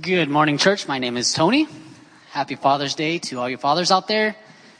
Good 0.00 0.30
morning, 0.30 0.56
church. 0.56 0.88
My 0.88 0.98
name 0.98 1.18
is 1.18 1.34
Tony. 1.34 1.68
Happy 2.30 2.54
Father's 2.54 2.94
Day 2.94 3.18
to 3.18 3.40
all 3.40 3.48
your 3.48 3.58
fathers 3.58 3.90
out 3.90 4.08
there. 4.08 4.34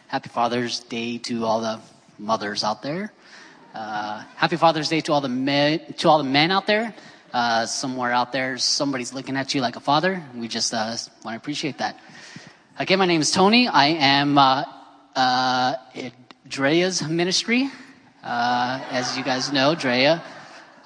Happy 0.07 0.31
Father's 0.31 0.81
Day 0.81 1.19
to 1.19 1.45
all 1.45 1.61
the 1.61 1.81
mothers 2.19 2.65
out 2.65 2.83
there. 2.83 3.12
Uh, 3.75 4.22
happy 4.37 4.56
Father's 4.56 4.88
Day 4.88 5.03
to 5.03 5.12
all 5.12 5.21
the 5.21 5.29
men, 5.29 5.80
to 5.98 6.09
all 6.09 6.17
the 6.17 6.25
men 6.25 6.51
out 6.51 6.67
there. 6.67 6.95
Uh, 7.30 7.67
somewhere 7.67 8.11
out 8.11 8.33
there, 8.33 8.56
somebody's 8.56 9.12
looking 9.12 9.37
at 9.37 9.54
you 9.54 9.61
like 9.61 9.77
a 9.77 9.80
father. 9.80 10.22
We 10.35 10.48
just 10.48 10.72
uh, 10.72 10.97
want 11.24 11.35
to 11.35 11.37
appreciate 11.37 11.79
that. 11.79 12.01
Again, 12.79 12.99
my 12.99 13.06
name 13.06 13.21
is 13.21 13.33
Tony. 13.33 13.69
I 13.69 13.88
am 13.88 14.38
uh, 14.38 14.65
uh, 15.15 15.74
Drea's 16.48 17.06
ministry. 17.06 17.69
Uh, 18.23 18.80
as 18.91 19.19
you 19.19 19.24
guys 19.24 19.52
know, 19.52 19.74
Drea. 19.74 20.23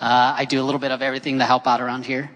I 0.00 0.46
do 0.46 0.60
a 0.60 0.64
little 0.64 0.80
bit 0.80 0.90
of 0.90 1.00
everything 1.00 1.38
to 1.38 1.44
help 1.44 1.68
out 1.68 1.80
around 1.80 2.06
here. 2.06 2.30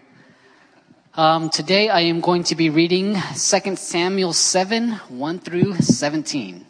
Um, 1.16 1.50
today 1.50 1.88
I 1.88 2.02
am 2.02 2.20
going 2.20 2.44
to 2.44 2.54
be 2.54 2.70
reading 2.70 3.14
2 3.14 3.74
Samuel 3.74 4.32
7, 4.32 4.92
1 4.92 5.38
through 5.40 5.74
17. 5.74 6.64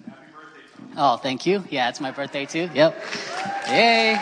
Oh, 0.97 1.19
thank 1.19 1.45
you. 1.45 1.63
Yeah, 1.69 1.91
it's 1.91 2.01
my 2.01 2.11
birthday 2.11 2.47
too. 2.47 2.71
Yep. 2.73 3.05
Yay. 3.69 4.17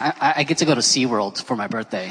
I, 0.00 0.34
I 0.38 0.42
get 0.42 0.58
to 0.58 0.64
go 0.64 0.74
to 0.74 0.80
SeaWorld 0.80 1.40
for 1.44 1.54
my 1.54 1.68
birthday. 1.68 2.08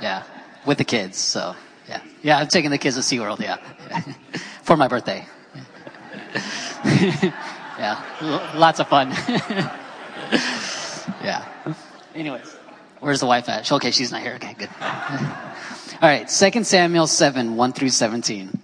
Yeah. 0.00 0.22
With 0.64 0.78
the 0.78 0.84
kids, 0.84 1.18
so 1.18 1.54
yeah. 1.86 2.00
Yeah, 2.22 2.38
I'm 2.38 2.48
taking 2.48 2.70
the 2.70 2.78
kids 2.78 2.96
to 2.96 3.02
SeaWorld, 3.02 3.40
yeah. 3.40 3.56
for 4.62 4.78
my 4.78 4.88
birthday. 4.88 5.26
yeah. 7.78 8.52
Lots 8.54 8.80
of 8.80 8.88
fun. 8.88 9.10
yeah. 11.22 11.44
Anyways. 12.14 12.59
Where's 13.00 13.20
the 13.20 13.26
wife 13.26 13.48
at? 13.48 13.70
Okay, 13.70 13.90
she's 13.90 14.12
not 14.12 14.20
here. 14.20 14.34
Okay, 14.34 14.54
good. 14.54 14.68
All 14.80 16.08
right, 16.08 16.28
2 16.28 16.64
Samuel 16.64 17.06
7, 17.06 17.56
1 17.56 17.72
through 17.72 17.88
17. 17.88 18.58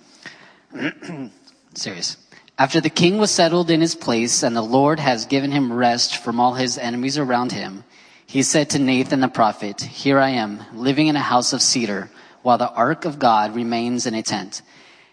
Serious. 1.75 2.17
After 2.59 2.81
the 2.81 2.91
king 2.91 3.19
was 3.19 3.31
settled 3.31 3.71
in 3.71 3.81
his 3.81 3.95
place 3.95 4.43
and 4.43 4.55
the 4.55 4.63
Lord 4.63 4.99
has 5.01 5.27
given 5.27 5.53
him 5.53 5.73
rest 5.73 6.17
from 6.17 6.41
all 6.41 6.55
his 6.55 6.79
enemies 6.79 7.19
around 7.19 7.53
him, 7.53 7.85
he 8.27 8.43
said 8.43 8.71
to 8.71 8.79
Nathan 8.79 9.21
the 9.21 9.29
prophet, 9.29 9.83
Here 9.83 10.19
I 10.19 10.31
am, 10.31 10.63
living 10.75 11.07
in 11.07 11.17
a 11.17 11.21
house 11.21 11.53
of 11.53 11.63
cedar, 11.63 12.11
while 12.43 12.59
the 12.59 12.71
ark 12.71 13.05
of 13.05 13.19
God 13.19 13.55
remains 13.55 14.07
in 14.07 14.15
a 14.15 14.23
tent. 14.23 14.63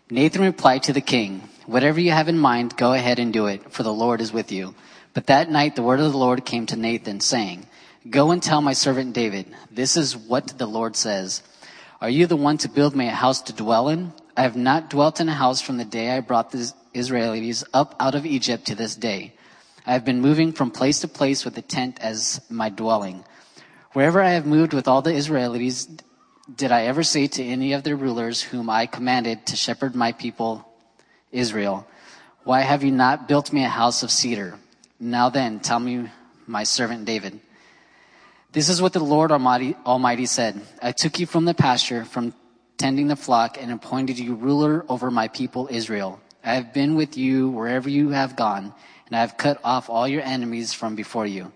Nathan 0.09 0.41
replied 0.41 0.83
to 0.83 0.93
the 0.93 1.02
king, 1.02 1.49
Whatever 1.65 1.99
you 1.99 2.11
have 2.11 2.27
in 2.27 2.37
mind, 2.37 2.75
go 2.75 2.93
ahead 2.93 3.19
and 3.19 3.31
do 3.31 3.47
it, 3.47 3.71
for 3.71 3.83
the 3.83 3.93
Lord 3.93 4.19
is 4.19 4.33
with 4.33 4.52
you. 4.52 4.75
But 5.13 5.27
that 5.27 5.49
night 5.49 5.75
the 5.75 5.83
word 5.83 5.99
of 5.99 6.11
the 6.11 6.17
Lord 6.17 6.45
came 6.45 6.65
to 6.67 6.75
Nathan, 6.75 7.19
saying, 7.19 7.67
Go 8.09 8.31
and 8.31 8.43
tell 8.43 8.61
my 8.61 8.73
servant 8.73 9.13
David, 9.13 9.45
this 9.71 9.95
is 9.95 10.17
what 10.17 10.57
the 10.57 10.65
Lord 10.65 10.97
says. 10.97 11.41
Are 12.01 12.09
you 12.09 12.27
the 12.27 12.35
one 12.35 12.57
to 12.57 12.67
build 12.67 12.97
me 12.97 13.07
a 13.07 13.11
house 13.11 13.41
to 13.43 13.53
dwell 13.53 13.87
in? 13.87 14.11
I 14.35 14.41
have 14.41 14.57
not 14.57 14.89
dwelt 14.89 15.21
in 15.21 15.29
a 15.29 15.33
house 15.33 15.61
from 15.61 15.77
the 15.77 15.85
day 15.85 16.11
I 16.11 16.19
brought 16.19 16.51
the 16.51 16.73
Israelites 16.93 17.63
up 17.73 17.95
out 18.01 18.13
of 18.13 18.25
Egypt 18.25 18.65
to 18.65 18.75
this 18.75 18.97
day. 18.97 19.33
I 19.85 19.93
have 19.93 20.03
been 20.03 20.19
moving 20.19 20.51
from 20.51 20.69
place 20.69 20.99
to 20.99 21.07
place 21.07 21.45
with 21.45 21.55
the 21.55 21.61
tent 21.61 21.97
as 22.01 22.41
my 22.49 22.67
dwelling. 22.67 23.23
Wherever 23.93 24.21
I 24.21 24.31
have 24.31 24.45
moved 24.45 24.73
with 24.73 24.89
all 24.89 25.01
the 25.01 25.13
Israelites, 25.13 25.87
did 26.53 26.73
I 26.73 26.83
ever 26.83 27.03
say 27.03 27.27
to 27.27 27.43
any 27.43 27.71
of 27.71 27.83
their 27.83 27.95
rulers 27.95 28.41
whom 28.41 28.69
I 28.69 28.85
commanded 28.85 29.45
to 29.45 29.55
shepherd 29.55 29.95
my 29.95 30.11
people 30.11 30.67
Israel, 31.31 31.87
why 32.43 32.61
have 32.61 32.83
you 32.83 32.91
not 32.91 33.29
built 33.29 33.53
me 33.53 33.63
a 33.63 33.69
house 33.69 34.03
of 34.03 34.11
cedar? 34.11 34.59
Now 34.99 35.29
then, 35.29 35.61
tell 35.61 35.79
me 35.79 36.09
my 36.45 36.65
servant 36.65 37.05
David. 37.05 37.39
This 38.53 38.69
is 38.69 38.83
what 38.83 38.93
the 38.93 38.99
Lord 38.99 39.31
Almighty, 39.31 39.75
Almighty 39.83 40.27
said. 40.27 40.61
I 40.79 40.91
took 40.91 41.19
you 41.19 41.25
from 41.25 41.45
the 41.45 41.55
pasture, 41.55 42.05
from 42.05 42.35
tending 42.77 43.07
the 43.07 43.15
flock, 43.15 43.57
and 43.59 43.71
appointed 43.71 44.19
you 44.19 44.35
ruler 44.35 44.85
over 44.87 45.09
my 45.09 45.27
people 45.27 45.67
Israel. 45.71 46.21
I 46.45 46.53
have 46.53 46.71
been 46.71 46.93
with 46.93 47.17
you 47.17 47.49
wherever 47.49 47.89
you 47.89 48.09
have 48.09 48.35
gone, 48.35 48.71
and 49.08 49.15
I 49.15 49.21
have 49.21 49.37
cut 49.37 49.59
off 49.63 49.89
all 49.89 50.08
your 50.08 50.21
enemies 50.21 50.71
from 50.71 50.93
before 50.93 51.25
you. 51.25 51.52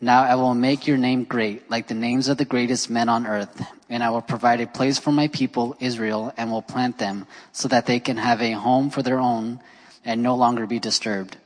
Now 0.00 0.24
I 0.24 0.34
will 0.34 0.54
make 0.54 0.88
your 0.88 0.96
name 0.96 1.22
great, 1.22 1.70
like 1.70 1.86
the 1.86 1.94
names 1.94 2.26
of 2.26 2.36
the 2.36 2.44
greatest 2.44 2.90
men 2.90 3.08
on 3.08 3.28
earth, 3.28 3.64
and 3.88 4.02
I 4.02 4.10
will 4.10 4.20
provide 4.20 4.60
a 4.60 4.66
place 4.66 4.98
for 4.98 5.12
my 5.12 5.28
people 5.28 5.76
Israel, 5.78 6.34
and 6.36 6.50
will 6.50 6.62
plant 6.62 6.98
them, 6.98 7.28
so 7.52 7.68
that 7.68 7.86
they 7.86 8.00
can 8.00 8.16
have 8.16 8.42
a 8.42 8.58
home 8.58 8.90
for 8.90 9.04
their 9.04 9.20
own, 9.20 9.60
and 10.04 10.20
no 10.20 10.34
longer 10.34 10.66
be 10.66 10.80
disturbed. 10.80 11.36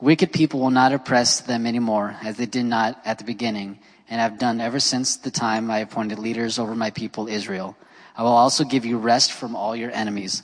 Wicked 0.00 0.32
people 0.32 0.58
will 0.58 0.74
not 0.74 0.92
oppress 0.92 1.38
them 1.42 1.64
anymore, 1.64 2.16
as 2.24 2.38
they 2.38 2.46
did 2.46 2.64
not 2.66 3.00
at 3.04 3.18
the 3.18 3.24
beginning 3.24 3.78
and 4.08 4.20
have 4.20 4.38
done 4.38 4.60
ever 4.60 4.80
since 4.80 5.16
the 5.16 5.30
time 5.30 5.70
I 5.70 5.78
appointed 5.78 6.18
leaders 6.18 6.58
over 6.58 6.74
my 6.74 6.90
people 6.90 7.28
Israel. 7.28 7.76
I 8.16 8.22
will 8.22 8.30
also 8.30 8.64
give 8.64 8.84
you 8.84 8.98
rest 8.98 9.32
from 9.32 9.56
all 9.56 9.74
your 9.74 9.90
enemies. 9.90 10.42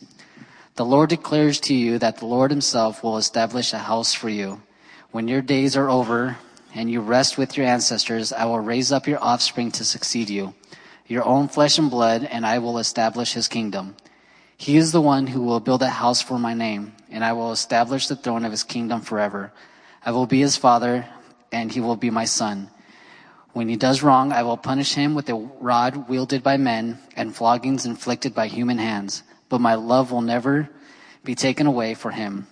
The 0.76 0.84
Lord 0.84 1.10
declares 1.10 1.60
to 1.60 1.74
you 1.74 1.98
that 1.98 2.18
the 2.18 2.26
Lord 2.26 2.50
himself 2.50 3.02
will 3.02 3.18
establish 3.18 3.72
a 3.72 3.78
house 3.78 4.14
for 4.14 4.28
you. 4.28 4.62
When 5.10 5.26
your 5.26 5.42
days 5.42 5.76
are 5.76 5.90
over 5.90 6.38
and 6.74 6.90
you 6.90 7.00
rest 7.00 7.36
with 7.36 7.56
your 7.56 7.66
ancestors, 7.66 8.32
I 8.32 8.44
will 8.44 8.60
raise 8.60 8.92
up 8.92 9.06
your 9.06 9.22
offspring 9.22 9.72
to 9.72 9.84
succeed 9.84 10.30
you, 10.30 10.54
your 11.06 11.24
own 11.24 11.48
flesh 11.48 11.78
and 11.78 11.90
blood, 11.90 12.24
and 12.24 12.46
I 12.46 12.58
will 12.58 12.78
establish 12.78 13.32
his 13.32 13.48
kingdom. 13.48 13.96
He 14.56 14.76
is 14.76 14.92
the 14.92 15.00
one 15.00 15.28
who 15.28 15.42
will 15.42 15.60
build 15.60 15.82
a 15.82 15.88
house 15.88 16.20
for 16.20 16.38
my 16.38 16.54
name, 16.54 16.92
and 17.10 17.24
I 17.24 17.32
will 17.32 17.52
establish 17.52 18.06
the 18.06 18.16
throne 18.16 18.44
of 18.44 18.50
his 18.50 18.64
kingdom 18.64 19.00
forever. 19.00 19.52
I 20.04 20.12
will 20.12 20.26
be 20.26 20.40
his 20.40 20.56
father, 20.56 21.06
and 21.50 21.72
he 21.72 21.80
will 21.80 21.96
be 21.96 22.10
my 22.10 22.24
son. 22.24 22.70
When 23.52 23.68
he 23.68 23.76
does 23.76 24.02
wrong, 24.02 24.32
I 24.32 24.42
will 24.42 24.56
punish 24.56 24.94
him 24.94 25.14
with 25.14 25.28
a 25.28 25.34
rod 25.34 26.08
wielded 26.08 26.42
by 26.42 26.56
men 26.56 26.98
and 27.16 27.34
floggings 27.34 27.86
inflicted 27.86 28.34
by 28.34 28.48
human 28.48 28.78
hands. 28.78 29.22
But 29.48 29.60
my 29.60 29.74
love 29.74 30.12
will 30.12 30.20
never 30.20 30.68
be 31.24 31.34
taken 31.34 31.66
away 31.66 31.94
for 31.94 32.10
him, 32.10 32.46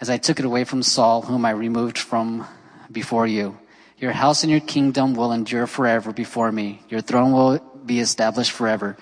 as 0.00 0.10
I 0.10 0.16
took 0.16 0.38
it 0.38 0.44
away 0.44 0.64
from 0.64 0.82
Saul, 0.82 1.22
whom 1.22 1.44
I 1.44 1.50
removed 1.50 1.98
from 1.98 2.46
before 2.90 3.26
you. 3.26 3.58
Your 3.98 4.12
house 4.12 4.42
and 4.42 4.50
your 4.50 4.60
kingdom 4.60 5.14
will 5.14 5.32
endure 5.32 5.66
forever 5.66 6.12
before 6.12 6.50
me. 6.50 6.82
Your 6.88 7.00
throne 7.00 7.32
will 7.32 7.58
be 7.86 8.00
established 8.00 8.50
forever. 8.50 8.96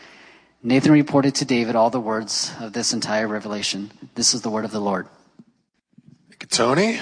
Nathan 0.63 0.93
reported 0.93 1.35
to 1.37 1.45
David 1.45 1.75
all 1.75 1.91
the 1.91 2.01
words 2.01 2.53
of 2.61 2.73
this 2.73 2.93
entire 2.93 3.27
revelation. 3.27 3.91
This 4.15 4.35
is 4.35 4.43
the 4.43 4.51
word 4.51 4.65
of 4.65 4.71
the 4.71 4.81
Lord. 4.81 5.09
Thank 6.29 6.43
you, 6.43 6.49
Tony. 6.49 7.01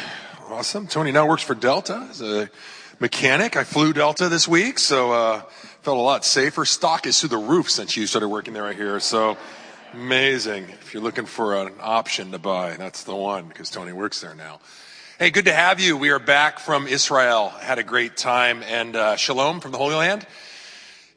Awesome. 0.49 0.87
Tony 0.87 1.13
now 1.13 1.27
works 1.27 1.43
for 1.43 1.55
Delta 1.55 2.09
a 2.23 2.49
mechanic. 3.01 3.57
I 3.57 3.65
flew 3.65 3.95
Delta 3.95 4.29
this 4.29 4.47
week, 4.47 4.79
so 4.79 5.13
uh, 5.13 5.41
felt 5.83 5.97
a 5.97 6.01
lot 6.01 6.25
safer. 6.25 6.67
Stock 6.67 7.07
is 7.07 7.19
through 7.19 7.31
the 7.31 7.39
roof 7.39 7.71
since 7.71 7.97
you 7.97 8.07
started 8.07 8.29
working 8.29 8.53
there 8.53 8.63
right 8.63 8.77
here. 8.77 9.01
So 9.01 9.39
amazing. 9.95 10.69
If 10.69 10.93
you're 10.93 11.03
looking 11.03 11.25
for 11.25 11.57
an 11.57 11.73
option 11.81 12.31
to 12.33 12.39
buy, 12.39 12.77
that's 12.77 13.05
the 13.05 13.17
one 13.17 13.49
because 13.49 13.71
Tony 13.71 13.93
works 13.93 14.21
there 14.21 14.35
now. 14.35 14.61
Hey, 15.19 15.31
good 15.31 15.47
to 15.47 15.53
have 15.53 15.81
you. 15.81 15.97
We 15.97 16.11
are 16.11 16.19
back 16.19 16.59
from 16.59 16.87
Israel. 16.87 17.49
Had 17.49 17.79
a 17.79 17.83
great 17.83 18.19
time 18.19 18.63
and 18.65 18.95
uh, 18.95 19.17
shalom 19.17 19.61
from 19.61 19.73
the 19.73 19.79
Holy 19.79 19.95
Land. 19.95 20.27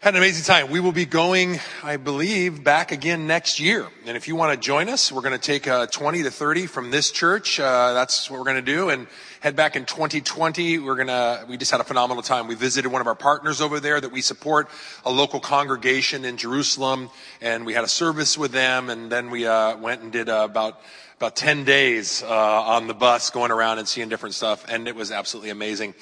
Had 0.03 0.15
an 0.15 0.17
amazing 0.17 0.43
time. 0.43 0.69
We 0.69 0.81
will 0.81 0.91
be 0.91 1.05
going, 1.05 1.61
I 1.81 1.95
believe, 1.95 2.61
back 2.61 2.91
again 2.91 3.25
next 3.25 3.61
year. 3.61 3.87
And 4.05 4.17
if 4.17 4.27
you 4.27 4.35
want 4.35 4.51
to 4.51 4.59
join 4.59 4.89
us, 4.89 5.13
we're 5.13 5.21
going 5.21 5.31
to 5.31 5.37
take 5.37 5.65
uh, 5.65 5.87
20 5.87 6.23
to 6.23 6.29
30 6.29 6.67
from 6.67 6.91
this 6.91 7.09
church. 7.09 7.57
Uh, 7.57 7.93
that's 7.93 8.29
what 8.29 8.37
we're 8.37 8.43
going 8.43 8.57
to 8.57 8.61
do. 8.61 8.89
And 8.89 9.07
head 9.39 9.55
back 9.55 9.77
in 9.77 9.85
2020. 9.85 10.79
We're 10.79 10.95
going 10.95 11.07
to, 11.07 11.45
we 11.47 11.55
just 11.55 11.71
had 11.71 11.79
a 11.79 11.85
phenomenal 11.85 12.21
time. 12.21 12.47
We 12.47 12.55
visited 12.55 12.91
one 12.91 12.99
of 12.99 13.07
our 13.07 13.15
partners 13.15 13.61
over 13.61 13.79
there 13.79 14.01
that 14.01 14.11
we 14.11 14.19
support, 14.19 14.67
a 15.05 15.09
local 15.09 15.39
congregation 15.39 16.25
in 16.25 16.35
Jerusalem. 16.35 17.09
And 17.39 17.65
we 17.65 17.71
had 17.71 17.85
a 17.85 17.87
service 17.87 18.37
with 18.37 18.51
them. 18.51 18.89
And 18.89 19.09
then 19.09 19.29
we 19.29 19.47
uh, 19.47 19.77
went 19.77 20.01
and 20.01 20.11
did 20.11 20.27
uh, 20.27 20.47
about 20.51 20.81
about 21.17 21.37
10 21.37 21.63
days 21.63 22.21
uh, 22.21 22.27
on 22.27 22.87
the 22.87 22.93
bus 22.93 23.29
going 23.29 23.51
around 23.51 23.79
and 23.79 23.87
seeing 23.87 24.09
different 24.09 24.35
stuff. 24.35 24.65
And 24.67 24.89
it 24.89 24.95
was 24.95 25.09
absolutely 25.09 25.51
amazing. 25.51 25.93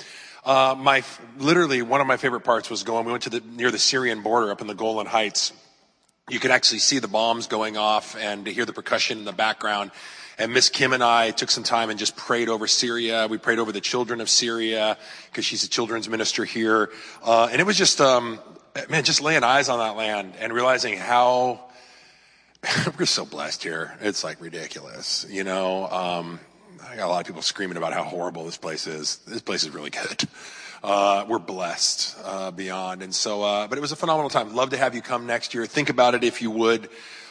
Uh, 0.44 0.76
my 0.78 1.04
literally 1.38 1.84
one 1.84 2.02
of 2.02 2.08
my 2.08 2.18
favorite 2.18 2.42
parts 2.42 2.70
was 2.70 2.84
going. 2.84 3.06
We 3.06 3.12
went 3.12 3.24
to 3.24 3.30
the 3.30 3.42
near 3.42 3.70
the 3.70 3.78
Syrian 3.78 4.22
border 4.22 4.52
up 4.52 4.62
in 4.62 4.68
the 4.68 4.74
Golan 4.74 5.06
Heights. 5.06 5.54
You 6.30 6.40
could 6.40 6.52
actually 6.52 6.80
see 6.80 7.00
the 7.00 7.08
bombs 7.08 7.48
going 7.48 7.78
off 7.78 8.16
and 8.16 8.46
to 8.46 8.54
hear 8.54 8.66
the 8.66 8.74
percussion 8.74 9.20
in 9.20 9.26
the 9.26 9.34
background. 9.34 9.92
And 10.40 10.54
Miss 10.54 10.70
Kim 10.70 10.94
and 10.94 11.04
I 11.04 11.32
took 11.32 11.52
some 11.52 11.64
time 11.64 11.92
and 11.92 12.00
just 12.00 12.16
prayed 12.16 12.50
over 12.50 12.66
Syria. 12.66 13.28
We 13.28 13.38
prayed 13.38 13.60
over 13.60 13.72
the 13.72 13.82
children 13.82 14.22
of 14.22 14.30
Syria 14.30 14.98
because 15.30 15.46
she's 15.46 15.64
a 15.64 15.70
children's 15.70 16.10
minister 16.10 16.46
here. 16.46 16.90
Uh, 17.24 17.50
and 17.52 17.62
it 17.62 17.66
was 17.66 17.78
just, 17.78 18.02
um, 18.02 18.40
man, 18.90 19.04
just 19.04 19.22
laying 19.22 19.44
eyes 19.44 19.70
on 19.70 19.78
that 19.78 19.96
land 19.96 20.34
and 20.40 20.54
realizing 20.54 20.98
how 20.98 21.60
we're 22.98 23.06
so 23.06 23.26
blessed 23.26 23.62
here. 23.62 23.96
It's 24.02 24.24
like 24.24 24.42
ridiculous, 24.42 25.28
you 25.30 25.44
know. 25.44 25.88
Um, 25.88 26.40
I 26.90 26.96
got 26.96 27.06
a 27.06 27.10
lot 27.10 27.22
of 27.22 27.28
people 27.28 27.42
screaming 27.42 27.78
about 27.78 27.94
how 27.94 28.04
horrible 28.04 28.46
this 28.46 28.58
place 28.58 28.88
is. 28.88 29.18
This 29.28 29.42
place 29.42 29.64
is 29.64 29.70
really 29.70 29.90
good. 29.90 30.28
Uh, 30.84 31.26
we're 31.28 31.40
blessed 31.40 32.18
uh, 32.24 32.50
beyond, 32.50 33.04
and 33.04 33.14
so. 33.14 33.44
Uh, 33.44 33.68
but 33.68 33.78
it 33.78 33.82
was 33.82 33.92
a 33.92 33.96
phenomenal 33.96 34.30
time. 34.30 34.56
Love 34.56 34.72
to 34.72 34.78
have 34.78 34.96
you 34.96 35.02
come 35.02 35.28
next 35.28 35.54
year. 35.54 35.66
Think 35.66 35.90
about 35.90 36.16
it 36.16 36.24
if 36.24 36.42
you 36.42 36.50
would. 36.50 36.90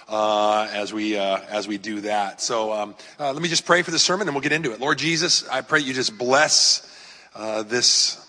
Uh, 0.09 0.69
as 0.73 0.93
we 0.93 1.17
uh, 1.17 1.39
as 1.49 1.67
we 1.67 1.79
do 1.79 2.01
that, 2.01 2.41
so 2.41 2.73
um, 2.73 2.95
uh, 3.19 3.33
let 3.33 3.43
me 3.43 3.49
just 3.49 3.65
pray 3.65 3.83
for 3.83 3.91
the 3.91 3.99
sermon, 3.99 4.29
and 4.29 4.35
we'll 4.35 4.43
get 4.43 4.53
into 4.53 4.73
it. 4.73 4.81
Lord 4.81 4.99
Jesus, 4.99 5.49
I 5.49 5.61
pray 5.63 5.81
you 5.81 5.95
just 5.95 6.17
bless 6.17 6.87
this 7.67 8.25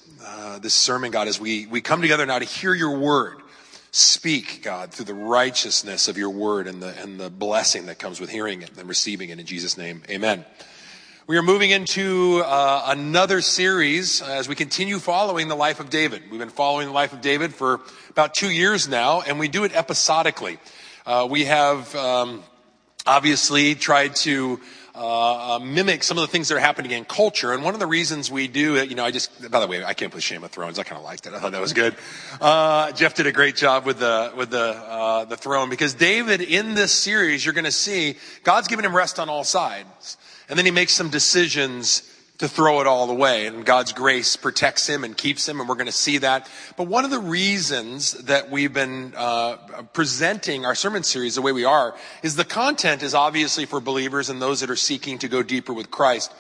this 0.59 0.73
sermon, 0.73 1.12
God, 1.12 1.27
as 1.27 1.39
we 1.39 1.68
we 1.68 1.81
come 1.81 2.01
together 2.01 2.25
now 2.25 2.39
to 2.39 2.45
hear 2.45 2.73
your 2.73 2.97
word. 2.97 3.38
Speak, 3.91 4.62
God, 4.63 4.91
through 4.91 5.06
the 5.06 5.13
righteousness 5.13 6.07
of 6.07 6.18
your 6.18 6.29
word 6.29 6.68
and 6.68 6.81
the, 6.81 6.97
and 7.01 7.19
the 7.19 7.29
blessing 7.29 7.88
that 7.88 8.00
comes 8.00 8.21
with 8.21 8.29
hearing 8.29 8.62
it 8.62 8.71
and 8.77 8.88
receiving 8.88 9.31
it 9.31 9.39
in 9.39 9.45
Jesus' 9.45 9.77
name. 9.77 10.01
Amen. 10.09 10.45
We 11.31 11.38
are 11.38 11.42
moving 11.42 11.69
into 11.69 12.44
uh, 12.45 12.88
another 12.88 13.39
series 13.39 14.22
as 14.22 14.50
we 14.50 14.56
continue 14.56 15.00
following 15.00 15.48
the 15.48 15.56
life 15.56 15.80
of 15.80 15.89
David. 15.89 16.24
We've 16.30 16.42
been 16.42 16.50
following 16.50 16.88
the 16.88 16.94
life 16.94 17.13
of 17.13 17.22
David 17.22 17.56
for 17.56 17.80
about 18.10 18.33
two 18.33 18.50
years 18.50 18.89
now, 18.89 19.22
and 19.22 19.39
we 19.39 19.48
do 19.48 19.63
it 19.63 19.74
episodically. 19.74 20.60
Uh, 21.06 21.25
we 21.31 21.45
have 21.45 21.95
um, 21.95 22.44
obviously 23.06 23.75
tried 23.75 24.18
to 24.18 24.60
uh, 24.94 25.56
uh, 25.56 25.60
mimic 25.60 26.04
some 26.04 26.18
of 26.18 26.24
the 26.24 26.28
things 26.28 26.50
that 26.50 26.56
are 26.56 26.60
happening 26.60 26.92
in 26.92 27.06
culture. 27.06 27.54
And 27.54 27.63
one 27.63 27.75
of 27.75 27.80
the 27.80 27.88
reasons 27.88 28.30
we 28.30 28.50
do 28.50 28.75
it, 28.75 28.89
you 28.89 28.95
know, 28.95 29.06
I 29.06 29.12
just, 29.12 29.50
by 29.50 29.62
the 29.62 29.68
way, 29.68 29.86
I 29.86 29.94
can't 29.94 30.12
play 30.12 30.19
Shame 30.19 30.44
of 30.44 30.51
Thrones. 30.51 30.80
I 30.80 30.83
kind 30.83 30.98
of 30.98 31.06
liked 31.06 31.28
it. 31.28 31.33
I 31.33 31.39
thought 31.39 31.54
that 31.54 31.62
was 31.62 31.72
good. 31.72 31.95
Uh, 32.42 32.92
Jeff 32.92 33.13
did 33.13 33.25
a 33.25 33.31
great 33.31 33.56
job 33.56 33.86
with 33.86 34.00
the, 34.00 34.33
with 34.36 34.50
the, 34.50 34.60
uh, 34.60 35.24
the 35.24 35.38
throne 35.38 35.69
because 35.69 35.94
David 35.94 36.42
in 36.42 36.74
this 36.74 36.92
series, 36.92 37.45
you're 37.45 37.54
going 37.54 37.63
to 37.63 37.72
see 37.72 38.18
God's 38.44 38.68
given 38.68 38.83
him 38.83 38.94
rest 38.94 39.18
on 39.18 39.30
all 39.30 39.45
sides. 39.45 40.18
And 40.51 40.57
then 40.57 40.65
he 40.65 40.71
makes 40.71 40.92
some 40.92 41.09
decisions 41.09 42.03
to 42.39 42.48
throw 42.50 42.81
it 42.81 42.88
all 42.88 43.09
away. 43.09 43.48
And 43.48 43.65
God's 43.65 43.94
grace 43.94 44.36
protects 44.36 44.86
him 44.86 45.06
and 45.06 45.15
keeps 45.15 45.48
him, 45.48 45.62
and 45.62 45.69
we're 45.69 45.75
going 45.75 45.86
to 45.86 45.94
see 45.94 46.18
that. 46.18 46.50
But 46.75 46.88
one 46.88 47.06
of 47.06 47.09
the 47.09 47.19
reasons 47.19 48.12
that 48.25 48.51
we've 48.51 48.74
been 48.74 49.13
uh, 49.15 49.56
presenting 49.94 50.65
our 50.65 50.75
sermon 50.75 51.03
series 51.03 51.36
the 51.36 51.42
way 51.42 51.53
we 51.53 51.63
are 51.63 51.95
is 52.21 52.36
the 52.36 52.44
content 52.44 53.01
is 53.01 53.13
obviously 53.13 53.65
for 53.65 53.80
believers 53.80 54.30
and 54.30 54.42
those 54.42 54.59
that 54.59 54.69
are 54.69 54.75
seeking 54.75 55.19
to 55.19 55.30
go 55.30 55.42
deeper 55.42 55.71
with 55.71 55.89
Christ. 55.89 56.33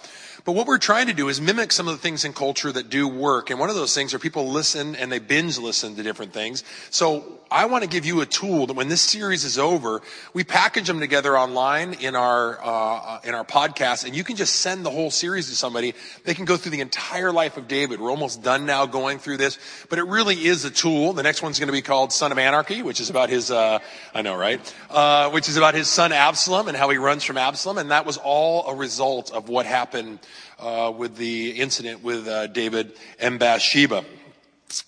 But 0.43 0.53
what 0.53 0.67
we're 0.67 0.77
trying 0.77 1.07
to 1.07 1.13
do 1.13 1.29
is 1.29 1.39
mimic 1.39 1.71
some 1.71 1.87
of 1.87 1.93
the 1.93 2.01
things 2.01 2.25
in 2.25 2.33
culture 2.33 2.71
that 2.73 2.89
do 2.89 3.07
work. 3.07 3.49
And 3.49 3.61
one 3.61 3.69
of 3.69 3.77
those 3.77 3.95
things 3.95 4.13
are 4.13 4.19
people 4.19 4.49
listen 4.49 4.97
and 4.97 5.09
they 5.09 5.19
binge 5.19 5.57
listen 5.57 5.95
to 5.95 6.03
different 6.03 6.33
things. 6.33 6.65
So 6.89 7.39
I 7.51 7.65
want 7.65 7.83
to 7.83 7.89
give 7.89 8.05
you 8.05 8.21
a 8.21 8.25
tool 8.25 8.67
that 8.67 8.77
when 8.77 8.87
this 8.87 9.01
series 9.01 9.43
is 9.43 9.59
over, 9.59 10.01
we 10.33 10.45
package 10.45 10.87
them 10.87 11.01
together 11.01 11.37
online 11.37 11.91
in 11.95 12.15
our, 12.15 12.57
uh, 12.63 13.19
in 13.25 13.35
our 13.35 13.43
podcast 13.43 14.05
and 14.05 14.15
you 14.15 14.23
can 14.23 14.37
just 14.37 14.55
send 14.55 14.85
the 14.85 14.89
whole 14.89 15.11
series 15.11 15.49
to 15.49 15.55
somebody. 15.55 15.93
They 16.23 16.33
can 16.33 16.45
go 16.45 16.55
through 16.55 16.71
the 16.71 16.79
entire 16.79 17.33
life 17.33 17.57
of 17.57 17.67
David. 17.67 17.99
We're 17.99 18.09
almost 18.09 18.41
done 18.41 18.65
now 18.65 18.85
going 18.85 19.19
through 19.19 19.35
this, 19.35 19.59
but 19.89 19.99
it 19.99 20.03
really 20.03 20.45
is 20.45 20.63
a 20.63 20.71
tool. 20.71 21.11
The 21.11 21.23
next 21.23 21.41
one's 21.41 21.59
going 21.59 21.67
to 21.67 21.73
be 21.73 21.81
called 21.81 22.13
Son 22.13 22.31
of 22.31 22.37
Anarchy, 22.37 22.83
which 22.83 23.01
is 23.01 23.09
about 23.09 23.29
his, 23.29 23.51
uh, 23.51 23.79
I 24.13 24.21
know, 24.21 24.35
right? 24.35 24.73
Uh, 24.89 25.29
which 25.31 25.49
is 25.49 25.57
about 25.57 25.75
his 25.75 25.89
son 25.89 26.13
Absalom 26.13 26.69
and 26.69 26.77
how 26.77 26.89
he 26.89 26.97
runs 26.97 27.25
from 27.25 27.37
Absalom. 27.37 27.79
And 27.79 27.91
that 27.91 28.05
was 28.05 28.15
all 28.15 28.65
a 28.67 28.75
result 28.75 29.33
of 29.33 29.49
what 29.49 29.65
happened 29.65 30.19
uh, 30.57 30.93
with 30.95 31.17
the 31.17 31.51
incident 31.51 32.01
with 32.01 32.29
uh, 32.29 32.47
David 32.47 32.93
and 33.19 33.39
Bathsheba. 33.39 34.05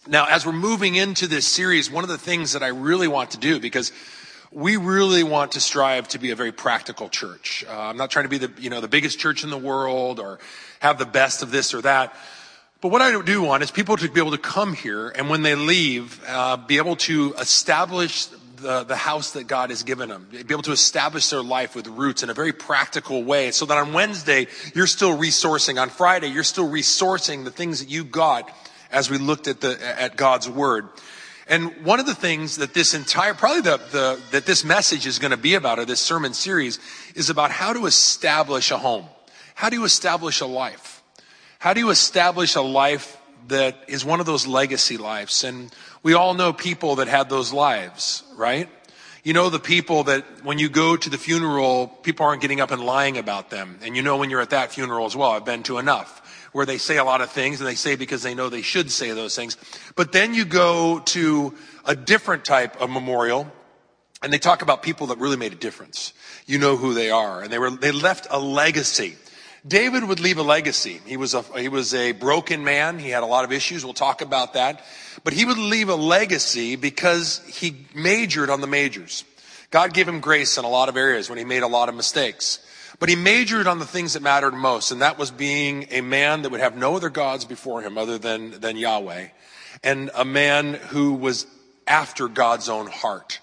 Now, 0.07 0.27
as 0.27 0.45
we're 0.45 0.53
moving 0.53 0.95
into 0.95 1.27
this 1.27 1.47
series, 1.47 1.91
one 1.91 2.03
of 2.03 2.09
the 2.09 2.17
things 2.17 2.53
that 2.53 2.63
I 2.63 2.67
really 2.67 3.07
want 3.07 3.31
to 3.31 3.37
do, 3.37 3.59
because 3.59 3.91
we 4.51 4.77
really 4.77 5.23
want 5.23 5.53
to 5.53 5.59
strive 5.59 6.07
to 6.09 6.19
be 6.19 6.31
a 6.31 6.35
very 6.35 6.51
practical 6.51 7.09
church. 7.09 7.65
Uh, 7.67 7.73
I'm 7.73 7.97
not 7.97 8.11
trying 8.11 8.25
to 8.25 8.29
be 8.29 8.37
the, 8.37 8.51
you 8.61 8.69
know, 8.69 8.81
the 8.81 8.87
biggest 8.87 9.19
church 9.19 9.43
in 9.43 9.49
the 9.49 9.57
world 9.57 10.19
or 10.19 10.39
have 10.79 10.99
the 10.99 11.05
best 11.05 11.41
of 11.41 11.51
this 11.51 11.73
or 11.73 11.81
that. 11.81 12.15
But 12.81 12.89
what 12.89 13.01
I 13.01 13.19
do 13.21 13.41
want 13.41 13.63
is 13.63 13.71
people 13.71 13.97
to 13.97 14.09
be 14.09 14.19
able 14.19 14.31
to 14.31 14.37
come 14.37 14.73
here 14.73 15.09
and 15.09 15.29
when 15.29 15.41
they 15.41 15.55
leave, 15.55 16.21
uh, 16.27 16.57
be 16.57 16.77
able 16.77 16.97
to 16.97 17.33
establish 17.39 18.27
the, 18.57 18.83
the 18.83 18.95
house 18.95 19.31
that 19.31 19.47
God 19.47 19.69
has 19.69 19.83
given 19.83 20.09
them, 20.09 20.27
be 20.31 20.53
able 20.53 20.63
to 20.63 20.71
establish 20.71 21.29
their 21.29 21.41
life 21.41 21.75
with 21.75 21.87
roots 21.87 22.23
in 22.23 22.29
a 22.29 22.33
very 22.33 22.53
practical 22.53 23.23
way 23.23 23.51
so 23.51 23.65
that 23.65 23.77
on 23.77 23.93
Wednesday, 23.93 24.47
you're 24.75 24.87
still 24.87 25.17
resourcing. 25.17 25.81
On 25.81 25.89
Friday, 25.89 26.27
you're 26.27 26.43
still 26.43 26.69
resourcing 26.69 27.43
the 27.43 27.51
things 27.51 27.79
that 27.79 27.89
you 27.89 28.03
got 28.03 28.49
as 28.93 29.09
we 29.09 29.17
looked 29.17 29.47
at 29.47 29.59
the, 29.59 29.77
at 29.99 30.15
God's 30.15 30.47
word. 30.47 30.87
And 31.47 31.83
one 31.83 31.99
of 31.99 32.05
the 32.05 32.15
things 32.15 32.57
that 32.57 32.73
this 32.73 32.93
entire, 32.93 33.33
probably 33.33 33.61
the, 33.61 33.77
the, 33.91 34.21
that 34.31 34.45
this 34.45 34.63
message 34.63 35.05
is 35.05 35.19
going 35.19 35.31
to 35.31 35.37
be 35.37 35.55
about, 35.55 35.79
or 35.79 35.85
this 35.85 35.99
sermon 35.99 36.33
series, 36.33 36.79
is 37.15 37.29
about 37.29 37.51
how 37.51 37.73
to 37.73 37.85
establish 37.85 38.71
a 38.71 38.77
home. 38.77 39.05
How 39.55 39.69
do 39.69 39.75
you 39.75 39.83
establish 39.83 40.39
a 40.39 40.45
life? 40.45 41.03
How 41.59 41.73
do 41.73 41.81
you 41.81 41.89
establish 41.89 42.55
a 42.55 42.61
life 42.61 43.17
that 43.49 43.75
is 43.87 44.05
one 44.05 44.21
of 44.21 44.25
those 44.25 44.47
legacy 44.47 44.97
lives? 44.97 45.43
And 45.43 45.73
we 46.01 46.13
all 46.13 46.33
know 46.33 46.53
people 46.53 46.95
that 46.95 47.07
had 47.07 47.29
those 47.29 47.51
lives, 47.51 48.23
right? 48.35 48.69
You 49.23 49.33
know 49.33 49.49
the 49.49 49.59
people 49.59 50.03
that 50.05 50.43
when 50.43 50.59
you 50.59 50.69
go 50.69 50.97
to 50.97 51.09
the 51.09 51.17
funeral, 51.17 51.87
people 51.87 52.25
aren't 52.25 52.41
getting 52.41 52.59
up 52.59 52.71
and 52.71 52.83
lying 52.83 53.17
about 53.17 53.49
them. 53.49 53.79
And 53.81 53.95
you 53.95 54.01
know 54.01 54.17
when 54.17 54.29
you're 54.29 54.41
at 54.41 54.49
that 54.49 54.73
funeral 54.73 55.05
as 55.05 55.15
well, 55.15 55.31
I've 55.31 55.45
been 55.45 55.63
to 55.63 55.77
enough, 55.77 56.21
where 56.53 56.65
they 56.65 56.77
say 56.77 56.97
a 56.97 57.03
lot 57.03 57.21
of 57.21 57.31
things 57.31 57.59
and 57.59 57.67
they 57.67 57.75
say 57.75 57.95
because 57.95 58.23
they 58.23 58.33
know 58.33 58.47
they 58.47 58.61
should 58.61 58.89
say 58.89 59.11
those 59.11 59.35
things. 59.35 59.57
But 59.95 60.11
then 60.11 60.33
you 60.33 60.45
go 60.45 60.99
to 60.99 61.53
a 61.85 61.95
different 61.95 62.45
type 62.45 62.79
of 62.79 62.89
memorial 62.89 63.51
and 64.21 64.31
they 64.31 64.37
talk 64.37 64.61
about 64.61 64.81
people 64.81 65.07
that 65.07 65.17
really 65.17 65.35
made 65.35 65.51
a 65.51 65.57
difference. 65.57 66.13
You 66.45 66.57
know 66.57 66.77
who 66.77 66.93
they 66.93 67.09
are. 67.09 67.41
And 67.41 67.51
they 67.51 67.59
were, 67.59 67.71
they 67.71 67.91
left 67.91 68.27
a 68.29 68.39
legacy. 68.39 69.17
David 69.67 70.03
would 70.05 70.19
leave 70.19 70.37
a 70.37 70.43
legacy. 70.43 71.01
He 71.05 71.17
was 71.17 71.33
a, 71.33 71.41
he 71.57 71.69
was 71.69 71.93
a 71.93 72.11
broken 72.13 72.63
man. 72.63 72.99
He 72.99 73.09
had 73.09 73.23
a 73.23 73.27
lot 73.27 73.45
of 73.45 73.51
issues. 73.51 73.83
We'll 73.83 73.93
talk 73.93 74.21
about 74.21 74.53
that. 74.53 74.83
But 75.23 75.33
he 75.33 75.45
would 75.45 75.57
leave 75.57 75.89
a 75.89 75.95
legacy 75.95 76.75
because 76.75 77.41
he 77.47 77.85
majored 77.93 78.49
on 78.49 78.61
the 78.61 78.67
majors. 78.67 79.23
God 79.71 79.93
gave 79.93 80.07
him 80.07 80.19
grace 80.19 80.57
in 80.57 80.65
a 80.65 80.69
lot 80.69 80.89
of 80.89 80.97
areas 80.97 81.29
when 81.29 81.37
he 81.37 81.45
made 81.45 81.63
a 81.63 81.67
lot 81.67 81.89
of 81.89 81.95
mistakes. 81.95 82.59
But 83.03 83.09
he 83.09 83.17
majored 83.17 83.67
on 83.67 83.79
the 83.79 83.85
things 83.85 84.13
that 84.13 84.23
mattered 84.23 84.53
most, 84.53 84.91
and 84.91 85.01
that 85.01 85.17
was 85.17 85.29
being 85.29 85.87
a 85.91 85.99
man 85.99 86.43
that 86.43 86.51
would 86.53 86.61
have 86.61 86.77
no 86.77 86.95
other 86.95 87.09
gods 87.09 87.43
before 87.43 87.81
him 87.81 87.97
other 87.97 88.17
than, 88.17 88.61
than 88.61 88.77
Yahweh, 88.77 89.27
and 89.83 90.09
a 90.15 90.23
man 90.23 90.75
who 90.75 91.15
was 91.15 91.45
after 91.85 92.29
God's 92.29 92.69
own 92.69 92.87
heart. 92.87 93.41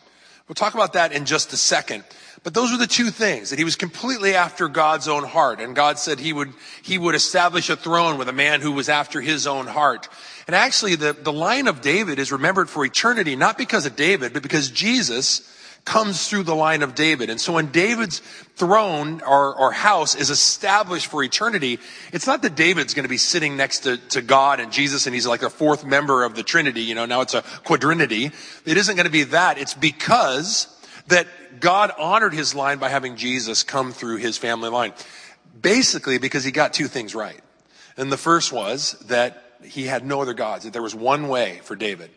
We'll 0.49 0.55
talk 0.55 0.73
about 0.73 0.95
that 0.95 1.13
in 1.13 1.27
just 1.27 1.53
a 1.53 1.59
second. 1.59 2.05
But 2.43 2.55
those 2.55 2.73
were 2.73 2.79
the 2.79 2.87
two 2.87 3.11
things 3.11 3.51
that 3.51 3.59
he 3.59 3.67
was 3.67 3.77
completely 3.77 4.35
after 4.35 4.67
God's 4.67 5.09
own 5.09 5.25
heart. 5.25 5.61
And 5.61 5.77
God 5.77 5.99
said 5.99 6.21
he 6.21 6.33
would, 6.33 6.55
he 6.81 6.97
would 6.97 7.15
establish 7.15 7.69
a 7.69 7.77
throne 7.77 8.17
with 8.17 8.31
a 8.31 8.33
man 8.33 8.63
who 8.63 8.73
was 8.73 8.89
after 8.89 9.21
his 9.21 9.47
own 9.47 9.67
heart. 9.67 10.09
And 10.47 10.57
actually 10.57 10.95
the, 10.95 11.13
the 11.13 11.35
line 11.35 11.69
of 11.69 11.83
David 11.83 12.19
is 12.19 12.33
remembered 12.33 12.71
for 12.71 12.83
eternity, 12.83 13.37
not 13.37 13.59
because 13.59 13.85
of 13.85 13.95
David, 13.95 14.33
but 14.33 14.43
because 14.43 14.71
Jesus 14.71 15.47
comes 15.85 16.29
through 16.29 16.45
the 16.45 16.55
line 16.55 16.83
of 16.83 16.95
David. 16.95 17.31
And 17.31 17.41
so 17.41 17.55
when 17.55 17.67
David's 17.67 18.21
throne 18.57 19.23
or, 19.27 19.55
or 19.55 19.73
house 19.73 20.15
is 20.15 20.31
established 20.31 21.07
for 21.07 21.23
eternity, 21.23 21.79
it's 22.13 22.27
not 22.27 22.43
that 22.43 22.55
David's 22.55 22.95
going 22.95 23.05
to 23.05 23.09
be 23.09 23.17
sitting 23.17 23.57
next 23.57 23.81
to, 23.81 23.97
to 24.11 24.23
God 24.23 24.61
and 24.61 24.73
Jesus 24.73 25.07
and 25.07 25.15
he's 25.15 25.27
like 25.27 25.41
the 25.41 25.51
fourth 25.51 25.85
member 25.85 26.23
of 26.23 26.37
the 26.37 26.43
Trinity. 26.43 26.83
You 26.83 26.95
know, 26.95 27.07
now 27.07 27.23
it's 27.23 27.35
a 27.35 27.43
quadrinity. 27.65 28.31
It 28.67 28.77
isn't 28.77 28.95
going 28.95 29.07
to 29.07 29.13
be 29.13 29.25
that. 29.25 29.59
It's 29.59 29.75
because 29.75 30.69
that 31.09 31.27
God 31.61 31.93
honored 31.99 32.35
his 32.35 32.55
line 32.55 32.79
by 32.79 32.89
having 32.89 33.17
Jesus 33.17 33.63
come 33.63 33.93
through 33.93 34.17
his 34.17 34.39
family 34.39 34.71
line. 34.71 34.93
Basically, 35.61 36.19
because 36.19 36.45
he 36.45 36.53
got 36.53 36.73
two 36.73 36.87
things 36.87 37.15
right. 37.15 37.41
And 37.97 38.11
the 38.11 38.17
first 38.17 38.53
was 38.53 38.93
that 39.07 39.57
he 39.63 39.85
had 39.85 40.07
no 40.07 40.23
other 40.23 40.35
gods, 40.35 40.65
that 40.65 40.73
there 40.73 40.83
was 40.83 40.95
one 40.95 41.29
way 41.29 41.61
for 41.65 41.77
David. 41.77 42.11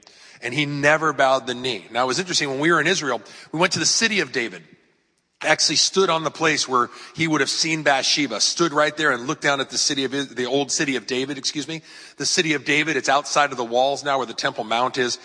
And 0.43 0.53
he 0.53 0.65
never 0.65 1.13
bowed 1.13 1.47
the 1.47 1.53
knee. 1.53 1.85
Now, 1.89 2.03
it 2.03 2.07
was 2.07 2.19
interesting. 2.19 2.49
When 2.49 2.59
we 2.59 2.71
were 2.71 2.81
in 2.81 2.87
Israel, 2.87 3.21
we 3.51 3.59
went 3.59 3.73
to 3.73 3.79
the 3.79 3.85
city 3.85 4.19
of 4.19 4.31
David 4.31 4.61
actually 5.45 5.75
stood 5.75 6.09
on 6.09 6.23
the 6.23 6.31
place 6.31 6.67
where 6.67 6.89
he 7.15 7.27
would 7.27 7.41
have 7.41 7.49
seen 7.49 7.83
Bathsheba, 7.83 8.39
stood 8.39 8.73
right 8.73 8.95
there 8.95 9.11
and 9.11 9.27
looked 9.27 9.41
down 9.41 9.59
at 9.59 9.69
the 9.69 9.77
city 9.77 10.03
of, 10.03 10.11
the 10.11 10.45
old 10.45 10.71
city 10.71 10.95
of 10.95 11.07
David, 11.07 11.37
excuse 11.37 11.67
me. 11.67 11.81
The 12.17 12.25
city 12.25 12.53
of 12.53 12.65
David, 12.65 12.97
it's 12.97 13.09
outside 13.09 13.51
of 13.51 13.57
the 13.57 13.63
walls 13.63 14.03
now 14.03 14.17
where 14.17 14.27
the 14.27 14.33
Temple 14.33 14.63
Mount 14.63 14.97
is. 14.97 15.19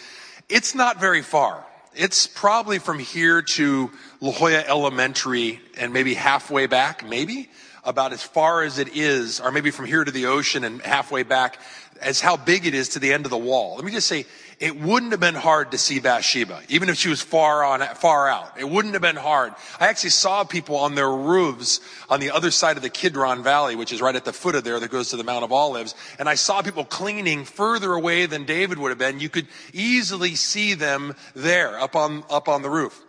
It's 0.48 0.74
not 0.74 1.00
very 1.00 1.22
far. 1.22 1.64
It's 1.94 2.26
probably 2.26 2.78
from 2.78 2.98
here 2.98 3.42
to 3.42 3.90
La 4.20 4.32
Jolla 4.32 4.64
Elementary 4.66 5.60
and 5.76 5.92
maybe 5.92 6.14
halfway 6.14 6.66
back, 6.66 7.06
maybe 7.06 7.48
about 7.84 8.12
as 8.12 8.22
far 8.22 8.62
as 8.62 8.78
it 8.78 8.96
is, 8.96 9.40
or 9.40 9.50
maybe 9.50 9.70
from 9.70 9.86
here 9.86 10.04
to 10.04 10.10
the 10.10 10.26
ocean 10.26 10.64
and 10.64 10.82
halfway 10.82 11.22
back, 11.22 11.58
as 12.00 12.20
how 12.20 12.36
big 12.36 12.66
it 12.66 12.74
is 12.74 12.90
to 12.90 12.98
the 12.98 13.12
end 13.12 13.24
of 13.24 13.30
the 13.30 13.38
wall. 13.38 13.76
Let 13.76 13.84
me 13.84 13.92
just 13.92 14.06
say, 14.06 14.26
it 14.60 14.80
wouldn't 14.80 15.12
have 15.12 15.20
been 15.20 15.36
hard 15.36 15.70
to 15.70 15.78
see 15.78 16.00
Bathsheba, 16.00 16.62
even 16.68 16.88
if 16.88 16.96
she 16.96 17.08
was 17.08 17.22
far 17.22 17.64
on, 17.64 17.80
far 17.94 18.28
out. 18.28 18.58
It 18.58 18.68
wouldn't 18.68 18.94
have 18.94 19.02
been 19.02 19.16
hard. 19.16 19.54
I 19.78 19.86
actually 19.86 20.10
saw 20.10 20.42
people 20.42 20.76
on 20.76 20.96
their 20.96 21.10
roofs 21.10 21.80
on 22.10 22.18
the 22.18 22.32
other 22.32 22.50
side 22.50 22.76
of 22.76 22.82
the 22.82 22.90
Kidron 22.90 23.44
Valley, 23.44 23.76
which 23.76 23.92
is 23.92 24.00
right 24.00 24.16
at 24.16 24.24
the 24.24 24.32
foot 24.32 24.56
of 24.56 24.64
there 24.64 24.80
that 24.80 24.90
goes 24.90 25.10
to 25.10 25.16
the 25.16 25.22
Mount 25.22 25.44
of 25.44 25.52
Olives. 25.52 25.94
And 26.18 26.28
I 26.28 26.34
saw 26.34 26.60
people 26.60 26.84
cleaning 26.84 27.44
further 27.44 27.92
away 27.92 28.26
than 28.26 28.44
David 28.44 28.78
would 28.78 28.88
have 28.88 28.98
been. 28.98 29.20
You 29.20 29.28
could 29.28 29.46
easily 29.72 30.34
see 30.34 30.74
them 30.74 31.14
there 31.34 31.78
up 31.78 31.94
on, 31.94 32.24
up 32.28 32.48
on 32.48 32.62
the 32.62 32.70
roof. 32.70 33.00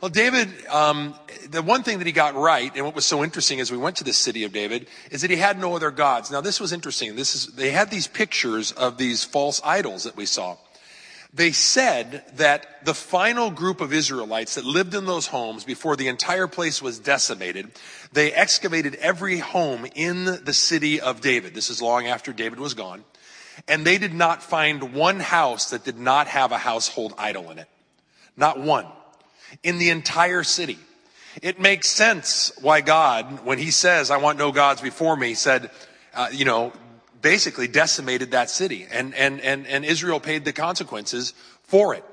Well, 0.00 0.10
David, 0.10 0.48
um, 0.68 1.14
the 1.48 1.62
one 1.62 1.82
thing 1.82 1.98
that 1.98 2.06
he 2.06 2.12
got 2.12 2.34
right, 2.34 2.70
and 2.74 2.84
what 2.84 2.94
was 2.94 3.06
so 3.06 3.24
interesting 3.24 3.60
as 3.60 3.70
we 3.70 3.78
went 3.78 3.96
to 3.96 4.04
the 4.04 4.12
city 4.12 4.44
of 4.44 4.52
David, 4.52 4.88
is 5.10 5.22
that 5.22 5.30
he 5.30 5.36
had 5.36 5.58
no 5.58 5.74
other 5.74 5.90
gods. 5.90 6.30
Now, 6.30 6.40
this 6.40 6.60
was 6.60 6.72
interesting. 6.72 7.16
This 7.16 7.34
is, 7.34 7.46
they 7.54 7.70
had 7.70 7.90
these 7.90 8.06
pictures 8.06 8.72
of 8.72 8.98
these 8.98 9.24
false 9.24 9.60
idols 9.64 10.04
that 10.04 10.16
we 10.16 10.26
saw 10.26 10.56
they 11.36 11.52
said 11.52 12.24
that 12.36 12.84
the 12.86 12.94
final 12.94 13.50
group 13.50 13.82
of 13.82 13.92
Israelites 13.92 14.54
that 14.54 14.64
lived 14.64 14.94
in 14.94 15.04
those 15.04 15.26
homes 15.26 15.64
before 15.64 15.94
the 15.94 16.08
entire 16.08 16.46
place 16.46 16.80
was 16.80 16.98
decimated, 16.98 17.70
they 18.12 18.32
excavated 18.32 18.94
every 18.96 19.38
home 19.38 19.86
in 19.94 20.24
the 20.24 20.54
city 20.54 20.98
of 20.98 21.20
David. 21.20 21.52
This 21.52 21.68
is 21.68 21.82
long 21.82 22.06
after 22.06 22.32
David 22.32 22.58
was 22.58 22.72
gone. 22.72 23.04
And 23.68 23.84
they 23.84 23.98
did 23.98 24.14
not 24.14 24.42
find 24.42 24.94
one 24.94 25.20
house 25.20 25.70
that 25.70 25.84
did 25.84 25.98
not 25.98 26.26
have 26.26 26.52
a 26.52 26.58
household 26.58 27.12
idol 27.18 27.50
in 27.50 27.58
it. 27.58 27.68
Not 28.36 28.58
one. 28.58 28.86
In 29.62 29.78
the 29.78 29.90
entire 29.90 30.42
city. 30.42 30.78
It 31.42 31.60
makes 31.60 31.88
sense 31.88 32.52
why 32.60 32.80
God, 32.80 33.44
when 33.44 33.58
he 33.58 33.70
says, 33.70 34.10
I 34.10 34.16
want 34.16 34.38
no 34.38 34.52
gods 34.52 34.80
before 34.80 35.16
me, 35.16 35.34
said, 35.34 35.70
uh, 36.14 36.28
you 36.32 36.44
know, 36.46 36.72
basically 37.20 37.68
decimated 37.68 38.30
that 38.30 38.48
city. 38.48 38.86
And, 38.90 39.14
and, 39.14 39.40
and, 39.40 39.66
and 39.66 39.84
Israel 39.84 40.18
paid 40.18 40.44
the 40.44 40.52
consequences 40.52 41.34
for 41.64 41.94
it 41.94 42.04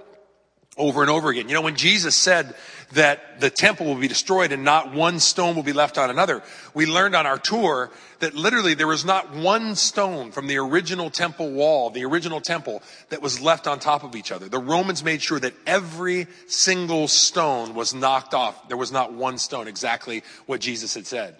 over 0.77 1.01
and 1.01 1.09
over 1.09 1.29
again. 1.29 1.47
You 1.47 1.55
know, 1.55 1.61
when 1.61 1.75
Jesus 1.75 2.15
said 2.15 2.55
that 2.93 3.39
the 3.39 3.49
temple 3.49 3.85
will 3.85 3.95
be 3.95 4.07
destroyed 4.07 4.51
and 4.51 4.63
not 4.63 4.93
one 4.93 5.19
stone 5.19 5.55
will 5.55 5.63
be 5.63 5.73
left 5.73 5.97
on 5.97 6.09
another, 6.09 6.41
we 6.73 6.85
learned 6.85 7.15
on 7.15 7.25
our 7.25 7.37
tour 7.37 7.91
that 8.19 8.33
literally 8.33 8.73
there 8.73 8.87
was 8.87 9.05
not 9.05 9.33
one 9.33 9.75
stone 9.75 10.31
from 10.31 10.47
the 10.47 10.57
original 10.57 11.09
temple 11.09 11.51
wall, 11.51 11.89
the 11.89 12.05
original 12.05 12.41
temple, 12.41 12.81
that 13.09 13.21
was 13.21 13.39
left 13.39 13.67
on 13.67 13.79
top 13.79 14.03
of 14.03 14.15
each 14.15 14.31
other. 14.31 14.49
The 14.49 14.59
Romans 14.59 15.03
made 15.03 15.21
sure 15.21 15.39
that 15.39 15.53
every 15.67 16.27
single 16.47 17.07
stone 17.07 17.75
was 17.75 17.93
knocked 17.93 18.33
off. 18.33 18.67
There 18.67 18.77
was 18.77 18.91
not 18.91 19.13
one 19.13 19.37
stone, 19.37 19.67
exactly 19.67 20.23
what 20.45 20.61
Jesus 20.61 20.95
had 20.95 21.05
said. 21.05 21.35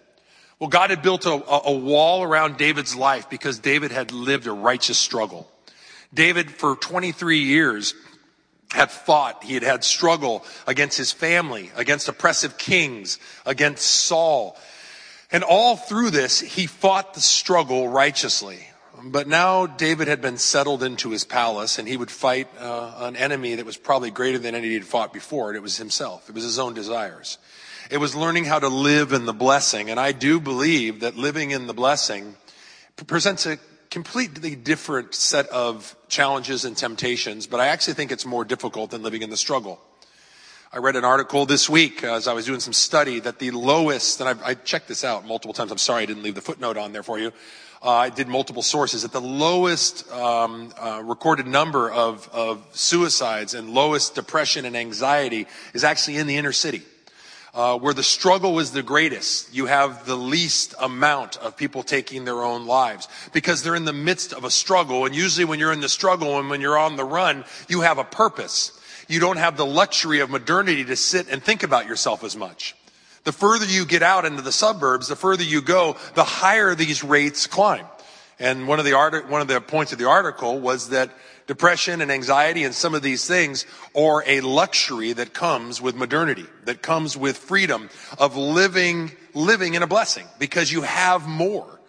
Well, 0.60 0.70
God 0.70 0.92
had 0.92 1.02
built 1.02 1.26
a, 1.26 1.32
a 1.32 1.74
wall 1.74 2.24
around 2.24 2.58
David's 2.58 2.96
life 2.96 3.30
because 3.30 3.60
David 3.60 3.92
had 3.92 4.12
lived 4.12 4.48
a 4.48 4.54
righteous 4.54 4.98
struggle. 4.98 5.50
David, 6.14 6.52
for 6.52 6.76
23 6.76 7.40
years, 7.40 7.96
had 8.74 8.92
fought. 8.92 9.44
He 9.44 9.54
had 9.54 9.64
had 9.64 9.84
struggle 9.84 10.44
against 10.68 10.98
his 10.98 11.12
family, 11.12 11.72
against 11.76 12.10
oppressive 12.10 12.58
kings, 12.58 13.20
against 13.46 13.86
Saul. 13.86 14.58
And 15.32 15.44
all 15.44 15.78
through 15.78 16.10
this, 16.10 16.40
he 16.40 16.66
fought 16.66 17.14
the 17.14 17.22
struggle 17.22 17.88
righteously. 17.88 18.68
But 19.06 19.28
now 19.28 19.68
David 19.68 20.08
had 20.08 20.22
been 20.22 20.38
settled 20.38 20.82
into 20.82 21.12
his 21.12 21.24
palace 21.24 21.78
and 21.78 21.88
he 21.88 21.98
would 21.98 22.12
fight 22.12 22.48
uh, 22.60 22.94
an 23.00 23.16
enemy 23.16 23.56
that 23.56 23.66
was 23.66 23.78
probably 23.78 24.12
greater 24.12 24.40
than 24.40 24.56
any 24.56 24.70
he'd 24.70 24.86
fought 24.86 25.14
before. 25.14 25.50
And 25.50 25.58
it 25.58 25.62
was 25.62 25.78
himself. 25.78 26.30
It 26.30 26.36
was 26.36 26.44
his 26.44 26.58
own 26.58 26.74
desires. 26.74 27.38
It 27.92 27.98
was 27.98 28.16
learning 28.16 28.46
how 28.46 28.60
to 28.60 28.70
live 28.70 29.14
in 29.14 29.26
the 29.26 29.34
blessing. 29.34 29.90
And 29.90 30.00
I 30.00 30.14
do 30.14 30.40
believe 30.40 31.02
that 31.02 31.16
living 31.16 31.52
in 31.52 31.68
the 31.68 31.74
blessing 31.74 32.36
presents 33.08 33.46
a 33.46 33.58
completely 33.94 34.56
different 34.56 35.14
set 35.14 35.48
of 35.50 35.96
challenges 36.08 36.66
and 36.66 36.76
temptations, 36.76 37.46
but 37.46 37.60
I 37.60 37.68
actually 37.68 37.94
think 37.94 38.12
it's 38.12 38.26
more 38.26 38.44
difficult 38.44 38.90
than 38.90 39.04
living 39.04 39.22
in 39.22 39.30
the 39.30 39.38
struggle. 39.38 39.80
I 40.72 40.80
read 40.80 40.96
an 40.96 41.06
article 41.06 41.46
this 41.46 41.70
week 41.70 42.04
as 42.04 42.28
I 42.28 42.34
was 42.34 42.48
doing 42.48 42.60
some 42.60 42.74
study 42.74 43.20
that 43.20 43.38
the 43.38 43.52
lowest, 43.52 44.20
and 44.20 44.28
I, 44.28 44.50
I 44.50 44.54
checked 44.56 44.88
this 44.88 45.04
out 45.04 45.28
multiple 45.28 45.54
times. 45.54 45.72
I'm 45.72 45.78
sorry 45.78 46.02
I 46.02 46.06
didn't 46.08 46.24
leave 46.24 46.34
the 46.34 46.42
footnote 46.42 46.76
on 46.76 46.92
there 46.92 47.04
for 47.04 47.20
you. 47.20 47.32
Uh, 47.84 47.92
I 47.92 48.10
did 48.10 48.28
multiple 48.28 48.64
sources. 48.64 49.04
That 49.04 49.12
the 49.12 49.22
lowest 49.22 50.12
um, 50.12 50.74
uh, 50.76 51.04
recorded 51.06 51.46
number 51.46 51.92
of, 51.92 52.28
of 52.34 52.66
suicides 52.72 53.54
and 53.54 53.76
lowest 53.76 54.16
depression 54.16 54.66
and 54.66 54.76
anxiety 54.76 55.46
is 55.76 55.84
actually 55.84 56.18
in 56.18 56.26
the 56.26 56.38
inner 56.38 56.52
city 56.52 56.82
uh, 57.54 57.78
where 57.78 57.94
the 57.94 58.04
struggle 58.04 58.60
is 58.60 58.72
the 58.72 58.82
greatest, 58.82 59.54
you 59.54 59.68
have 59.68 60.06
the 60.06 60.16
least 60.16 60.74
amount 60.80 61.38
of 61.38 61.56
people 61.56 61.84
taking 61.84 62.26
their 62.26 62.42
own 62.42 62.66
lives 62.66 63.08
because 63.32 63.62
they're 63.62 63.76
in 63.76 63.86
the 63.86 63.94
midst 63.94 64.34
of 64.34 64.44
a 64.44 64.50
struggle. 64.50 65.06
And 65.06 65.16
usually 65.16 65.46
when 65.46 65.60
you're 65.60 65.72
in 65.72 65.82
the 65.82 65.90
struggle 65.90 66.40
and 66.40 66.50
when 66.50 66.62
you're 66.62 66.78
on 66.78 66.96
the 66.96 67.04
run, 67.04 67.46
you 67.68 67.82
have 67.82 68.00
a 68.00 68.04
purpose. 68.04 68.80
You 69.08 69.20
don't 69.20 69.38
have 69.38 69.56
the 69.56 69.66
luxury 69.66 70.20
of 70.20 70.30
modernity 70.30 70.84
to 70.86 70.96
sit 70.96 71.28
and 71.30 71.44
think 71.44 71.62
about 71.62 71.86
yourself 71.86 72.24
as 72.24 72.36
much. 72.36 72.76
The 73.24 73.32
further 73.32 73.66
you 73.66 73.86
get 73.86 74.02
out 74.02 74.26
into 74.26 74.42
the 74.42 74.52
suburbs, 74.52 75.08
the 75.08 75.16
further 75.16 75.44
you 75.44 75.62
go, 75.62 75.96
the 76.16 76.24
higher 76.24 76.74
these 76.76 77.04
rates 77.04 77.48
climb. 77.48 77.86
And 78.40 78.68
one 78.68 78.80
of 78.80 78.86
the 78.86 78.94
art- 78.94 79.30
one 79.30 79.42
of 79.42 79.48
the 79.48 79.62
points 79.62 79.94
of 79.94 80.00
the 80.00 80.10
article 80.10 80.60
was 80.60 80.90
that 80.90 81.12
depression 81.48 82.02
and 82.02 82.12
anxiety 82.12 82.64
and 82.64 82.74
some 82.74 82.96
of 82.96 83.02
these 83.02 83.28
things 83.28 83.66
are 83.96 84.24
a 84.26 84.42
luxury 84.42 85.14
that 85.14 85.34
comes 85.34 85.82
with 85.82 85.96
modernity, 85.96 86.46
that 86.66 86.82
comes 86.82 87.18
with 87.18 87.38
freedom 87.38 87.90
of 88.18 88.38
living, 88.38 89.12
living 89.34 89.74
in 89.74 89.84
a 89.84 89.88
blessing 89.88 90.28
because 90.40 90.72
you 90.72 90.82
have 90.82 91.28
more. 91.28 91.80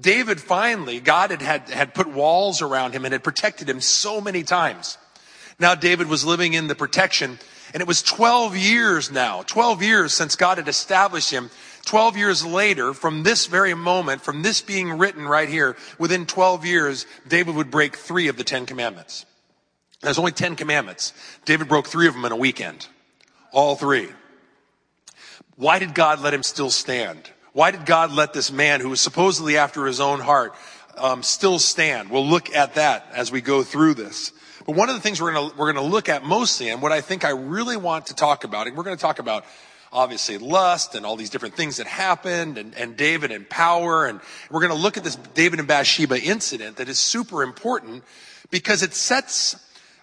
David 0.00 0.40
finally, 0.40 1.00
God 1.00 1.30
had, 1.30 1.42
had, 1.42 1.68
had 1.70 1.94
put 1.94 2.08
walls 2.08 2.62
around 2.62 2.92
him 2.92 3.04
and 3.04 3.12
had 3.12 3.22
protected 3.22 3.68
him 3.68 3.80
so 3.80 4.20
many 4.20 4.42
times. 4.42 4.98
Now 5.58 5.74
David 5.74 6.08
was 6.08 6.24
living 6.24 6.54
in 6.54 6.66
the 6.66 6.74
protection 6.74 7.38
and 7.72 7.80
it 7.80 7.88
was 7.88 8.02
12 8.02 8.56
years 8.56 9.10
now, 9.10 9.42
12 9.42 9.82
years 9.82 10.12
since 10.12 10.36
God 10.36 10.58
had 10.58 10.68
established 10.68 11.30
him 11.30 11.50
12 11.84 12.16
years 12.16 12.44
later, 12.44 12.94
from 12.94 13.22
this 13.22 13.46
very 13.46 13.74
moment, 13.74 14.22
from 14.22 14.42
this 14.42 14.60
being 14.60 14.98
written 14.98 15.26
right 15.26 15.48
here, 15.48 15.76
within 15.98 16.26
12 16.26 16.64
years, 16.64 17.06
David 17.28 17.54
would 17.54 17.70
break 17.70 17.96
three 17.96 18.28
of 18.28 18.36
the 18.36 18.44
Ten 18.44 18.66
Commandments. 18.66 19.26
There's 20.00 20.18
only 20.18 20.32
10 20.32 20.56
commandments. 20.56 21.12
David 21.44 21.68
broke 21.68 21.86
three 21.86 22.06
of 22.06 22.14
them 22.14 22.24
in 22.24 22.32
a 22.32 22.36
weekend. 22.36 22.88
All 23.52 23.76
three. 23.76 24.08
Why 25.56 25.78
did 25.78 25.94
God 25.94 26.20
let 26.20 26.34
him 26.34 26.42
still 26.42 26.70
stand? 26.70 27.30
Why 27.52 27.70
did 27.70 27.86
God 27.86 28.10
let 28.10 28.32
this 28.32 28.50
man 28.50 28.80
who 28.80 28.88
was 28.88 29.00
supposedly 29.00 29.56
after 29.56 29.86
his 29.86 30.00
own 30.00 30.20
heart 30.20 30.54
um, 30.98 31.22
still 31.22 31.58
stand? 31.58 32.10
We'll 32.10 32.26
look 32.26 32.54
at 32.54 32.74
that 32.74 33.06
as 33.12 33.30
we 33.30 33.40
go 33.40 33.62
through 33.62 33.94
this. 33.94 34.32
But 34.66 34.74
one 34.74 34.88
of 34.88 34.96
the 34.96 35.00
things 35.00 35.22
we're 35.22 35.32
going 35.32 35.52
we're 35.56 35.72
going 35.72 35.84
to 35.84 35.92
look 35.92 36.08
at 36.08 36.24
mostly, 36.24 36.70
and 36.70 36.82
what 36.82 36.90
I 36.90 37.00
think 37.00 37.24
I 37.24 37.30
really 37.30 37.76
want 37.76 38.06
to 38.06 38.14
talk 38.14 38.44
about, 38.44 38.66
and 38.66 38.76
we're 38.76 38.82
going 38.82 38.96
to 38.96 39.00
talk 39.00 39.18
about 39.18 39.44
obviously 39.94 40.36
lust 40.36 40.96
and 40.96 41.06
all 41.06 41.14
these 41.16 41.30
different 41.30 41.54
things 41.54 41.76
that 41.76 41.86
happened 41.86 42.58
and, 42.58 42.74
and 42.74 42.96
David 42.96 43.30
and 43.30 43.48
power. 43.48 44.06
And 44.06 44.20
we're 44.50 44.60
going 44.60 44.72
to 44.72 44.78
look 44.78 44.96
at 44.96 45.04
this 45.04 45.14
David 45.14 45.60
and 45.60 45.68
Bathsheba 45.68 46.20
incident 46.20 46.76
that 46.76 46.88
is 46.88 46.98
super 46.98 47.42
important 47.42 48.02
because 48.50 48.82
it 48.82 48.92
sets 48.92 49.56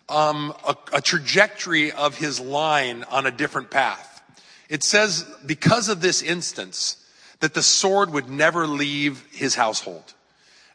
um, 0.07 0.53
a, 0.65 0.75
a 0.93 1.01
trajectory 1.01 1.91
of 1.91 2.17
his 2.17 2.39
line 2.39 3.03
on 3.03 3.25
a 3.25 3.31
different 3.31 3.69
path. 3.69 4.24
It 4.69 4.83
says 4.83 5.29
because 5.45 5.89
of 5.89 6.01
this 6.01 6.21
instance 6.21 6.98
that 7.41 7.53
the 7.53 7.62
sword 7.62 8.12
would 8.12 8.29
never 8.29 8.65
leave 8.65 9.25
his 9.31 9.55
household. 9.55 10.13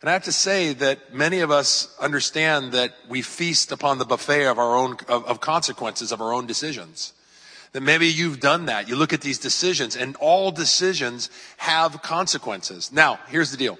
And 0.02 0.10
I 0.10 0.12
have 0.12 0.24
to 0.24 0.32
say 0.32 0.74
that 0.74 1.14
many 1.14 1.40
of 1.40 1.50
us 1.50 1.96
understand 1.98 2.72
that 2.72 2.92
we 3.08 3.22
feast 3.22 3.72
upon 3.72 3.98
the 3.98 4.04
buffet 4.04 4.44
of 4.44 4.58
our 4.58 4.76
own, 4.76 4.96
of, 5.08 5.24
of 5.24 5.40
consequences 5.40 6.12
of 6.12 6.20
our 6.20 6.34
own 6.34 6.46
decisions 6.46 7.14
that 7.76 7.82
maybe 7.82 8.06
you've 8.06 8.40
done 8.40 8.64
that. 8.66 8.88
You 8.88 8.96
look 8.96 9.12
at 9.12 9.20
these 9.20 9.38
decisions 9.38 9.96
and 9.96 10.16
all 10.16 10.50
decisions 10.50 11.28
have 11.58 12.00
consequences. 12.00 12.90
Now, 12.90 13.20
here's 13.28 13.50
the 13.50 13.58
deal. 13.58 13.78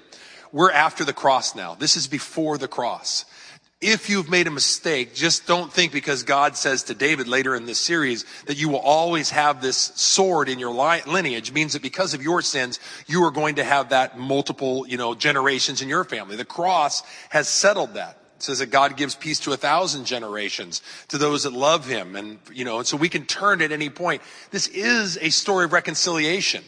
We're 0.51 0.69
after 0.69 1.03
the 1.03 1.13
cross 1.13 1.55
now. 1.55 1.73
This 1.73 1.97
is 1.97 2.05
before 2.05 2.59
the 2.59 2.67
cross. 2.67 3.25
If 3.81 4.07
you've 4.07 4.29
made 4.29 4.45
a 4.45 4.51
mistake, 4.51 5.15
just 5.15 5.47
don't 5.47 5.73
think 5.73 5.91
because 5.91 6.21
God 6.21 6.55
says 6.55 6.83
to 6.83 6.93
David 6.93 7.27
later 7.27 7.55
in 7.55 7.65
this 7.65 7.79
series 7.79 8.23
that 8.45 8.55
you 8.55 8.69
will 8.69 8.77
always 8.77 9.31
have 9.31 9.63
this 9.63 9.77
sword 9.77 10.47
in 10.47 10.59
your 10.59 10.69
lineage 11.07 11.51
means 11.51 11.73
that 11.73 11.81
because 11.81 12.13
of 12.13 12.21
your 12.21 12.43
sins, 12.43 12.79
you 13.07 13.23
are 13.23 13.31
going 13.31 13.55
to 13.55 13.63
have 13.63 13.89
that 13.89 14.19
multiple, 14.19 14.87
you 14.87 14.97
know, 14.97 15.15
generations 15.15 15.81
in 15.81 15.89
your 15.89 16.03
family. 16.03 16.35
The 16.35 16.45
cross 16.45 17.01
has 17.29 17.49
settled 17.49 17.95
that. 17.95 18.19
It 18.37 18.43
says 18.43 18.59
that 18.59 18.67
God 18.67 18.97
gives 18.97 19.15
peace 19.15 19.39
to 19.41 19.53
a 19.53 19.57
thousand 19.57 20.05
generations 20.05 20.83
to 21.07 21.17
those 21.17 21.41
that 21.43 21.53
love 21.53 21.87
him. 21.87 22.15
And, 22.15 22.37
you 22.53 22.65
know, 22.65 22.77
and 22.77 22.85
so 22.85 22.95
we 22.95 23.09
can 23.09 23.25
turn 23.25 23.63
at 23.63 23.71
any 23.71 23.89
point. 23.89 24.21
This 24.51 24.67
is 24.67 25.17
a 25.17 25.31
story 25.31 25.65
of 25.65 25.73
reconciliation. 25.73 26.63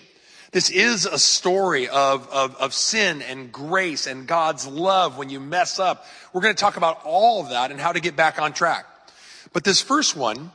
This 0.52 0.72
is 0.72 1.06
a 1.06 1.20
story 1.20 1.88
of, 1.88 2.28
of, 2.30 2.56
of 2.56 2.74
sin 2.74 3.22
and 3.22 3.52
grace 3.52 4.08
and 4.08 4.26
God's 4.26 4.66
love 4.66 5.16
when 5.16 5.30
you 5.30 5.40
mess 5.40 5.78
up. 5.78 6.08
We're 6.34 6.42
going 6.42 6.56
to 6.56 6.60
talk 6.60 6.76
about 6.76 7.02
all 7.06 7.44
of 7.44 7.50
that 7.50 7.70
and 7.70 7.80
how 7.80 7.92
to 7.92 8.00
get 8.00 8.16
back 8.16 8.42
on 8.42 8.52
track. 8.52 8.88
But 9.54 9.64
this 9.64 9.80
first 9.80 10.16
one 10.16 10.50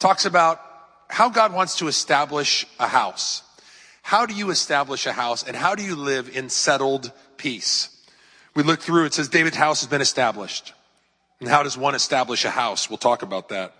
talks 0.00 0.24
about 0.24 0.60
how 1.08 1.28
God 1.28 1.52
wants 1.52 1.78
to 1.78 1.86
establish 1.86 2.66
a 2.80 2.88
house. 2.88 3.44
How 4.02 4.26
do 4.26 4.34
you 4.34 4.50
establish 4.50 5.06
a 5.06 5.12
house 5.12 5.44
and 5.44 5.56
how 5.56 5.76
do 5.76 5.84
you 5.84 5.94
live 5.94 6.36
in 6.36 6.48
settled 6.48 7.12
peace? 7.36 7.95
We 8.56 8.62
look 8.62 8.80
through, 8.80 9.04
it 9.04 9.12
says 9.12 9.28
David's 9.28 9.58
house 9.58 9.82
has 9.82 9.88
been 9.88 10.00
established. 10.00 10.72
And 11.40 11.48
how 11.48 11.62
does 11.62 11.76
one 11.76 11.94
establish 11.94 12.46
a 12.46 12.50
house? 12.50 12.88
We'll 12.88 12.96
talk 12.96 13.20
about 13.20 13.50
that. 13.50 13.74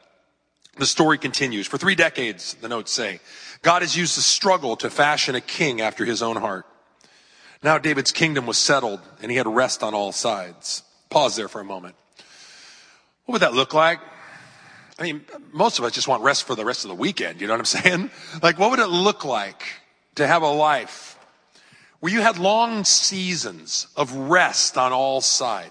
The 0.77 0.85
story 0.85 1.17
continues. 1.17 1.67
For 1.67 1.79
three 1.79 1.95
decades, 1.95 2.53
the 2.61 2.69
notes 2.69 2.93
say, 2.93 3.21
God 3.63 3.81
has 3.81 3.97
used 3.97 4.19
the 4.19 4.21
struggle 4.21 4.77
to 4.77 4.91
fashion 4.91 5.35
a 5.35 5.41
king 5.41 5.81
after 5.81 6.05
his 6.05 6.23
own 6.23 6.37
heart. 6.37 6.67
Now 7.63 7.79
David's 7.79 8.13
kingdom 8.13 8.45
was 8.45 8.59
settled 8.59 9.01
and 9.23 9.31
he 9.31 9.39
had 9.39 9.47
rest 9.47 9.83
on 9.83 9.95
all 9.95 10.13
sides. 10.13 10.83
Pause 11.09 11.37
there 11.37 11.49
for 11.49 11.63
a 11.63 11.65
moment. 11.65 11.95
What 13.25 13.33
would 13.33 13.43
that 13.43 13.55
look 13.55 13.73
like? 13.73 14.01
I 14.99 15.05
mean, 15.05 15.25
most 15.53 15.79
of 15.79 15.87
us 15.87 15.93
just 15.93 16.07
want 16.07 16.23
rest 16.23 16.45
for 16.45 16.55
the 16.55 16.67
rest 16.67 16.85
of 16.85 16.91
the 16.91 16.95
weekend. 16.95 17.41
You 17.41 17.47
know 17.47 17.55
what 17.55 17.61
I'm 17.61 17.65
saying? 17.83 18.11
Like, 18.43 18.59
what 18.59 18.71
would 18.71 18.81
it 18.81 18.89
look 18.89 19.25
like 19.25 19.63
to 20.17 20.27
have 20.27 20.43
a 20.43 20.53
life 20.53 21.16
where 22.01 22.13
you 22.13 22.21
had 22.21 22.39
long 22.39 22.85
seasons 22.85 23.87
of 23.97 24.13
rest 24.13 24.77
on 24.77 24.93
all 24.93 25.21
side. 25.21 25.71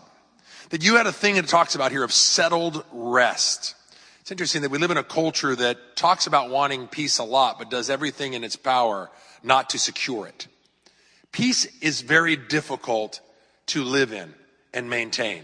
That 0.70 0.84
you 0.84 0.96
had 0.96 1.08
a 1.08 1.12
thing 1.12 1.36
that 1.36 1.48
talks 1.48 1.76
about 1.76 1.92
here 1.92 2.04
of 2.04 2.12
settled 2.12 2.84
rest. 2.92 3.76
It's 4.22 4.32
interesting 4.32 4.64
that 4.64 4.72
we 4.72 4.80
live 4.80 4.92
in 4.92 4.98
a 4.98 5.04
culture 5.04 5.56
that 5.56 5.96
talks 5.96 6.26
about 6.26 6.50
wanting 6.50 6.88
peace 6.88 7.20
a 7.20 7.24
lot, 7.24 7.60
but 7.60 7.70
does 7.70 7.90
everything 7.90 8.34
in 8.34 8.44
its 8.44 8.56
power 8.56 9.12
not 9.44 9.70
to 9.70 9.80
secure 9.80 10.26
it. 10.28 10.48
Peace 11.32 11.66
is 11.82 12.02
very 12.02 12.36
difficult 12.36 13.22
to 13.68 13.84
live 13.84 14.12
in 14.12 14.34
and 14.74 14.90
maintain. 14.90 15.44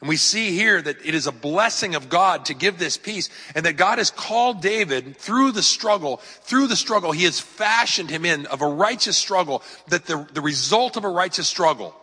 And 0.00 0.08
we 0.08 0.16
see 0.16 0.52
here 0.52 0.80
that 0.80 1.04
it 1.04 1.14
is 1.14 1.26
a 1.26 1.32
blessing 1.32 1.94
of 1.94 2.08
God 2.08 2.46
to 2.46 2.54
give 2.54 2.78
this 2.78 2.96
peace 2.96 3.28
and 3.54 3.66
that 3.66 3.76
God 3.76 3.98
has 3.98 4.10
called 4.10 4.62
David 4.62 5.16
through 5.16 5.52
the 5.52 5.62
struggle, 5.62 6.16
through 6.16 6.68
the 6.68 6.76
struggle, 6.76 7.12
he 7.12 7.24
has 7.24 7.38
fashioned 7.38 8.08
him 8.08 8.24
in 8.24 8.46
of 8.46 8.62
a 8.62 8.66
righteous 8.66 9.18
struggle, 9.18 9.62
that 9.88 10.06
the, 10.06 10.26
the 10.32 10.40
result 10.40 10.96
of 10.96 11.04
a 11.04 11.08
righteous 11.08 11.48
struggle 11.48 11.94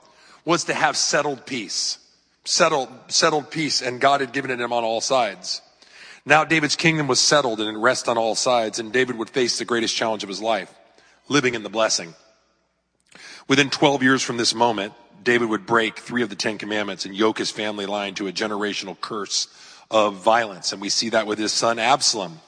was 0.46 0.66
to 0.66 0.76
have 0.76 0.96
settled 0.96 1.46
peace. 1.46 1.98
Settled, 2.46 2.90
settled 3.08 3.52
peace, 3.52 3.82
and 3.82 4.00
God 4.00 4.22
had 4.22 4.32
given 4.32 4.52
it 4.52 4.62
him 4.62 4.72
on 4.72 4.84
all 4.84 5.02
sides. 5.02 5.62
Now 6.24 6.44
David's 6.44 6.76
kingdom 6.76 7.08
was 7.08 7.20
settled 7.20 7.60
and 7.60 7.76
it 7.76 7.80
rest 7.80 8.08
on 8.08 8.18
all 8.18 8.36
sides, 8.36 8.80
and 8.80 8.94
David 8.94 9.18
would 9.18 9.30
face 9.30 9.58
the 9.58 9.66
greatest 9.66 9.96
challenge 9.96 10.24
of 10.24 10.30
his 10.30 10.42
life, 10.42 10.74
living 11.30 11.56
in 11.56 11.64
the 11.64 11.70
blessing. 11.70 12.14
Within 13.48 13.70
12 13.70 14.04
years 14.04 14.22
from 14.22 14.38
this 14.38 14.54
moment, 14.54 14.94
David 15.24 15.50
would 15.50 15.66
break 15.66 16.00
three 16.00 16.24
of 16.24 16.30
the 16.30 16.36
Ten 16.36 16.58
Commandments 16.58 17.06
and 17.06 17.16
yoke 17.16 17.38
his 17.38 17.52
family 17.52 17.86
line 17.86 18.14
to 18.16 18.28
a 18.28 18.32
generational 18.32 19.00
curse 19.00 19.48
of 19.90 20.16
violence. 20.16 20.74
And 20.74 20.82
we 20.82 20.90
see 20.90 21.10
that 21.10 21.28
with 21.28 21.40
his 21.40 21.54
son 21.54 21.80
Absalom. 21.80 22.40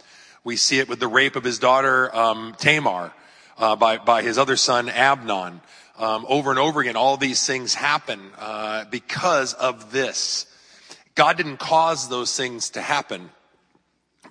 We 0.43 0.55
see 0.55 0.79
it 0.79 0.88
with 0.88 0.99
the 0.99 1.07
rape 1.07 1.35
of 1.35 1.43
his 1.43 1.59
daughter 1.59 2.15
um, 2.15 2.55
Tamar 2.57 3.13
uh, 3.57 3.75
by, 3.75 3.97
by 3.97 4.21
his 4.21 4.38
other 4.38 4.55
son 4.55 4.89
Amnon. 4.89 5.61
Um, 5.97 6.25
over 6.29 6.49
and 6.49 6.59
over 6.59 6.79
again, 6.79 6.95
all 6.95 7.17
these 7.17 7.45
things 7.45 7.73
happen 7.73 8.21
uh, 8.38 8.85
because 8.85 9.53
of 9.53 9.91
this. 9.91 10.45
God 11.15 11.35
didn't 11.35 11.57
cause 11.57 12.07
those 12.07 12.35
things 12.35 12.69
to 12.71 12.81
happen. 12.81 13.29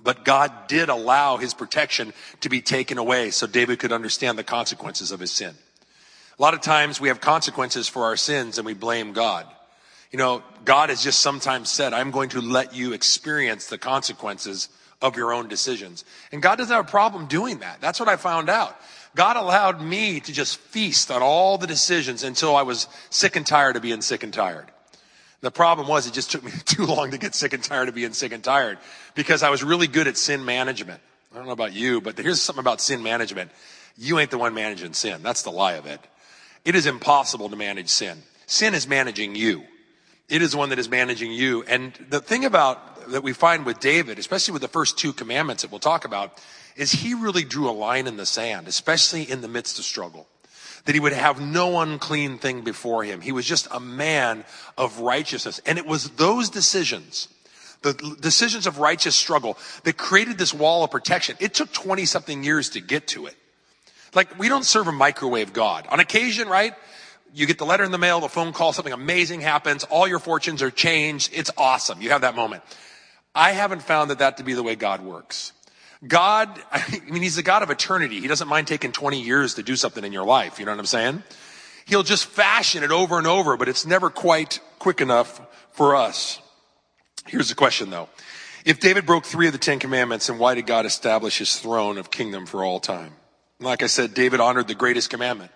But 0.02 0.25
God 0.25 0.52
did 0.68 0.88
allow 0.88 1.37
his 1.37 1.54
protection 1.54 2.12
to 2.40 2.49
be 2.49 2.61
taken 2.61 2.99
away 2.99 3.30
so 3.30 3.47
David 3.47 3.78
could 3.78 3.92
understand 3.92 4.38
the 4.38 4.45
consequences 4.45 5.12
of 5.12 5.21
his 5.21 5.30
sin. 5.30 5.54
A 6.38 6.42
lot 6.42 6.54
of 6.54 6.61
times 6.61 7.00
we 7.00 7.09
have 7.09 7.21
consequences 7.21 7.88
for 7.88 8.04
our 8.04 8.16
sins 8.16 8.59
and 8.59 8.66
we 8.66 8.75
blame 8.75 9.12
God. 9.12 9.47
You 10.12 10.18
know, 10.18 10.42
God 10.64 10.90
has 10.90 11.02
just 11.02 11.18
sometimes 11.18 11.71
said, 11.71 11.92
I'm 11.92 12.12
going 12.12 12.28
to 12.30 12.40
let 12.40 12.75
you 12.75 12.92
experience 12.92 13.66
the 13.66 13.76
consequences 13.76 14.68
of 15.02 15.16
your 15.16 15.33
own 15.33 15.49
decisions. 15.49 16.04
And 16.30 16.40
God 16.40 16.57
doesn't 16.57 16.75
have 16.75 16.87
a 16.87 16.88
problem 16.88 17.26
doing 17.26 17.59
that. 17.59 17.80
That's 17.80 17.99
what 17.99 18.09
I 18.09 18.16
found 18.16 18.49
out. 18.49 18.76
God 19.16 19.37
allowed 19.37 19.83
me 19.83 20.21
to 20.21 20.33
just 20.33 20.59
feast 20.59 21.11
on 21.11 21.23
all 21.23 21.59
the 21.59 21.66
decisions 21.66 22.23
until 22.23 22.54
I 22.54 22.62
was 22.62 22.87
sick 23.11 23.35
and 23.37 23.47
tired 23.47 23.76
of 23.76 23.83
being 23.83 24.00
sick 24.00 24.23
and 24.23 24.33
tired. 24.33 24.71
The 25.40 25.50
problem 25.50 25.88
was 25.88 26.07
it 26.07 26.12
just 26.12 26.30
took 26.30 26.45
me 26.45 26.52
too 26.64 26.87
long 26.87 27.11
to 27.11 27.18
get 27.18 27.35
sick 27.35 27.52
and 27.52 27.62
tired 27.62 27.88
of 27.88 27.97
being 27.97 28.12
sick 28.12 28.33
and 28.33 28.45
tired 28.45 28.78
because 29.14 29.42
I 29.42 29.50
was 29.50 29.64
really 29.64 29.88
good 29.88 30.07
at 30.07 30.16
sin 30.16 30.45
management. 30.45 31.00
I 31.33 31.37
don't 31.37 31.47
know 31.47 31.52
about 31.52 31.75
you, 31.75 32.00
but 32.00 32.16
here's 32.16 32.40
something 32.40 32.61
about 32.61 32.80
sin 32.80 33.02
management. 33.02 33.50
You 33.97 34.21
ain't 34.21 34.30
the 34.30 34.38
one 34.38 34.54
managing 34.54 34.95
sin. 34.95 35.23
That's 35.23 35.42
the 35.42 35.50
lie 35.50 35.75
of 35.75 35.87
it. 35.87 36.00
It 36.65 36.75
is 36.75 36.87
impossible 36.87 37.49
to 37.50 37.57
manage 37.57 37.88
sin. 37.88 38.23
Sin 38.47 38.75
is 38.75 38.87
managing 38.87 39.35
you. 39.35 39.65
It 40.29 40.43
is 40.43 40.55
one 40.55 40.71
that 40.71 40.79
is 40.79 40.88
managing 40.88 41.33
you. 41.33 41.62
And 41.65 41.93
the 42.11 42.21
thing 42.21 42.45
about 42.45 43.11
that 43.11 43.23
we 43.23 43.33
find 43.33 43.65
with 43.65 43.81
David, 43.81 44.19
especially 44.19 44.53
with 44.53 44.62
the 44.62 44.69
first 44.69 44.99
two 44.99 45.12
commandments 45.12 45.62
that 45.62 45.71
we'll 45.71 45.81
talk 45.81 46.05
about, 46.05 46.38
is 46.77 46.93
he 46.93 47.15
really 47.15 47.45
drew 47.45 47.69
a 47.69 47.73
line 47.73 48.07
in 48.07 48.17
the 48.17 48.27
sand, 48.27 48.69
especially 48.69 49.23
in 49.23 49.41
the 49.41 49.49
midst 49.49 49.79
of 49.79 49.85
struggle 49.85 50.27
that 50.85 50.95
he 50.95 51.00
would 51.00 51.12
have 51.12 51.38
no 51.38 51.81
unclean 51.81 52.38
thing 52.38 52.62
before 52.62 53.05
him. 53.05 53.21
He 53.21 53.33
was 53.33 53.45
just 53.45 53.69
a 53.71 53.79
man 53.79 54.45
of 54.79 55.00
righteousness. 55.00 55.61
And 55.67 55.77
it 55.77 55.85
was 55.85 56.09
those 56.11 56.49
decisions, 56.49 57.29
the 57.83 57.93
decisions 58.21 58.67
of 58.67 58.79
righteous 58.79 59.15
struggle 59.15 59.59
that 59.85 59.99
created 59.99 60.38
this 60.38 60.55
wall 60.55 60.85
of 60.85 60.91
protection. 60.91 61.37
It 61.41 61.53
took 61.53 61.73
20 61.73 62.07
something 62.07 62.43
years 62.43 62.71
to 62.71 62.81
get 62.81 63.07
to 63.09 63.27
it. 63.27 63.35
Like 64.15 64.38
we 64.38 64.49
don't 64.49 64.65
serve 64.65 64.88
a 64.88 64.93
microwave 64.93 65.53
God. 65.53 65.87
On 65.88 66.00
occasion, 66.00 66.49
right? 66.49 66.75
You 67.35 67.47
get 67.47 67.59
the 67.59 67.67
letter 67.67 67.85
in 67.85 67.91
the 67.91 67.99
mail, 67.99 68.21
the 68.21 68.29
phone 68.29 68.53
call, 68.53 68.73
something 68.73 68.93
amazing 68.93 69.41
happens, 69.41 69.85
all 69.85 70.09
your 70.09 70.19
fortunes 70.19 70.62
are 70.62 70.71
changed. 70.71 71.31
It's 71.35 71.50
awesome. 71.57 72.00
You 72.00 72.11
have 72.11 72.23
that 72.23 72.35
moment. 72.35 72.62
I 73.35 73.53
haven't 73.53 73.83
found 73.83 74.11
that 74.11 74.21
that 74.21 74.38
to 74.38 74.43
be 74.43 74.55
the 74.55 74.62
way 74.62 74.75
God 74.75 75.03
works. 75.03 75.53
God, 76.07 76.49
I 76.73 77.00
mean, 77.09 77.23
He's 77.23 77.37
the 77.37 77.43
God 77.43 77.62
of 77.62 77.71
eternity. 77.71 78.21
He 78.21 78.29
doesn't 78.29 78.49
mind 78.49 78.67
taking 78.67 78.93
20 78.93 79.21
years 79.21 79.55
to 79.55 79.62
do 79.62 79.77
something 79.77 80.05
in 80.05 80.12
your 80.12 80.25
life. 80.25 80.59
You 80.59 80.64
know 80.64 80.73
what 80.73 80.81
I'm 80.81 80.87
saying? 80.87 81.23
He'll 81.87 82.03
just 82.03 82.27
fashion 82.27 82.83
it 82.83 82.90
over 82.90 83.18
and 83.18 83.27
over, 83.27 83.57
but 83.57 83.68
it's 83.68 83.87
never 83.87 84.11
quite 84.11 84.61
quick 84.79 85.01
enough 85.01 85.40
for 85.73 85.97
us. 85.97 86.40
Here's 87.27 87.49
the 87.49 87.55
question 87.55 87.90
though. 87.90 88.09
If 88.64 88.81
David 88.81 89.07
broke 89.07 89.25
three 89.25 89.47
of 89.47 89.53
the 89.53 89.59
Ten 89.59 89.79
Commandments, 89.79 90.27
then 90.27 90.38
why 90.38 90.55
did 90.55 90.66
God 90.66 90.85
establish 90.85 91.38
his 91.38 91.59
throne 91.59 91.97
of 91.97 92.11
kingdom 92.11 92.44
for 92.44 92.64
all 92.64 92.81
time? 92.81 93.12
Like 93.61 93.83
I 93.83 93.87
said, 93.87 94.14
David 94.14 94.40
honored 94.40 94.68
the 94.68 94.75
greatest 94.75 95.11
commandment. 95.11 95.51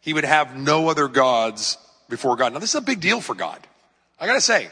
He 0.00 0.12
would 0.12 0.24
have 0.24 0.56
no 0.56 0.88
other 0.88 1.08
gods 1.08 1.78
before 2.08 2.36
God. 2.36 2.52
Now 2.52 2.58
this 2.58 2.70
is 2.70 2.76
a 2.76 2.80
big 2.80 3.00
deal 3.00 3.20
for 3.20 3.34
God. 3.34 3.58
I 4.20 4.26
gotta 4.26 4.40
say, 4.40 4.68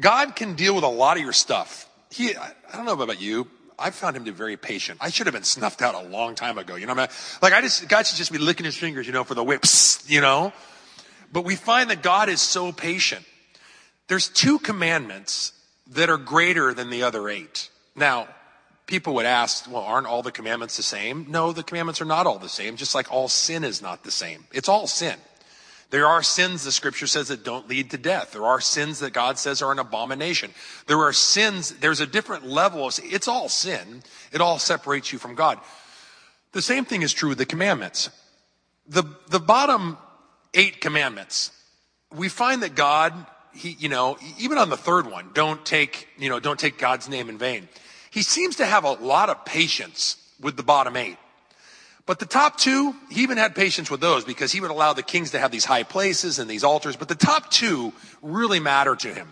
God 0.00 0.34
can 0.34 0.54
deal 0.54 0.74
with 0.74 0.84
a 0.84 0.88
lot 0.88 1.16
of 1.16 1.22
your 1.22 1.32
stuff. 1.32 1.88
He, 2.10 2.36
I 2.36 2.52
don't 2.72 2.86
know 2.86 2.92
about 2.92 3.20
you, 3.20 3.48
I 3.78 3.90
found 3.90 4.16
him 4.16 4.24
to 4.24 4.32
be 4.32 4.36
very 4.36 4.56
patient. 4.56 4.98
I 5.00 5.10
should 5.10 5.26
have 5.26 5.34
been 5.34 5.44
snuffed 5.44 5.82
out 5.82 5.94
a 5.94 6.08
long 6.08 6.34
time 6.34 6.58
ago. 6.58 6.76
You 6.76 6.86
know, 6.86 6.92
I 6.92 6.96
mean? 6.96 7.08
like 7.42 7.52
I 7.52 7.60
just, 7.60 7.88
God 7.88 8.06
should 8.06 8.16
just 8.16 8.32
be 8.32 8.38
licking 8.38 8.64
his 8.64 8.76
fingers, 8.76 9.06
you 9.06 9.12
know, 9.12 9.24
for 9.24 9.34
the 9.34 9.44
whips, 9.44 10.08
you 10.08 10.20
know. 10.20 10.52
But 11.32 11.44
we 11.44 11.56
find 11.56 11.90
that 11.90 12.02
God 12.02 12.28
is 12.28 12.40
so 12.40 12.70
patient. 12.70 13.24
There's 14.06 14.28
two 14.28 14.58
commandments 14.58 15.52
that 15.88 16.08
are 16.08 16.18
greater 16.18 16.72
than 16.72 16.90
the 16.90 17.02
other 17.02 17.28
eight. 17.28 17.70
Now, 17.96 18.28
people 18.86 19.14
would 19.14 19.26
ask, 19.26 19.70
well, 19.70 19.82
aren't 19.82 20.06
all 20.06 20.22
the 20.22 20.32
commandments 20.32 20.76
the 20.76 20.82
same? 20.82 21.26
No, 21.28 21.52
the 21.52 21.62
commandments 21.62 22.00
are 22.00 22.06
not 22.06 22.26
all 22.26 22.38
the 22.38 22.48
same, 22.48 22.76
just 22.76 22.94
like 22.94 23.10
all 23.12 23.28
sin 23.28 23.64
is 23.64 23.80
not 23.80 24.04
the 24.04 24.10
same. 24.10 24.44
It's 24.52 24.68
all 24.68 24.86
sin. 24.86 25.16
There 25.90 26.06
are 26.06 26.22
sins, 26.22 26.64
the 26.64 26.72
scripture 26.72 27.06
says, 27.06 27.28
that 27.28 27.44
don't 27.44 27.68
lead 27.68 27.90
to 27.90 27.98
death. 27.98 28.32
There 28.32 28.46
are 28.46 28.60
sins 28.60 28.98
that 28.98 29.12
God 29.12 29.38
says 29.38 29.62
are 29.62 29.70
an 29.70 29.78
abomination. 29.78 30.50
There 30.86 30.98
are 30.98 31.12
sins, 31.12 31.70
there's 31.70 32.00
a 32.00 32.06
different 32.06 32.46
level 32.46 32.86
of, 32.86 32.98
it's 33.02 33.28
all 33.28 33.48
sin. 33.48 34.02
It 34.32 34.40
all 34.40 34.58
separates 34.58 35.12
you 35.12 35.18
from 35.18 35.34
God. 35.34 35.60
The 36.52 36.62
same 36.62 36.84
thing 36.84 37.02
is 37.02 37.12
true 37.12 37.30
with 37.30 37.38
the 37.38 37.46
commandments. 37.46 38.10
The, 38.88 39.04
the 39.28 39.40
bottom 39.40 39.96
eight 40.52 40.80
commandments, 40.80 41.52
we 42.12 42.28
find 42.28 42.62
that 42.62 42.74
God, 42.74 43.14
he, 43.54 43.76
you 43.78 43.88
know, 43.88 44.18
even 44.38 44.58
on 44.58 44.70
the 44.70 44.76
third 44.76 45.08
one, 45.10 45.30
don't 45.32 45.64
take, 45.64 46.08
you 46.18 46.28
know, 46.28 46.40
don't 46.40 46.58
take 46.58 46.76
God's 46.76 47.08
name 47.08 47.28
in 47.28 47.38
vain. 47.38 47.68
He 48.14 48.22
seems 48.22 48.54
to 48.56 48.64
have 48.64 48.84
a 48.84 48.92
lot 48.92 49.28
of 49.28 49.44
patience 49.44 50.16
with 50.40 50.56
the 50.56 50.62
bottom 50.62 50.96
eight. 50.96 51.16
But 52.06 52.20
the 52.20 52.26
top 52.26 52.56
two, 52.56 52.94
he 53.10 53.24
even 53.24 53.38
had 53.38 53.56
patience 53.56 53.90
with 53.90 54.00
those 54.00 54.24
because 54.24 54.52
he 54.52 54.60
would 54.60 54.70
allow 54.70 54.92
the 54.92 55.02
kings 55.02 55.32
to 55.32 55.40
have 55.40 55.50
these 55.50 55.64
high 55.64 55.82
places 55.82 56.38
and 56.38 56.48
these 56.48 56.62
altars. 56.62 56.94
But 56.94 57.08
the 57.08 57.16
top 57.16 57.50
two 57.50 57.92
really 58.22 58.60
matter 58.60 58.94
to 58.94 59.12
him. 59.12 59.30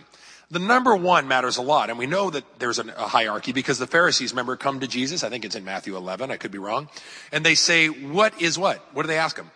The 0.51 0.59
number 0.59 0.93
one 0.97 1.29
matters 1.29 1.55
a 1.55 1.61
lot. 1.61 1.91
And 1.91 1.97
we 1.97 2.07
know 2.07 2.29
that 2.29 2.43
there's 2.59 2.77
a 2.77 2.83
hierarchy 2.91 3.53
because 3.53 3.79
the 3.79 3.87
Pharisees, 3.87 4.33
remember, 4.33 4.57
come 4.57 4.81
to 4.81 4.87
Jesus. 4.87 5.23
I 5.23 5.29
think 5.29 5.45
it's 5.45 5.55
in 5.55 5.63
Matthew 5.63 5.95
11. 5.95 6.29
I 6.29 6.35
could 6.35 6.51
be 6.51 6.57
wrong. 6.57 6.89
And 7.31 7.45
they 7.45 7.55
say, 7.55 7.87
what 7.87 8.41
is 8.41 8.59
what? 8.59 8.85
What 8.93 9.03
do 9.03 9.07
they 9.07 9.17
ask 9.17 9.37
him? 9.37 9.49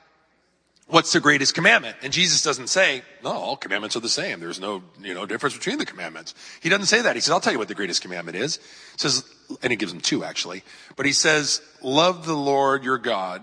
What's 0.90 1.12
the 1.12 1.20
greatest 1.20 1.54
commandment? 1.54 1.98
And 2.02 2.14
Jesus 2.14 2.42
doesn't 2.44 2.68
say, 2.68 3.02
no, 3.22 3.32
all 3.32 3.58
commandments 3.58 3.98
are 3.98 4.00
the 4.00 4.08
same. 4.08 4.40
There's 4.40 4.60
no, 4.60 4.82
you 5.02 5.14
know, 5.14 5.26
difference 5.26 5.58
between 5.58 5.80
the 5.80 5.86
commandments. 5.86 6.34
He 6.62 6.70
doesn't 6.70 6.86
say 6.86 7.02
that. 7.02 7.14
He 7.16 7.22
says, 7.22 7.32
I'll 7.32 7.42
tell 7.42 7.52
you 7.52 7.60
what 7.60 7.68
the 7.68 7.76
greatest 7.76 8.02
commandment 8.02 8.38
is. 8.38 8.56
He 8.56 8.98
says, 9.00 9.26
and 9.62 9.72
he 9.72 9.76
gives 9.76 9.92
them 9.92 10.00
two 10.00 10.24
actually. 10.24 10.64
But 10.96 11.06
he 11.06 11.12
says, 11.12 11.62
love 11.82 12.26
the 12.26 12.36
Lord 12.36 12.86
your 12.86 12.98
God 12.98 13.42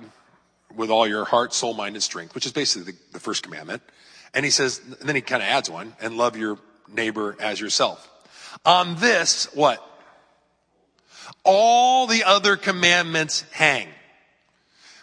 with 0.74 0.90
all 0.90 1.06
your 1.06 1.26
heart, 1.26 1.52
soul, 1.52 1.74
mind, 1.74 1.96
and 1.96 2.02
strength, 2.02 2.34
which 2.34 2.46
is 2.46 2.52
basically 2.52 2.92
the, 2.92 2.98
the 3.12 3.20
first 3.20 3.42
commandment. 3.42 3.82
And 4.32 4.44
he 4.44 4.50
says, 4.50 4.80
and 5.00 5.06
then 5.08 5.14
he 5.14 5.22
kind 5.22 5.42
of 5.42 5.48
adds 5.48 5.70
one, 5.70 5.94
and 6.00 6.16
love 6.16 6.36
your 6.36 6.58
neighbor 6.92 7.36
as 7.38 7.60
yourself. 7.60 8.10
On 8.64 8.96
this, 8.96 9.52
what? 9.54 9.86
All 11.44 12.06
the 12.06 12.24
other 12.24 12.56
commandments 12.56 13.44
hang. 13.52 13.88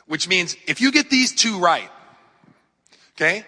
Which 0.08 0.28
means 0.28 0.58
if 0.68 0.82
you 0.82 0.92
get 0.92 1.10
these 1.10 1.34
two 1.34 1.60
right, 1.60 1.90
okay? 3.22 3.46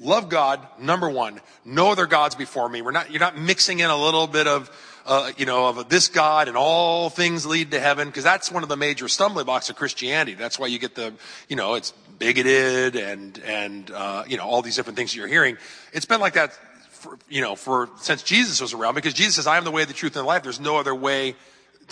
Love 0.00 0.28
God, 0.28 0.60
number 0.78 1.08
one. 1.08 1.40
No 1.64 1.92
other 1.92 2.06
gods 2.06 2.34
before 2.34 2.68
me. 2.68 2.82
We're 2.82 2.90
not, 2.90 3.10
you're 3.10 3.20
not 3.20 3.38
mixing 3.38 3.80
in 3.80 3.88
a 3.88 3.96
little 3.96 4.26
bit 4.26 4.46
of, 4.46 4.70
uh, 5.06 5.30
you 5.36 5.46
know, 5.46 5.68
of 5.68 5.88
this 5.88 6.08
God 6.08 6.48
and 6.48 6.56
all 6.56 7.08
things 7.08 7.46
lead 7.46 7.70
to 7.70 7.80
heaven, 7.80 8.08
because 8.08 8.24
that's 8.24 8.50
one 8.50 8.62
of 8.62 8.68
the 8.68 8.76
major 8.76 9.08
stumbling 9.08 9.46
blocks 9.46 9.70
of 9.70 9.76
Christianity. 9.76 10.34
That's 10.34 10.58
why 10.58 10.66
you 10.66 10.78
get 10.78 10.94
the, 10.94 11.14
you 11.48 11.56
know, 11.56 11.74
it's 11.74 11.92
bigoted 12.18 12.96
and, 12.96 13.38
and, 13.38 13.90
uh, 13.90 14.24
you 14.26 14.36
know, 14.36 14.44
all 14.44 14.62
these 14.62 14.76
different 14.76 14.96
things 14.96 15.14
you're 15.14 15.28
hearing. 15.28 15.56
It's 15.92 16.06
been 16.06 16.20
like 16.20 16.34
that, 16.34 16.52
for, 16.90 17.18
you 17.28 17.40
know, 17.40 17.54
for, 17.54 17.88
since 18.00 18.22
Jesus 18.22 18.60
was 18.60 18.72
around, 18.74 18.94
because 18.94 19.14
Jesus 19.14 19.36
says, 19.36 19.46
I 19.46 19.56
am 19.56 19.64
the 19.64 19.70
way, 19.70 19.84
the 19.84 19.92
truth, 19.92 20.16
and 20.16 20.24
the 20.24 20.28
life. 20.28 20.42
There's 20.42 20.60
no 20.60 20.76
other 20.76 20.94
way 20.94 21.36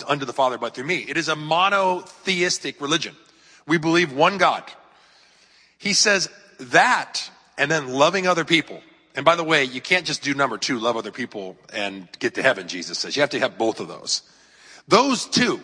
unto 0.07 0.25
the 0.25 0.33
Father 0.33 0.57
but 0.57 0.75
through 0.75 0.85
me. 0.85 1.05
It 1.07 1.17
is 1.17 1.29
a 1.29 1.35
monotheistic 1.35 2.81
religion. 2.81 3.15
We 3.65 3.77
believe 3.77 4.11
one 4.11 4.37
God. 4.37 4.63
He 5.77 5.93
says 5.93 6.29
that 6.59 7.29
and 7.57 7.69
then 7.69 7.89
loving 7.89 8.27
other 8.27 8.45
people 8.45 8.81
and 9.15 9.23
by 9.23 9.35
the 9.35 9.43
way, 9.43 9.63
you 9.63 9.79
can't 9.79 10.07
just 10.07 10.23
do 10.23 10.33
number 10.33 10.57
two, 10.57 10.79
love 10.79 10.97
other 10.97 11.11
people 11.11 11.55
and 11.71 12.07
get 12.17 12.33
to 12.33 12.41
heaven, 12.41 12.67
Jesus 12.67 12.97
says. 12.97 13.15
You 13.15 13.21
have 13.21 13.29
to 13.29 13.39
have 13.39 13.59
both 13.59 13.79
of 13.79 13.87
those. 13.87 14.23
Those 14.87 15.27
two. 15.27 15.59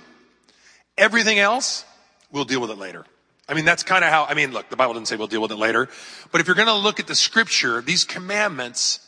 Everything 0.99 1.39
else, 1.39 1.83
we'll 2.31 2.45
deal 2.45 2.61
with 2.61 2.69
it 2.69 2.77
later. 2.77 3.05
I 3.47 3.55
mean, 3.55 3.65
that's 3.65 3.81
kind 3.81 4.03
of 4.03 4.11
how, 4.11 4.25
I 4.25 4.35
mean, 4.35 4.51
look, 4.51 4.69
the 4.69 4.75
Bible 4.75 4.93
doesn't 4.93 5.07
say 5.07 5.15
we'll 5.15 5.25
deal 5.25 5.41
with 5.41 5.51
it 5.51 5.55
later, 5.55 5.89
but 6.31 6.41
if 6.41 6.45
you're 6.45 6.55
going 6.55 6.67
to 6.67 6.75
look 6.75 6.99
at 6.99 7.07
the 7.07 7.15
scripture, 7.15 7.81
these 7.81 8.03
commandments 8.03 8.99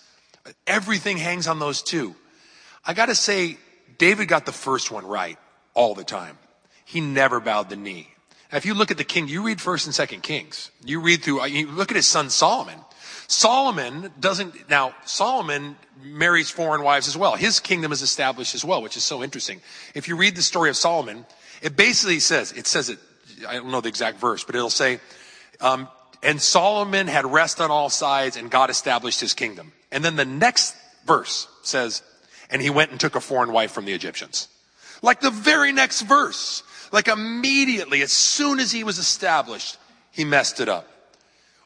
Everything 0.67 1.17
hangs 1.17 1.47
on 1.47 1.59
those 1.59 1.81
two. 1.81 2.15
I 2.85 2.93
gotta 2.93 3.15
say, 3.15 3.57
David 3.97 4.27
got 4.27 4.45
the 4.45 4.51
first 4.51 4.91
one 4.91 5.05
right 5.05 5.37
all 5.73 5.93
the 5.93 6.03
time. 6.03 6.37
He 6.85 7.01
never 7.01 7.39
bowed 7.39 7.69
the 7.69 7.75
knee. 7.75 8.10
If 8.51 8.65
you 8.65 8.73
look 8.73 8.91
at 8.91 8.97
the 8.97 9.03
king, 9.03 9.27
you 9.27 9.43
read 9.43 9.61
first 9.61 9.85
and 9.85 9.95
second 9.95 10.23
Kings. 10.23 10.71
You 10.83 10.99
read 10.99 11.23
through, 11.23 11.45
you 11.45 11.67
look 11.67 11.91
at 11.91 11.95
his 11.95 12.07
son 12.07 12.29
Solomon. 12.29 12.79
Solomon 13.27 14.11
doesn't, 14.19 14.69
now, 14.69 14.93
Solomon 15.05 15.77
marries 16.03 16.49
foreign 16.49 16.83
wives 16.83 17.07
as 17.07 17.15
well. 17.15 17.35
His 17.35 17.61
kingdom 17.61 17.93
is 17.93 18.01
established 18.01 18.55
as 18.55 18.65
well, 18.65 18.81
which 18.81 18.97
is 18.97 19.05
so 19.05 19.23
interesting. 19.23 19.61
If 19.95 20.09
you 20.09 20.17
read 20.17 20.35
the 20.35 20.41
story 20.41 20.69
of 20.69 20.75
Solomon, 20.75 21.25
it 21.61 21.77
basically 21.77 22.19
says, 22.19 22.51
it 22.51 22.67
says 22.67 22.89
it, 22.89 22.99
I 23.47 23.53
don't 23.53 23.71
know 23.71 23.79
the 23.79 23.87
exact 23.87 24.19
verse, 24.19 24.43
but 24.43 24.55
it'll 24.55 24.69
say, 24.69 24.99
um, 25.61 25.87
and 26.21 26.41
Solomon 26.41 27.07
had 27.07 27.25
rest 27.25 27.61
on 27.61 27.71
all 27.71 27.89
sides 27.89 28.35
and 28.35 28.51
God 28.51 28.69
established 28.69 29.21
his 29.21 29.33
kingdom. 29.33 29.71
And 29.93 30.03
then 30.03 30.17
the 30.17 30.25
next 30.25 30.75
verse 31.05 31.47
says, 31.63 32.03
and 32.49 32.61
he 32.61 32.69
went 32.69 32.91
and 32.91 32.99
took 32.99 33.15
a 33.15 33.21
foreign 33.21 33.53
wife 33.53 33.71
from 33.71 33.85
the 33.85 33.93
Egyptians. 33.93 34.49
Like 35.01 35.21
the 35.21 35.31
very 35.31 35.71
next 35.71 36.01
verse, 36.01 36.63
like 36.91 37.07
immediately, 37.07 38.01
as 38.01 38.11
soon 38.11 38.59
as 38.59 38.71
he 38.71 38.83
was 38.83 38.97
established, 38.97 39.77
he 40.11 40.25
messed 40.25 40.59
it 40.59 40.69
up. 40.69 40.87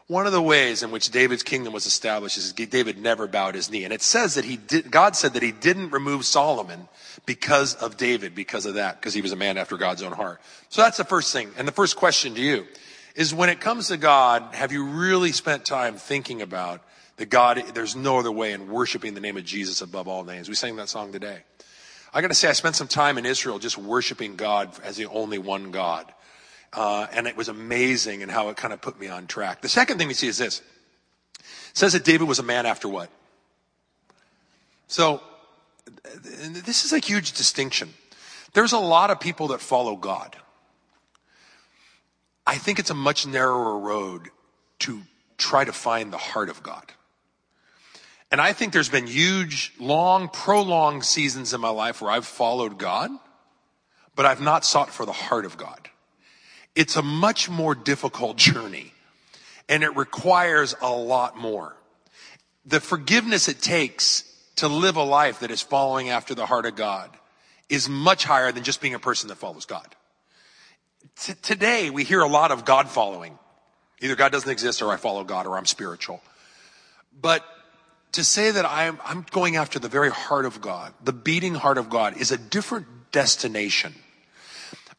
One 0.08 0.28
of 0.28 0.34
the 0.34 0.42
ways 0.42 0.84
in 0.84 0.92
which 0.92 1.10
David's 1.10 1.42
kingdom 1.42 1.74
was 1.74 1.88
established 1.88 2.38
is 2.38 2.54
David 2.54 3.00
never 3.00 3.26
bowed 3.26 3.56
his 3.56 3.72
knee. 3.72 3.86
And 3.86 3.94
it 3.94 4.04
says 4.04 4.36
that 4.36 4.46
he 4.46 4.56
did, 4.56 4.92
God 4.92 5.16
said 5.16 5.34
that 5.34 5.42
he 5.42 5.52
didn't 5.52 5.90
remove 5.90 6.26
Solomon 6.26 6.88
because 7.26 7.74
of 7.74 7.98
David, 7.98 8.36
because 8.36 8.68
of 8.68 8.76
that, 8.76 9.00
because 9.00 9.16
he 9.16 9.24
was 9.24 9.32
a 9.32 9.36
man 9.36 9.58
after 9.58 9.78
God's 9.78 10.04
own 10.04 10.12
heart. 10.12 10.42
So 10.70 10.84
that's 10.84 10.98
the 10.98 11.06
first 11.06 11.34
thing. 11.34 11.50
And 11.58 11.68
the 11.68 11.72
first 11.72 11.96
question 11.96 12.36
to 12.36 12.42
you 12.42 12.68
is 13.16 13.34
when 13.34 13.50
it 13.50 13.60
comes 13.60 13.88
to 13.88 13.98
God, 13.98 14.54
have 14.54 14.72
you 14.72 14.86
really 14.86 15.32
spent 15.32 15.66
time 15.66 15.96
thinking 15.96 16.44
about 16.44 16.82
that 17.18 17.32
God, 17.32 17.64
there's 17.74 17.96
no 17.96 18.20
other 18.20 18.32
way 18.32 18.52
in 18.52 18.68
worshiping 18.68 19.16
the 19.16 19.22
name 19.22 19.38
of 19.38 19.46
Jesus 19.46 19.82
above 19.82 20.08
all 20.08 20.24
names? 20.24 20.50
We 20.50 20.56
sang 20.56 20.76
that 20.76 20.90
song 20.90 21.14
today. 21.14 21.40
I 22.16 22.22
got 22.22 22.30
to 22.30 22.34
say, 22.34 22.48
I 22.48 22.54
spent 22.54 22.78
some 22.78 22.88
time 22.88 23.18
in 23.18 23.26
Israel 23.26 23.60
just 23.60 23.78
worshiping 23.78 24.38
God 24.38 24.72
as 24.86 24.96
the 24.96 25.08
only 25.08 25.38
one 25.38 25.72
God. 25.72 26.10
Uh, 26.72 27.08
and 27.12 27.28
it 27.28 27.36
was 27.36 27.50
amazing 27.50 28.24
and 28.24 28.32
how 28.32 28.48
it 28.48 28.56
kind 28.56 28.74
of 28.74 28.82
put 28.82 28.98
me 28.98 29.10
on 29.10 29.28
track. 29.28 29.62
The 29.62 29.68
second 29.68 29.98
thing 29.98 30.08
we 30.08 30.14
see 30.14 30.28
is 30.30 30.38
this. 30.38 30.62
It 31.40 31.44
says 31.74 31.92
that 31.92 32.06
David 32.06 32.26
was 32.26 32.40
a 32.40 32.44
man 32.44 32.66
after 32.66 32.88
what? 32.88 33.10
So, 34.88 35.22
this 36.14 36.86
is 36.86 36.94
a 36.94 37.00
huge 37.00 37.34
distinction. 37.34 37.94
There's 38.54 38.72
a 38.72 38.80
lot 38.80 39.10
of 39.12 39.20
people 39.20 39.50
that 39.50 39.60
follow 39.60 39.98
God. 39.98 40.38
I 42.48 42.56
think 42.56 42.80
it's 42.80 42.92
a 42.92 42.96
much 42.96 43.28
narrower 43.28 43.78
road 43.78 44.30
to 44.80 45.02
try 45.38 45.66
to 45.66 45.74
find 45.74 46.14
the 46.14 46.18
heart 46.18 46.50
of 46.50 46.64
God. 46.64 46.94
And 48.32 48.42
I 48.42 48.54
think 48.54 48.74
there's 48.74 48.90
been 48.90 49.08
huge, 49.08 49.74
long, 49.80 50.30
prolonged 50.30 51.06
seasons 51.06 51.54
in 51.54 51.62
my 51.62 51.70
life 51.70 52.02
where 52.02 52.12
I've 52.12 52.26
followed 52.26 52.78
God, 52.78 53.12
but 54.16 54.26
I've 54.26 54.42
not 54.42 54.66
sought 54.66 54.90
for 54.90 55.06
the 55.06 55.12
heart 55.12 55.46
of 55.46 55.58
God. 55.58 55.90
It's 56.76 56.96
a 56.96 57.02
much 57.02 57.50
more 57.50 57.76
difficult 57.76 58.38
journey 58.38 58.92
and 59.70 59.84
it 59.84 59.96
requires 59.96 60.76
a 60.82 60.92
lot 60.92 61.38
more. 61.38 61.76
The 62.66 62.80
forgiveness 62.80 63.48
it 63.48 63.62
takes 63.62 64.24
to 64.58 64.68
live 64.68 64.96
a 64.96 65.04
life 65.04 65.40
that 65.40 65.52
is 65.52 65.62
following 65.62 66.10
after 66.10 66.36
the 66.36 66.46
heart 66.46 66.66
of 66.66 66.76
God 66.76 67.10
is 67.70 67.90
much 67.90 68.24
higher 68.24 68.52
than 68.52 68.64
just 68.64 68.82
being 68.82 68.94
a 68.94 69.00
person 69.00 69.30
that 69.30 69.36
follows 69.36 69.66
God. 69.66 69.88
T- 71.20 71.34
today 71.42 71.90
we 71.90 72.04
hear 72.04 72.22
a 72.22 72.28
lot 72.28 72.52
of 72.52 72.66
God 72.66 72.90
following. 72.90 73.38
Either 74.02 74.16
God 74.16 74.32
doesn't 74.32 74.50
exist 74.50 74.82
or 74.82 74.92
I 74.92 74.98
follow 74.98 75.24
God 75.24 75.48
or 75.48 75.58
I'm 75.58 75.66
spiritual. 75.66 76.22
But 77.20 77.44
to 78.16 78.24
say 78.24 78.52
that 78.52 78.66
I'm, 78.66 79.00
I'm 79.06 79.26
going 79.32 79.56
after 79.56 79.80
the 79.80 79.88
very 79.88 80.10
heart 80.10 80.46
of 80.46 80.62
God, 80.62 80.94
the 81.04 81.14
beating 81.14 81.56
heart 81.56 81.78
of 81.78 81.90
God 81.90 82.18
is 82.18 82.32
a 82.32 82.38
different 82.38 82.88
destination. 83.12 83.94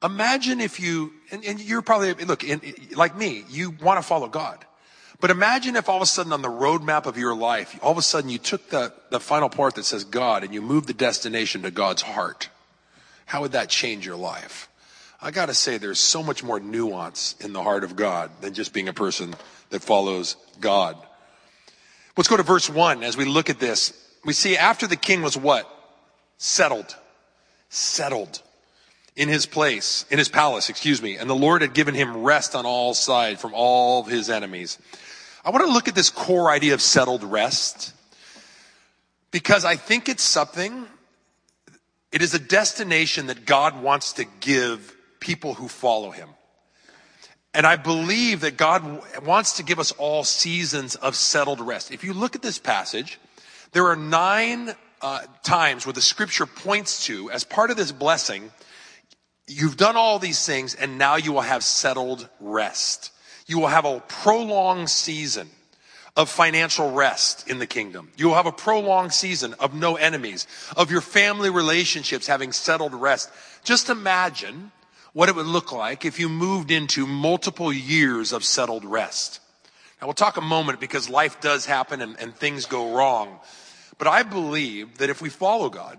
Imagine 0.03 0.61
if 0.61 0.79
you, 0.79 1.13
and, 1.31 1.45
and 1.45 1.59
you're 1.59 1.83
probably, 1.83 2.13
look, 2.25 2.45
in, 2.45 2.61
like 2.95 3.17
me, 3.17 3.45
you 3.49 3.71
want 3.71 3.99
to 3.99 4.07
follow 4.07 4.29
God. 4.29 4.65
But 5.19 5.31
imagine 5.31 5.77
if 5.77 5.89
all 5.89 5.97
of 5.97 6.03
a 6.03 6.07
sudden 6.07 6.33
on 6.33 6.43
the 6.43 6.49
roadmap 6.49 7.07
of 7.07 7.17
your 7.17 7.35
life, 7.35 7.79
all 7.83 7.93
of 7.93 7.99
a 7.99 8.03
sudden 8.03 8.29
you 8.29 8.39
took 8.39 8.69
the, 8.69 8.93
the 9.11 9.19
final 9.19 9.49
part 9.49 9.75
that 9.77 9.85
says 9.85 10.05
God 10.05 10.45
and 10.45 10.53
you 10.53 10.61
moved 10.61 10.87
the 10.87 10.95
destination 10.95 11.63
to 11.63 11.71
God's 11.71 12.03
heart. 12.03 12.51
How 13.25 13.41
would 13.41 13.53
that 13.53 13.71
change 13.71 14.05
your 14.05 14.17
life? 14.17 14.69
I 15.21 15.31
gotta 15.31 15.55
say, 15.55 15.79
there's 15.79 15.99
so 15.99 16.23
much 16.23 16.45
more 16.45 16.61
nuance 16.61 17.35
in 17.41 17.55
the 17.55 17.63
heart 17.63 17.83
of 17.83 17.97
God 17.97 18.31
than 18.43 18.53
just 18.53 18.75
being 18.75 18.89
a 18.89 18.93
person 18.93 19.35
that 19.71 19.83
follows 19.83 20.37
God. 20.61 20.97
Let's 22.17 22.29
go 22.29 22.37
to 22.37 22.43
verse 22.43 22.71
one 22.71 23.03
as 23.03 23.17
we 23.17 23.25
look 23.25 23.51
at 23.51 23.59
this. 23.59 23.93
We 24.25 24.33
see 24.33 24.57
after 24.57 24.87
the 24.87 24.97
king 24.97 25.23
was 25.23 25.37
what? 25.37 25.71
Settled. 26.39 26.97
Settled 27.69 28.43
in 29.17 29.29
his 29.31 29.47
place, 29.47 30.05
in 30.11 30.19
his 30.19 30.29
palace, 30.29 30.69
excuse 30.69 31.01
me. 31.01 31.17
And 31.17 31.29
the 31.29 31.35
Lord 31.35 31.63
had 31.63 31.73
given 31.73 31.95
him 31.95 32.23
rest 32.23 32.55
on 32.55 32.67
all 32.67 32.93
sides 32.93 33.41
from 33.41 33.53
all 33.55 34.01
of 34.01 34.07
his 34.07 34.29
enemies. 34.29 34.79
I 35.45 35.51
want 35.51 35.65
to 35.65 35.73
look 35.73 35.89
at 35.89 35.95
this 35.95 36.11
core 36.11 36.51
idea 36.51 36.75
of 36.75 36.83
settled 36.83 37.25
rest 37.25 37.95
because 39.31 39.65
I 39.65 39.77
think 39.77 40.09
it's 40.09 40.23
something, 40.23 40.87
it 42.13 42.21
is 42.21 42.35
a 42.35 42.39
destination 42.39 43.29
that 43.29 43.47
God 43.47 43.83
wants 43.83 44.15
to 44.15 44.25
give 44.41 44.95
people 45.19 45.55
who 45.55 45.69
follow 45.69 46.11
him. 46.11 46.29
And 47.57 47.67
I 47.67 47.77
believe 47.77 48.43
that 48.43 48.59
God 48.59 49.03
wants 49.25 49.55
to 49.55 49.63
give 49.63 49.79
us 49.79 49.91
all 49.93 50.25
seasons 50.25 50.95
of 50.95 51.17
settled 51.17 51.59
rest. 51.59 51.91
If 51.91 52.05
you 52.05 52.13
look 52.13 52.35
at 52.35 52.43
this 52.43 52.59
passage, 52.59 53.19
there 53.73 53.87
are 53.87 53.97
nine 53.97 54.75
uh, 55.01 55.23
times 55.43 55.87
where 55.87 55.95
the 55.95 56.03
scripture 56.03 56.45
points 56.45 57.07
to, 57.07 57.31
as 57.31 57.45
part 57.45 57.71
of 57.71 57.79
this 57.79 57.93
blessing, 57.93 58.53
you've 59.47 59.79
done 59.79 59.97
all 59.97 60.19
these 60.19 60.45
things 60.45 60.75
and 60.75 60.99
now 60.99 61.17
you 61.17 61.33
will 61.33 61.41
have 61.41 61.65
settled 61.65 62.29
rest. 62.41 63.11
You 63.47 63.59
will 63.59 63.69
have 63.69 63.87
a 63.87 64.01
prolonged 64.01 64.91
season 64.91 65.49
of 66.15 66.29
financial 66.29 66.93
rest 66.93 67.49
in 67.49 67.59
the 67.59 67.67
kingdom. 67.67 68.11
You 68.19 68.27
will 68.27 68.35
have 68.35 68.45
a 68.45 68.53
prolonged 68.53 69.15
season 69.15 69.55
of 69.55 69.73
no 69.73 69.97
enemies, 69.97 70.47
of 70.77 70.91
your 70.91 71.01
family 71.01 71.49
relationships 71.49 72.27
having 72.27 72.53
settled 72.53 72.93
rest. 72.93 73.31
Just 73.65 73.89
imagine 73.89 74.73
what 75.17 75.31
it 75.31 75.35
would 75.35 75.47
look 75.47 75.73
like 75.73 76.05
if 76.05 76.21
you 76.21 76.29
moved 76.29 76.71
into 76.71 77.07
multiple 77.07 77.73
years 77.73 78.35
of 78.35 78.45
settled 78.45 78.85
rest. 78.85 79.41
Now 79.99 80.09
we'll 80.09 80.13
talk 80.13 80.37
a 80.37 80.43
moment 80.43 80.79
because 80.79 81.09
life 81.09 81.41
does 81.41 81.65
happen 81.65 82.03
and, 82.03 82.21
and 82.21 82.35
things 82.35 82.67
go 82.67 82.95
wrong. 82.95 83.41
But 83.97 84.09
I 84.09 84.25
believe 84.25 84.99
that 84.99 85.09
if 85.09 85.23
we 85.23 85.31
follow 85.31 85.71
God, 85.71 85.99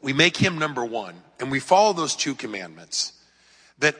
we 0.00 0.12
make 0.12 0.36
him 0.36 0.56
number 0.56 0.84
one, 0.84 1.16
and 1.40 1.50
we 1.50 1.58
follow 1.58 1.94
those 1.94 2.14
two 2.14 2.36
commandments, 2.36 3.12
that 3.80 3.96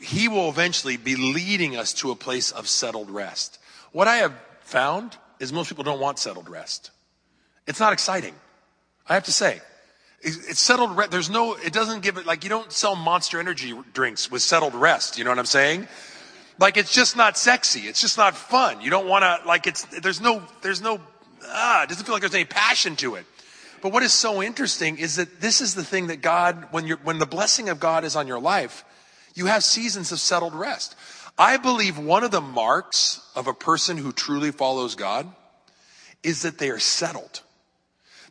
he 0.00 0.28
will 0.28 0.48
eventually 0.48 0.96
be 0.96 1.16
leading 1.16 1.76
us 1.76 1.92
to 1.92 2.10
a 2.10 2.16
place 2.16 2.50
of 2.50 2.66
settled 2.68 3.10
rest. 3.10 3.58
What 3.92 4.08
I 4.08 4.16
have 4.16 4.32
found 4.62 5.14
is 5.40 5.52
most 5.52 5.68
people 5.68 5.84
don't 5.84 6.00
want 6.00 6.18
settled 6.18 6.48
rest. 6.48 6.90
It's 7.66 7.80
not 7.80 7.92
exciting. 7.92 8.34
I 9.06 9.12
have 9.12 9.24
to 9.24 9.32
say. 9.32 9.60
It's 10.20 10.58
settled 10.58 10.96
rest. 10.96 11.12
There's 11.12 11.30
no, 11.30 11.54
it 11.54 11.72
doesn't 11.72 12.02
give 12.02 12.16
it, 12.16 12.26
like 12.26 12.42
you 12.42 12.50
don't 12.50 12.72
sell 12.72 12.96
monster 12.96 13.38
energy 13.38 13.72
drinks 13.92 14.30
with 14.30 14.42
settled 14.42 14.74
rest. 14.74 15.16
You 15.16 15.24
know 15.24 15.30
what 15.30 15.38
I'm 15.38 15.46
saying? 15.46 15.86
Like 16.58 16.76
it's 16.76 16.92
just 16.92 17.16
not 17.16 17.38
sexy. 17.38 17.80
It's 17.80 18.00
just 18.00 18.18
not 18.18 18.36
fun. 18.36 18.80
You 18.80 18.90
don't 18.90 19.06
want 19.06 19.22
to, 19.22 19.46
like 19.46 19.68
it's, 19.68 19.84
there's 19.84 20.20
no, 20.20 20.42
there's 20.60 20.82
no, 20.82 21.00
ah, 21.44 21.84
it 21.84 21.88
doesn't 21.88 22.04
feel 22.04 22.14
like 22.14 22.22
there's 22.22 22.34
any 22.34 22.44
passion 22.44 22.96
to 22.96 23.14
it. 23.14 23.26
But 23.80 23.92
what 23.92 24.02
is 24.02 24.12
so 24.12 24.42
interesting 24.42 24.98
is 24.98 25.16
that 25.16 25.40
this 25.40 25.60
is 25.60 25.76
the 25.76 25.84
thing 25.84 26.08
that 26.08 26.20
God, 26.20 26.66
when 26.72 26.84
you're, 26.86 26.98
when 26.98 27.20
the 27.20 27.26
blessing 27.26 27.68
of 27.68 27.78
God 27.78 28.02
is 28.02 28.16
on 28.16 28.26
your 28.26 28.40
life, 28.40 28.84
you 29.34 29.46
have 29.46 29.62
seasons 29.62 30.10
of 30.10 30.18
settled 30.18 30.54
rest. 30.54 30.96
I 31.38 31.58
believe 31.58 31.96
one 31.96 32.24
of 32.24 32.32
the 32.32 32.40
marks 32.40 33.20
of 33.36 33.46
a 33.46 33.54
person 33.54 33.96
who 33.96 34.10
truly 34.10 34.50
follows 34.50 34.96
God 34.96 35.28
is 36.24 36.42
that 36.42 36.58
they 36.58 36.70
are 36.70 36.80
settled 36.80 37.42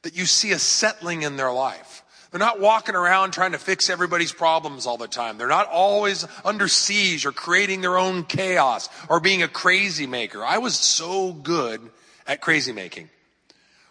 that 0.03 0.15
you 0.15 0.25
see 0.25 0.51
a 0.51 0.59
settling 0.59 1.23
in 1.23 1.37
their 1.37 1.51
life. 1.51 2.03
They're 2.31 2.39
not 2.39 2.59
walking 2.59 2.95
around 2.95 3.31
trying 3.31 3.53
to 3.53 3.57
fix 3.57 3.89
everybody's 3.89 4.33
problems 4.33 4.85
all 4.85 4.97
the 4.97 5.07
time. 5.07 5.37
They're 5.37 5.47
not 5.47 5.69
always 5.69 6.27
under 6.43 6.67
siege 6.67 7.25
or 7.25 7.31
creating 7.31 7.81
their 7.81 7.97
own 7.97 8.25
chaos 8.25 8.89
or 9.09 9.19
being 9.19 9.43
a 9.43 9.47
crazy 9.47 10.07
maker. 10.07 10.43
I 10.43 10.57
was 10.57 10.75
so 10.75 11.31
good 11.31 11.81
at 12.25 12.41
crazy 12.41 12.73
making. 12.73 13.09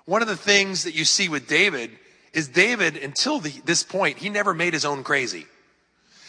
One 0.05 0.23
of 0.23 0.29
the 0.29 0.37
things 0.37 0.85
that 0.85 0.95
you 0.95 1.05
see 1.05 1.29
with 1.29 1.49
David 1.49 1.91
is 2.33 2.49
David, 2.49 2.99
until 2.99 3.41
the, 3.41 3.51
this 3.65 3.83
point, 3.83 4.19
he 4.19 4.29
never 4.29 4.53
made 4.53 4.75
his 4.75 4.85
own 4.85 5.03
crazy. 5.03 5.47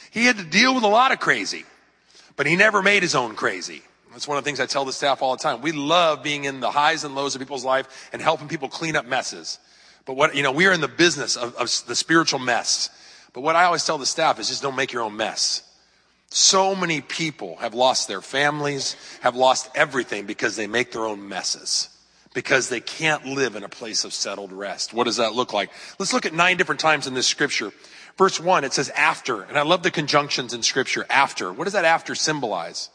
He 0.09 0.25
had 0.25 0.37
to 0.37 0.43
deal 0.43 0.73
with 0.73 0.83
a 0.83 0.87
lot 0.87 1.11
of 1.11 1.19
crazy, 1.19 1.65
but 2.37 2.47
he 2.47 2.55
never 2.55 2.81
made 2.81 3.03
his 3.03 3.13
own 3.13 3.35
crazy. 3.35 3.83
That's 4.17 4.27
one 4.27 4.39
of 4.39 4.43
the 4.43 4.47
things 4.47 4.60
I 4.60 4.65
tell 4.65 4.84
the 4.84 4.91
staff 4.91 5.21
all 5.21 5.36
the 5.36 5.43
time. 5.43 5.62
We 5.62 5.73
love 5.73 6.23
being 6.23 6.45
in 6.45 6.60
the 6.60 6.71
highs 6.71 7.03
and 7.03 7.13
lows 7.13 7.36
of 7.36 7.39
people's 7.39 7.63
life 7.63 8.10
and 8.12 8.19
helping 8.19 8.47
people 8.47 8.67
clean 8.67 8.95
up 8.95 9.06
messes. 9.06 9.60
But 10.06 10.15
what, 10.15 10.34
you 10.34 10.41
know, 10.41 10.51
we 10.51 10.65
are 10.65 10.73
in 10.73 10.82
the 10.82 10.88
business 10.88 11.36
of, 11.36 11.53
of 11.53 11.69
the 11.86 11.95
spiritual 11.95 12.39
mess. 12.39 12.89
But 13.34 13.41
what 13.41 13.56
I 13.56 13.65
always 13.65 13.86
tell 13.86 13.99
the 13.99 14.08
staff 14.08 14.39
is 14.39 14.47
just 14.47 14.63
don't 14.63 14.75
make 14.75 14.91
your 14.91 15.03
own 15.03 15.15
mess. 15.15 15.62
So 16.30 16.73
many 16.73 16.99
people 16.99 17.58
have 17.58 17.75
lost 17.75 18.08
their 18.08 18.21
families, 18.21 18.95
have 19.21 19.36
lost 19.36 19.69
everything 19.75 20.25
because 20.25 20.56
they 20.56 20.65
make 20.65 20.91
their 20.91 21.06
own 21.06 21.30
messes 21.30 21.89
because 22.34 22.69
they 22.69 22.80
can't 22.80 23.23
live 23.23 23.56
in 23.56 23.63
a 23.63 23.69
place 23.69 24.03
of 24.03 24.13
settled 24.13 24.51
rest. 24.51 24.95
What 24.95 25.03
does 25.03 25.17
that 25.17 25.36
look 25.36 25.53
like? 25.53 25.69
Let's 25.99 26.12
look 26.12 26.25
at 26.25 26.34
nine 26.34 26.58
different 26.58 26.82
times 26.82 27.06
in 27.06 27.13
this 27.13 27.27
scripture. 27.27 27.71
Verse 28.17 28.39
one, 28.39 28.63
it 28.63 28.73
says 28.73 28.89
after, 28.89 29.43
and 29.43 29.60
I 29.60 29.62
love 29.62 29.84
the 29.84 29.91
conjunctions 29.91 30.56
in 30.56 30.63
scripture. 30.63 31.06
After. 31.08 31.53
What 31.53 31.65
does 31.65 31.73
that 31.73 31.86
after 31.86 32.15
symbolize? 32.15 32.89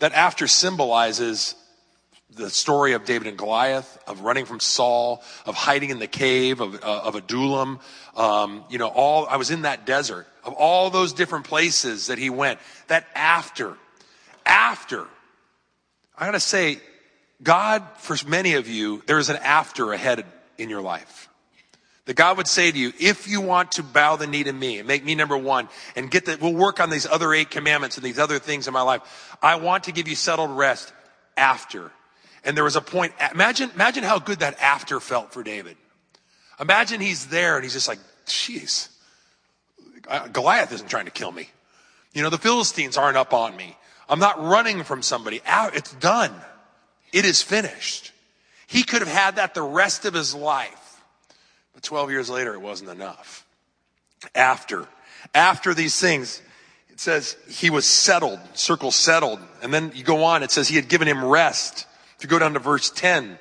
That 0.00 0.12
after 0.12 0.46
symbolizes 0.46 1.54
the 2.34 2.50
story 2.50 2.92
of 2.92 3.04
David 3.04 3.26
and 3.26 3.36
Goliath, 3.36 3.98
of 4.06 4.20
running 4.20 4.44
from 4.44 4.60
Saul, 4.60 5.22
of 5.46 5.54
hiding 5.54 5.90
in 5.90 5.98
the 5.98 6.06
cave 6.06 6.60
of, 6.60 6.74
uh, 6.76 7.02
of 7.04 7.14
Adullam. 7.14 7.80
Um, 8.16 8.64
you 8.70 8.78
know, 8.78 8.88
all, 8.88 9.26
I 9.26 9.36
was 9.36 9.50
in 9.50 9.62
that 9.62 9.86
desert 9.86 10.26
of 10.44 10.54
all 10.54 10.90
those 10.90 11.12
different 11.12 11.46
places 11.46 12.06
that 12.06 12.18
he 12.18 12.30
went. 12.30 12.60
That 12.88 13.06
after, 13.14 13.76
after, 14.46 15.06
I 16.16 16.26
gotta 16.26 16.40
say, 16.40 16.80
God, 17.42 17.82
for 17.98 18.16
many 18.28 18.54
of 18.54 18.68
you, 18.68 19.02
there 19.06 19.18
is 19.18 19.30
an 19.30 19.36
after 19.36 19.92
ahead 19.92 20.24
in 20.58 20.68
your 20.68 20.82
life. 20.82 21.29
That 22.06 22.14
God 22.14 22.38
would 22.38 22.48
say 22.48 22.72
to 22.72 22.78
you, 22.78 22.92
if 22.98 23.28
you 23.28 23.40
want 23.40 23.72
to 23.72 23.82
bow 23.82 24.16
the 24.16 24.26
knee 24.26 24.42
to 24.42 24.52
me 24.52 24.78
and 24.78 24.88
make 24.88 25.04
me 25.04 25.14
number 25.14 25.36
one 25.36 25.68
and 25.94 26.10
get 26.10 26.24
that, 26.26 26.40
we'll 26.40 26.54
work 26.54 26.80
on 26.80 26.90
these 26.90 27.06
other 27.06 27.32
eight 27.34 27.50
commandments 27.50 27.96
and 27.96 28.04
these 28.04 28.18
other 28.18 28.38
things 28.38 28.66
in 28.66 28.72
my 28.72 28.82
life. 28.82 29.36
I 29.42 29.56
want 29.56 29.84
to 29.84 29.92
give 29.92 30.08
you 30.08 30.14
settled 30.14 30.50
rest 30.50 30.92
after. 31.36 31.92
And 32.42 32.56
there 32.56 32.64
was 32.64 32.74
a 32.76 32.80
point, 32.80 33.12
imagine, 33.32 33.70
imagine 33.74 34.02
how 34.02 34.18
good 34.18 34.40
that 34.40 34.58
after 34.60 34.98
felt 34.98 35.32
for 35.32 35.42
David. 35.42 35.76
Imagine 36.58 37.00
he's 37.00 37.26
there 37.26 37.56
and 37.56 37.64
he's 37.64 37.74
just 37.74 37.86
like, 37.86 37.98
jeez, 38.26 38.88
Goliath 40.32 40.72
isn't 40.72 40.88
trying 40.88 41.04
to 41.04 41.10
kill 41.10 41.30
me. 41.30 41.50
You 42.12 42.22
know, 42.22 42.30
the 42.30 42.38
Philistines 42.38 42.96
aren't 42.96 43.18
up 43.18 43.32
on 43.34 43.54
me. 43.56 43.76
I'm 44.08 44.18
not 44.18 44.42
running 44.42 44.82
from 44.84 45.02
somebody. 45.02 45.42
It's 45.46 45.92
done. 45.94 46.32
It 47.12 47.24
is 47.24 47.42
finished. 47.42 48.12
He 48.66 48.82
could 48.82 49.00
have 49.00 49.12
had 49.12 49.36
that 49.36 49.54
the 49.54 49.62
rest 49.62 50.06
of 50.06 50.14
his 50.14 50.34
life. 50.34 50.79
But 51.80 51.86
12 51.86 52.10
years 52.10 52.28
later, 52.28 52.52
it 52.52 52.60
wasn't 52.60 52.90
enough. 52.90 53.46
After, 54.34 54.86
after 55.34 55.72
these 55.72 55.98
things, 55.98 56.42
it 56.90 57.00
says 57.00 57.38
he 57.48 57.70
was 57.70 57.86
settled, 57.86 58.38
circle 58.52 58.90
settled. 58.90 59.40
And 59.62 59.72
then 59.72 59.90
you 59.94 60.04
go 60.04 60.24
on, 60.24 60.42
it 60.42 60.50
says 60.50 60.68
he 60.68 60.76
had 60.76 60.90
given 60.90 61.08
him 61.08 61.24
rest. 61.24 61.86
If 62.18 62.22
you 62.22 62.28
go 62.28 62.38
down 62.38 62.52
to 62.52 62.58
verse 62.58 62.90
10, 62.90 63.38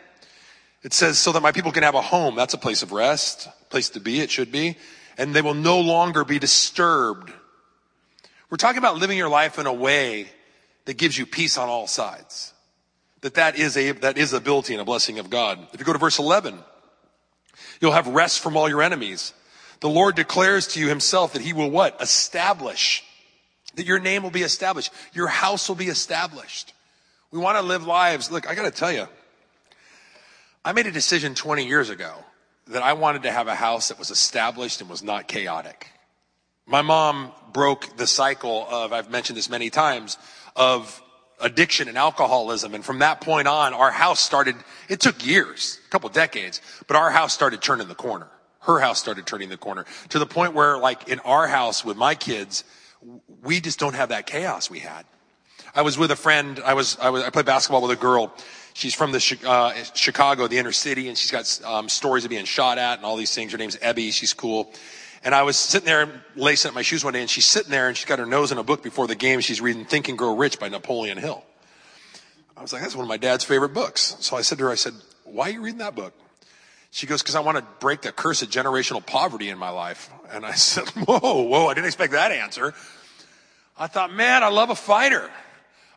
it 0.84 0.94
says, 0.94 1.20
so 1.20 1.34
that 1.34 1.42
my 1.42 1.52
people 1.52 1.74
can 1.74 1.84
have 1.84 1.96
a 1.96 2.02
home. 2.02 2.38
That's 2.38 2.54
a 2.54 2.58
place 2.58 2.82
of 2.82 2.94
rest, 2.94 3.50
place 3.70 3.90
to 3.90 4.00
be, 4.00 4.22
it 4.22 4.32
should 4.32 4.54
be. 4.54 4.78
And 5.18 5.36
they 5.36 5.42
will 5.42 5.54
no 5.54 5.82
longer 5.82 6.24
be 6.24 6.40
disturbed. 6.40 7.34
We're 8.50 8.56
talking 8.56 8.78
about 8.78 8.96
living 8.96 9.18
your 9.18 9.28
life 9.28 9.60
in 9.60 9.66
a 9.66 9.74
way 9.74 10.30
that 10.86 10.98
gives 10.98 11.18
you 11.18 11.26
peace 11.26 11.58
on 11.58 11.68
all 11.68 11.88
sides. 11.88 12.54
That 13.20 13.34
that 13.34 13.60
is 13.60 13.76
a, 13.76 13.92
that 13.92 14.18
is 14.18 14.32
ability 14.32 14.76
and 14.76 14.82
a 14.82 14.86
blessing 14.86 15.20
of 15.20 15.30
God. 15.30 15.60
If 15.74 15.82
you 15.82 15.86
go 15.86 15.92
to 15.92 16.00
verse 16.00 16.20
11, 16.20 16.58
You'll 17.82 17.92
have 17.92 18.08
rest 18.08 18.40
from 18.40 18.58
all 18.58 18.70
your 18.70 18.82
enemies. 18.82 19.34
The 19.80 19.90
Lord 19.90 20.16
declares 20.16 20.68
to 20.70 20.80
you 20.80 20.90
himself 20.90 21.34
that 21.34 21.42
he 21.42 21.54
will 21.54 21.70
what? 21.70 22.02
Establish. 22.02 23.04
That 23.76 23.86
your 23.86 24.00
name 24.00 24.24
will 24.24 24.32
be 24.32 24.42
established. 24.42 24.92
Your 25.14 25.28
house 25.28 25.70
will 25.70 25.76
be 25.76 25.88
established. 25.88 26.74
We 27.32 27.40
want 27.40 27.58
to 27.58 27.62
live 27.62 27.86
lives. 27.86 28.32
Look, 28.32 28.50
I 28.50 28.56
got 28.56 28.64
to 28.64 28.72
tell 28.72 28.92
you, 28.92 29.08
I 30.66 30.74
made 30.74 30.88
a 30.88 30.92
decision 30.92 31.36
20 31.36 31.66
years 31.66 31.90
ago 31.90 32.14
that 32.68 32.84
I 32.84 32.94
wanted 32.94 33.24
to 33.24 33.32
have 33.32 33.48
a 33.48 33.56
house 33.56 33.88
that 33.88 33.98
was 33.98 34.12
established 34.12 34.82
and 34.82 34.90
was 34.90 35.02
not 35.02 35.28
chaotic. 35.28 35.88
My 36.66 36.82
mom 36.82 37.32
broke 37.54 37.98
the 37.98 38.06
cycle 38.06 38.68
of, 38.70 38.94
I've 38.94 39.10
mentioned 39.10 39.38
this 39.38 39.50
many 39.50 39.70
times, 39.70 40.18
of 40.56 41.02
addiction 41.42 41.88
and 41.88 41.98
alcoholism. 41.98 42.76
And 42.76 42.84
from 42.84 43.00
that 43.00 43.22
point 43.22 43.48
on, 43.48 43.74
our 43.74 43.92
house 43.92 44.20
started, 44.20 44.56
it 44.88 45.00
took 45.00 45.26
years, 45.26 45.80
a 45.88 45.90
couple 45.90 46.10
decades, 46.10 46.62
but 46.88 46.96
our 46.96 47.10
house 47.10 47.34
started 47.34 47.62
turning 47.62 47.88
the 47.88 47.96
corner. 47.96 48.28
Her 48.62 48.80
house 48.80 49.00
started 49.00 49.26
turning 49.26 49.50
the 49.50 49.58
corner 49.58 49.86
to 50.10 50.20
the 50.20 50.26
point 50.26 50.54
where 50.54 50.78
like 50.78 51.08
in 51.08 51.20
our 51.20 51.48
house 51.48 51.86
with 51.86 51.98
my 51.98 52.16
kids, 52.16 52.64
we 53.42 53.62
just 53.62 53.80
don't 53.80 53.96
have 53.96 54.10
that 54.10 54.26
chaos 54.26 54.70
we 54.70 54.80
had. 54.80 55.06
I 55.74 55.84
was 55.84 55.98
with 55.98 56.12
a 56.12 56.16
friend. 56.16 56.60
I 56.66 56.74
was, 56.74 56.98
I 57.00 57.10
was, 57.10 57.24
I 57.24 57.30
played 57.30 57.46
basketball 57.46 57.82
with 57.82 57.92
a 57.92 58.02
girl. 58.02 58.34
She's 58.74 58.94
from 58.94 59.12
the 59.12 59.40
uh, 59.46 59.74
Chicago, 59.94 60.48
the 60.48 60.58
inner 60.58 60.72
city, 60.72 61.08
and 61.10 61.18
she's 61.18 61.32
got 61.32 61.62
um, 61.66 61.90
stories 61.90 62.24
of 62.24 62.30
being 62.30 62.46
shot 62.46 62.78
at 62.78 62.98
and 62.98 63.06
all 63.06 63.18
these 63.18 63.34
things. 63.34 63.52
Her 63.52 63.58
name's 63.58 63.76
Ebby. 63.78 64.12
She's 64.12 64.34
cool. 64.34 64.72
And 65.24 65.36
I 65.36 65.44
was 65.44 65.58
sitting 65.58 65.86
there 65.86 66.24
lacing 66.36 66.70
up 66.70 66.76
my 66.76 66.82
shoes 66.82 67.04
one 67.04 67.14
day, 67.14 67.22
and 67.22 67.30
she's 67.30 67.46
sitting 67.46 67.72
there 67.72 67.90
and 67.90 67.98
she's 67.98 68.06
got 68.06 68.20
her 68.20 68.26
nose 68.26 68.52
in 68.52 68.58
a 68.58 68.64
book 68.64 68.82
before 68.82 69.08
the 69.08 69.16
game. 69.16 69.42
She's 69.42 69.60
reading 69.60 69.86
Think 69.86 70.08
and 70.08 70.18
Grow 70.18 70.36
Rich 70.36 70.60
by 70.60 70.70
Napoleon 70.70 71.18
Hill. 71.18 71.44
I 72.56 72.62
was 72.62 72.74
like, 72.74 72.82
that's 72.82 72.96
one 72.96 73.04
of 73.04 73.10
my 73.10 73.18
dad's 73.18 73.44
favorite 73.44 73.74
books. 73.74 74.16
So 74.20 74.38
I 74.38 74.42
said 74.42 74.58
to 74.58 74.66
her, 74.66 74.70
I 74.70 74.76
said, 74.76 74.94
why 75.24 75.50
are 75.50 75.54
you 75.54 75.62
reading 75.62 75.80
that 75.80 75.96
book? 75.96 76.14
She 76.92 77.06
goes, 77.06 77.22
because 77.22 77.36
I 77.36 77.42
want 77.42 77.58
to 77.58 77.64
break 77.80 78.02
the 78.02 78.12
curse 78.12 78.42
of 78.42 78.50
generational 78.50 79.06
poverty 79.06 79.50
in 79.50 79.58
my 79.58 79.70
life. 79.70 80.10
And 80.32 80.46
I 80.46 80.52
said, 80.56 80.88
whoa, 80.90 81.44
whoa, 81.44 81.68
I 81.68 81.74
didn't 81.74 81.88
expect 81.88 82.14
that 82.14 82.32
answer. 82.32 82.74
I 83.78 83.88
thought, 83.88 84.14
man, 84.14 84.44
I 84.44 84.50
love 84.50 84.70
a 84.70 84.76
fighter. 84.76 85.30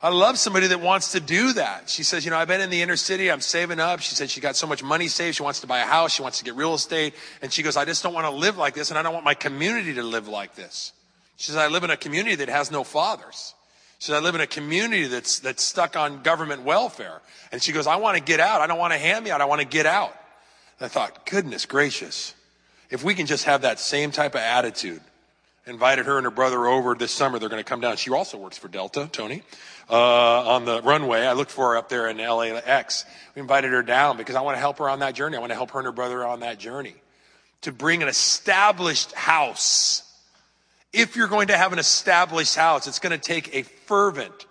I 0.05 0.09
love 0.09 0.37
somebody 0.37 0.67
that 0.67 0.81
wants 0.81 1.13
to 1.13 1.21
do 1.21 1.53
that. 1.53 1.89
She 1.89 2.03
says, 2.03 2.25
you 2.25 2.33
know, 2.33 2.37
I've 2.37 2.49
been 2.49 2.61
in 2.61 2.71
the 2.71 2.83
inner 2.83 2.97
city. 2.97 3.31
I'm 3.31 3.41
saving 3.41 3.79
up. 3.79 4.01
She 4.01 4.17
said 4.17 4.31
she 4.31 4.41
got 4.41 4.57
so 4.57 4.67
much 4.67 4.83
money 4.83 5.07
saved. 5.07 5.37
She 5.37 5.45
wants 5.45 5.61
to 5.61 5.69
buy 5.69 5.79
a 5.79 5.87
house. 5.87 6.13
She 6.13 6.23
wants 6.23 6.39
to 6.39 6.45
get 6.45 6.57
real 6.57 6.75
estate. 6.75 7.15
And 7.41 7.53
she 7.53 7.63
goes, 7.63 7.77
I 7.77 7.85
just 7.85 8.03
don't 8.03 8.13
want 8.13 8.27
to 8.27 8.33
live 8.33 8.57
like 8.57 8.75
this. 8.75 8.91
And 8.91 8.99
I 8.99 9.03
don't 9.03 9.13
want 9.13 9.25
my 9.25 9.35
community 9.35 9.95
to 9.95 10.03
live 10.03 10.27
like 10.27 10.57
this. 10.57 10.93
She 11.37 11.47
says, 11.47 11.57
I 11.57 11.69
live 11.69 11.85
in 11.85 11.91
a 11.91 11.97
community 11.97 12.35
that 12.37 12.49
has 12.49 12.73
no 12.73 12.83
fathers. 12.83 13.55
She 14.01 14.07
says, 14.07 14.17
I 14.17 14.25
live 14.25 14.35
in 14.35 14.41
a 14.41 14.47
community 14.49 15.07
that's, 15.07 15.39
that's 15.39 15.63
stuck 15.63 15.97
on 15.97 16.23
government 16.23 16.63
welfare. 16.63 17.21
And 17.53 17.63
she 17.63 17.71
goes, 17.71 17.87
I 17.87 17.95
want 17.95 18.17
to 18.17 18.23
get 18.23 18.41
out. 18.41 18.61
I 18.61 18.67
don't 18.67 18.79
want 18.79 18.93
to 18.93 18.99
hand 18.99 19.25
me 19.25 19.31
out. 19.31 19.41
I 19.41 19.45
want 19.45 19.61
to 19.61 19.67
get 19.67 19.87
out. 19.87 20.17
And 20.81 20.87
I 20.87 20.89
thought, 20.89 21.27
goodness 21.27 21.65
gracious. 21.65 22.35
If 22.91 23.05
we 23.05 23.15
can 23.15 23.27
just 23.27 23.45
have 23.45 23.63
that 23.63 23.79
same 23.79 24.11
type 24.11 24.35
of 24.35 24.41
attitude. 24.41 25.01
Invited 25.65 26.07
her 26.07 26.17
and 26.17 26.25
her 26.25 26.31
brother 26.33 26.67
over 26.67 26.97
this 26.97 27.13
summer. 27.13 27.39
They're 27.39 27.49
going 27.49 27.63
to 27.63 27.69
come 27.69 27.81
down. 27.81 27.97
She 27.97 28.11
also 28.11 28.37
works 28.37 28.59
for 28.59 28.67
Delta, 28.67 29.09
Tony 29.13 29.43
uh, 29.89 29.95
on 29.95 30.65
the 30.65 30.83
runway. 30.83 31.21
I 31.21 31.35
looked 31.35 31.53
for 31.53 31.71
her 31.71 31.77
up 31.77 31.89
there 31.89 32.09
in 32.09 32.19
LAX. 32.19 33.05
We 33.35 33.41
invited 33.41 33.71
her 33.71 33.83
down 33.83 34.17
because 34.17 34.35
I 34.35 34.41
want 34.41 34.57
to 34.57 34.61
help 34.61 34.79
her 34.79 34.89
on 34.89 35.01
that 35.01 35.15
journey. 35.15 35.37
I 35.37 35.41
want 35.41 35.51
to 35.51 35.57
help 35.57 35.71
her 35.73 35.79
and 35.79 35.87
her 35.87 35.93
brother 35.93 36.27
on 36.27 36.41
that 36.41 36.59
journey 36.59 36.95
to 37.63 37.73
bring 37.73 38.03
an 38.03 38.09
established 38.09 39.13
house. 39.13 40.03
If 40.93 41.15
you're 41.15 41.29
going 41.29 41.49
to 41.49 41.57
have 41.57 41.73
an 41.73 41.79
established 41.79 42.57
house, 42.57 42.87
it's 42.87 42.99
going 42.99 43.19
to 43.19 43.25
take 43.25 43.55
a 43.55 43.63
fervent 43.63 44.47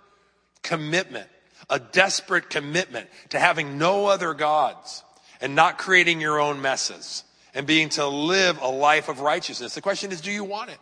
commitment, 0.62 1.28
a 1.68 1.78
desperate 1.78 2.50
commitment 2.50 3.08
to 3.30 3.38
having 3.38 3.78
no 3.78 4.06
other 4.06 4.32
gods 4.32 5.04
and 5.40 5.54
not 5.54 5.76
creating 5.76 6.20
your 6.20 6.40
own 6.40 6.62
messes 6.62 7.24
and 7.54 7.66
being 7.66 7.90
to 7.90 8.06
live 8.06 8.60
a 8.62 8.68
life 8.68 9.08
of 9.08 9.20
righteousness. 9.20 9.74
The 9.74 9.82
question 9.82 10.10
is, 10.10 10.20
do 10.20 10.30
you 10.30 10.44
want 10.44 10.70
it? 10.70 10.78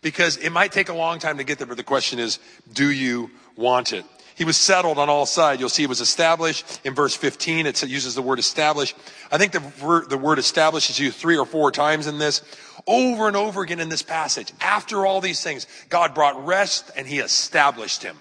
Because 0.00 0.36
it 0.36 0.50
might 0.50 0.72
take 0.72 0.88
a 0.88 0.94
long 0.94 1.18
time 1.18 1.38
to 1.38 1.44
get 1.44 1.58
there, 1.58 1.66
but 1.66 1.76
the 1.76 1.82
question 1.82 2.18
is, 2.18 2.38
do 2.72 2.90
you 2.90 3.30
want 3.56 3.92
it? 3.92 4.04
He 4.38 4.44
was 4.44 4.56
settled 4.56 4.98
on 4.98 5.08
all 5.08 5.26
sides. 5.26 5.58
You'll 5.58 5.68
see 5.68 5.82
it 5.82 5.88
was 5.88 6.00
established. 6.00 6.80
In 6.84 6.94
verse 6.94 7.16
15, 7.16 7.66
it 7.66 7.82
uses 7.82 8.14
the 8.14 8.22
word 8.22 8.38
establish. 8.38 8.94
I 9.32 9.36
think 9.36 9.50
the, 9.50 10.06
the 10.08 10.16
word 10.16 10.38
establish 10.38 10.90
is 10.90 11.00
used 11.00 11.16
three 11.16 11.36
or 11.36 11.44
four 11.44 11.72
times 11.72 12.06
in 12.06 12.18
this. 12.18 12.42
Over 12.86 13.26
and 13.26 13.36
over 13.36 13.62
again 13.62 13.80
in 13.80 13.88
this 13.88 14.02
passage. 14.02 14.52
After 14.60 15.04
all 15.04 15.20
these 15.20 15.42
things, 15.42 15.66
God 15.88 16.14
brought 16.14 16.46
rest 16.46 16.92
and 16.96 17.04
he 17.04 17.18
established 17.18 18.04
him. 18.04 18.16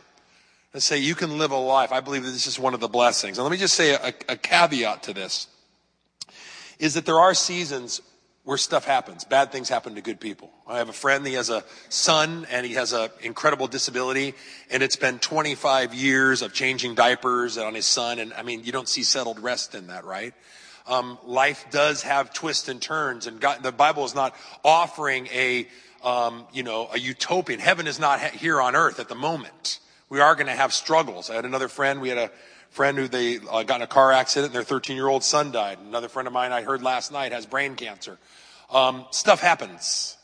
Let's 0.73 0.87
say 0.87 0.97
you 0.97 1.13
can 1.13 1.37
live 1.37 1.51
a 1.51 1.57
life. 1.57 1.91
I 1.91 1.99
believe 1.99 2.23
that 2.23 2.31
this 2.31 2.47
is 2.47 2.57
one 2.57 2.73
of 2.73 2.79
the 2.79 2.87
blessings. 2.87 3.37
And 3.37 3.45
let 3.45 3.51
me 3.51 3.57
just 3.57 3.75
say 3.75 3.93
a, 3.93 4.13
a 4.27 4.37
caveat 4.37 5.03
to 5.03 5.13
this 5.13 5.45
is 6.79 6.95
that 6.95 7.05
there 7.05 7.19
are 7.19 7.35
seasons 7.35 8.01
where 8.47 8.57
stuff 8.57 8.85
happens. 8.85 9.25
Bad 9.25 9.51
things 9.51 9.67
happen 9.67 9.95
to 9.95 10.01
good 10.01 10.21
people. 10.21 10.49
I 10.65 10.77
have 10.77 10.87
a 10.87 10.93
friend, 10.93 11.27
he 11.27 11.33
has 11.33 11.49
a 11.49 11.65
son 11.89 12.47
and 12.49 12.65
he 12.65 12.75
has 12.75 12.93
an 12.93 13.09
incredible 13.21 13.67
disability 13.67 14.35
and 14.71 14.81
it's 14.81 14.95
been 14.95 15.19
25 15.19 15.93
years 15.93 16.41
of 16.41 16.53
changing 16.53 16.95
diapers 16.95 17.57
on 17.57 17.73
his 17.73 17.85
son. 17.85 18.19
And 18.19 18.33
I 18.33 18.43
mean, 18.43 18.63
you 18.63 18.71
don't 18.71 18.87
see 18.87 19.03
settled 19.03 19.39
rest 19.39 19.75
in 19.75 19.87
that, 19.87 20.05
right? 20.05 20.33
Um, 20.87 21.17
life 21.25 21.65
does 21.71 22.03
have 22.03 22.33
twists 22.33 22.69
and 22.69 22.81
turns 22.81 23.27
and 23.27 23.41
God, 23.41 23.63
the 23.63 23.73
Bible 23.73 24.05
is 24.05 24.15
not 24.15 24.33
offering 24.63 25.27
a, 25.27 25.67
um, 26.01 26.45
you 26.53 26.63
know, 26.63 26.87
a 26.93 26.97
utopian. 26.97 27.59
Heaven 27.59 27.85
is 27.85 27.99
not 27.99 28.21
here 28.21 28.61
on 28.61 28.77
earth 28.77 29.01
at 29.01 29.09
the 29.09 29.15
moment. 29.15 29.79
We 30.07 30.21
are 30.21 30.35
going 30.35 30.47
to 30.47 30.53
have 30.53 30.71
struggles. 30.71 31.29
I 31.29 31.35
had 31.35 31.43
another 31.43 31.67
friend, 31.67 31.99
we 31.99 32.07
had 32.07 32.17
a, 32.17 32.31
friend 32.69 32.97
who 32.97 33.07
they 33.07 33.39
uh, 33.49 33.63
got 33.63 33.77
in 33.77 33.81
a 33.81 33.87
car 33.87 34.11
accident 34.11 34.47
and 34.47 34.55
their 34.55 34.63
13 34.63 34.95
year 34.95 35.07
old 35.07 35.23
son 35.23 35.51
died. 35.51 35.79
Another 35.79 36.07
friend 36.07 36.27
of 36.27 36.33
mine 36.33 36.51
I 36.51 36.61
heard 36.61 36.81
last 36.81 37.11
night 37.11 37.31
has 37.31 37.45
brain 37.45 37.75
cancer. 37.75 38.17
Um, 38.69 39.05
stuff 39.11 39.41
happens. 39.41 40.17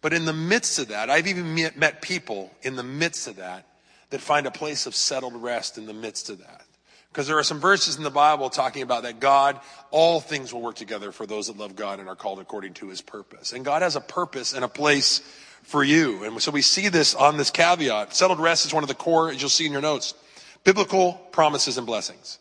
But 0.00 0.12
in 0.12 0.26
the 0.26 0.34
midst 0.34 0.78
of 0.78 0.88
that, 0.88 1.08
I've 1.08 1.26
even 1.26 1.54
met 1.76 2.02
people 2.02 2.50
in 2.62 2.76
the 2.76 2.82
midst 2.82 3.26
of 3.26 3.36
that 3.36 3.66
that 4.10 4.20
find 4.20 4.46
a 4.46 4.50
place 4.50 4.86
of 4.86 4.94
settled 4.94 5.34
rest 5.34 5.78
in 5.78 5.86
the 5.86 5.94
midst 5.94 6.28
of 6.28 6.38
that. 6.40 6.62
Because 7.10 7.26
there 7.26 7.38
are 7.38 7.44
some 7.44 7.60
verses 7.60 7.96
in 7.96 8.02
the 8.02 8.10
Bible 8.10 8.50
talking 8.50 8.82
about 8.82 9.04
that 9.04 9.20
God, 9.20 9.60
all 9.90 10.20
things 10.20 10.52
will 10.52 10.60
work 10.60 10.74
together 10.74 11.12
for 11.12 11.26
those 11.26 11.46
that 11.46 11.56
love 11.56 11.76
God 11.76 12.00
and 12.00 12.08
are 12.08 12.16
called 12.16 12.40
according 12.40 12.74
to 12.74 12.88
his 12.88 13.00
purpose. 13.00 13.52
And 13.52 13.64
God 13.64 13.82
has 13.82 13.96
a 13.96 14.00
purpose 14.00 14.52
and 14.52 14.64
a 14.64 14.68
place 14.68 15.20
for 15.62 15.82
you. 15.82 16.24
And 16.24 16.42
so 16.42 16.50
we 16.50 16.60
see 16.60 16.88
this 16.88 17.14
on 17.14 17.36
this 17.36 17.50
caveat. 17.50 18.14
Settled 18.14 18.40
rest 18.40 18.66
is 18.66 18.74
one 18.74 18.84
of 18.84 18.88
the 18.88 18.94
core, 18.94 19.30
as 19.30 19.40
you'll 19.40 19.48
see 19.48 19.64
in 19.64 19.72
your 19.72 19.80
notes, 19.80 20.14
biblical 20.64 21.12
promises 21.30 21.78
and 21.78 21.86
blessings. 21.86 22.38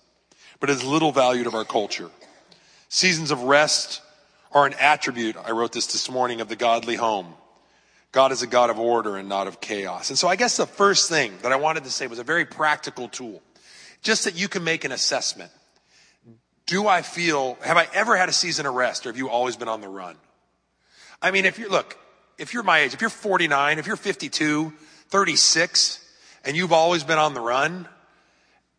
but 0.64 0.70
is 0.70 0.82
little 0.82 1.12
valued 1.12 1.46
of 1.46 1.54
our 1.56 1.66
culture. 1.66 2.10
Seasons 2.88 3.32
of 3.32 3.44
rest 3.44 4.02
are 4.54 4.66
an 4.66 4.74
attribute, 4.80 5.36
I 5.36 5.52
wrote 5.52 5.74
this 5.74 5.88
this 5.88 6.10
morning, 6.10 6.40
of 6.40 6.48
the 6.48 6.56
godly 6.56 6.96
home. 6.96 7.34
God 8.14 8.32
is 8.32 8.44
a 8.44 8.48
God 8.48 8.70
of 8.70 8.80
order 8.80 9.18
and 9.18 9.28
not 9.28 9.48
of 9.48 9.60
chaos. 9.60 10.10
And 10.10 10.18
so 10.18 10.30
I 10.30 10.38
guess 10.38 10.56
the 10.56 10.66
first 10.66 11.10
thing 11.10 11.34
that 11.42 11.52
I 11.52 11.58
wanted 11.58 11.84
to 11.84 11.90
say 11.90 12.08
was 12.08 12.18
a 12.18 12.24
very 12.24 12.46
practical 12.46 13.10
tool, 13.10 13.42
just 14.04 14.24
that 14.24 14.36
you 14.36 14.48
can 14.48 14.64
make 14.64 14.86
an 14.86 14.94
assessment. 14.94 15.52
Do 16.66 16.88
I 16.88 17.02
feel, 17.02 17.58
have 17.62 17.76
I 17.76 17.90
ever 17.94 18.16
had 18.16 18.30
a 18.30 18.34
season 18.34 18.66
of 18.66 18.74
rest 18.74 19.06
or 19.06 19.10
have 19.10 19.18
you 19.18 19.30
always 19.30 19.58
been 19.58 19.68
on 19.68 19.82
the 19.82 19.90
run? 19.90 20.16
I 21.22 21.32
mean, 21.32 21.44
if 21.44 21.60
you 21.60 21.68
look, 21.68 21.98
if 22.38 22.54
you're 22.54 22.64
my 22.64 22.80
age, 22.80 22.94
if 22.94 23.02
you're 23.02 23.10
49, 23.10 23.80
if 23.80 23.88
you're 23.88 23.98
52, 23.98 24.72
36, 25.10 26.00
and 26.46 26.56
you've 26.56 26.72
always 26.72 27.04
been 27.04 27.20
on 27.20 27.34
the 27.34 27.42
run, 27.42 27.90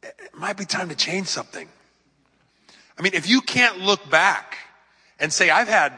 it 0.04 0.34
might 0.34 0.56
be 0.56 0.64
time 0.64 0.88
to 0.90 0.94
change 0.94 1.26
something. 1.26 1.68
I 2.98 3.02
mean, 3.02 3.14
if 3.14 3.28
you 3.28 3.40
can't 3.40 3.80
look 3.80 4.08
back 4.10 4.58
and 5.18 5.32
say, 5.32 5.50
I've 5.50 5.68
had 5.68 5.92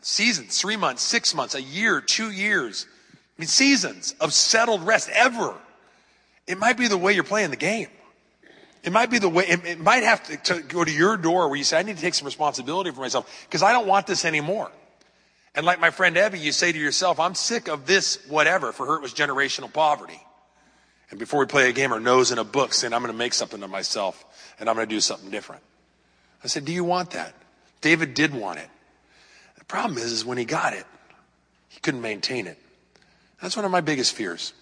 seasons, 0.00 0.60
three 0.60 0.76
months, 0.76 1.02
six 1.02 1.34
months, 1.34 1.54
a 1.54 1.62
year, 1.62 2.00
two 2.00 2.30
years, 2.30 2.86
I 3.38 3.42
mean, 3.42 3.48
seasons 3.48 4.14
of 4.20 4.32
settled 4.32 4.86
rest 4.86 5.08
ever, 5.12 5.54
it 6.46 6.58
might 6.58 6.76
be 6.76 6.88
the 6.88 6.98
way 6.98 7.12
you're 7.12 7.24
playing 7.24 7.50
the 7.50 7.56
game. 7.56 7.88
It 8.82 8.92
might 8.92 9.10
be 9.10 9.18
the 9.18 9.28
way, 9.28 9.44
it, 9.46 9.64
it 9.64 9.80
might 9.80 10.02
have 10.02 10.24
to, 10.24 10.36
to, 10.54 10.62
go 10.62 10.82
to 10.84 10.90
your 10.90 11.16
door 11.16 11.48
where 11.48 11.56
you 11.56 11.62
say, 11.62 11.78
I 11.78 11.82
need 11.82 11.96
to 11.96 12.02
take 12.02 12.14
some 12.14 12.26
responsibility 12.26 12.90
for 12.90 13.00
myself 13.00 13.46
because 13.48 13.62
I 13.62 13.72
don't 13.72 13.86
want 13.86 14.08
this 14.08 14.24
anymore. 14.24 14.72
And 15.54 15.64
like 15.64 15.80
my 15.80 15.90
friend 15.90 16.16
Evie, 16.16 16.40
you 16.40 16.50
say 16.50 16.72
to 16.72 16.78
yourself, 16.78 17.20
I'm 17.20 17.34
sick 17.34 17.68
of 17.68 17.86
this 17.86 18.18
whatever. 18.28 18.72
For 18.72 18.86
her, 18.86 18.96
it 18.96 19.02
was 19.02 19.14
generational 19.14 19.72
poverty. 19.72 20.20
And 21.12 21.18
before 21.18 21.40
we 21.40 21.46
play 21.46 21.68
a 21.68 21.74
game, 21.74 21.92
or 21.92 22.00
nose 22.00 22.32
in 22.32 22.38
a 22.38 22.44
book 22.44 22.72
saying, 22.72 22.94
I'm 22.94 23.02
going 23.02 23.12
to 23.12 23.18
make 23.18 23.34
something 23.34 23.62
of 23.62 23.68
myself 23.68 24.24
and 24.58 24.66
I'm 24.66 24.74
going 24.74 24.88
to 24.88 24.94
do 24.94 24.98
something 24.98 25.30
different. 25.30 25.62
I 26.42 26.46
said, 26.46 26.64
Do 26.64 26.72
you 26.72 26.84
want 26.84 27.10
that? 27.10 27.34
David 27.82 28.14
did 28.14 28.34
want 28.34 28.60
it. 28.60 28.68
The 29.58 29.64
problem 29.66 29.98
is, 29.98 30.10
is 30.10 30.24
when 30.24 30.38
he 30.38 30.46
got 30.46 30.72
it, 30.72 30.86
he 31.68 31.80
couldn't 31.80 32.00
maintain 32.00 32.46
it. 32.46 32.58
That's 33.42 33.56
one 33.56 33.66
of 33.66 33.70
my 33.70 33.82
biggest 33.82 34.14
fears. 34.14 34.54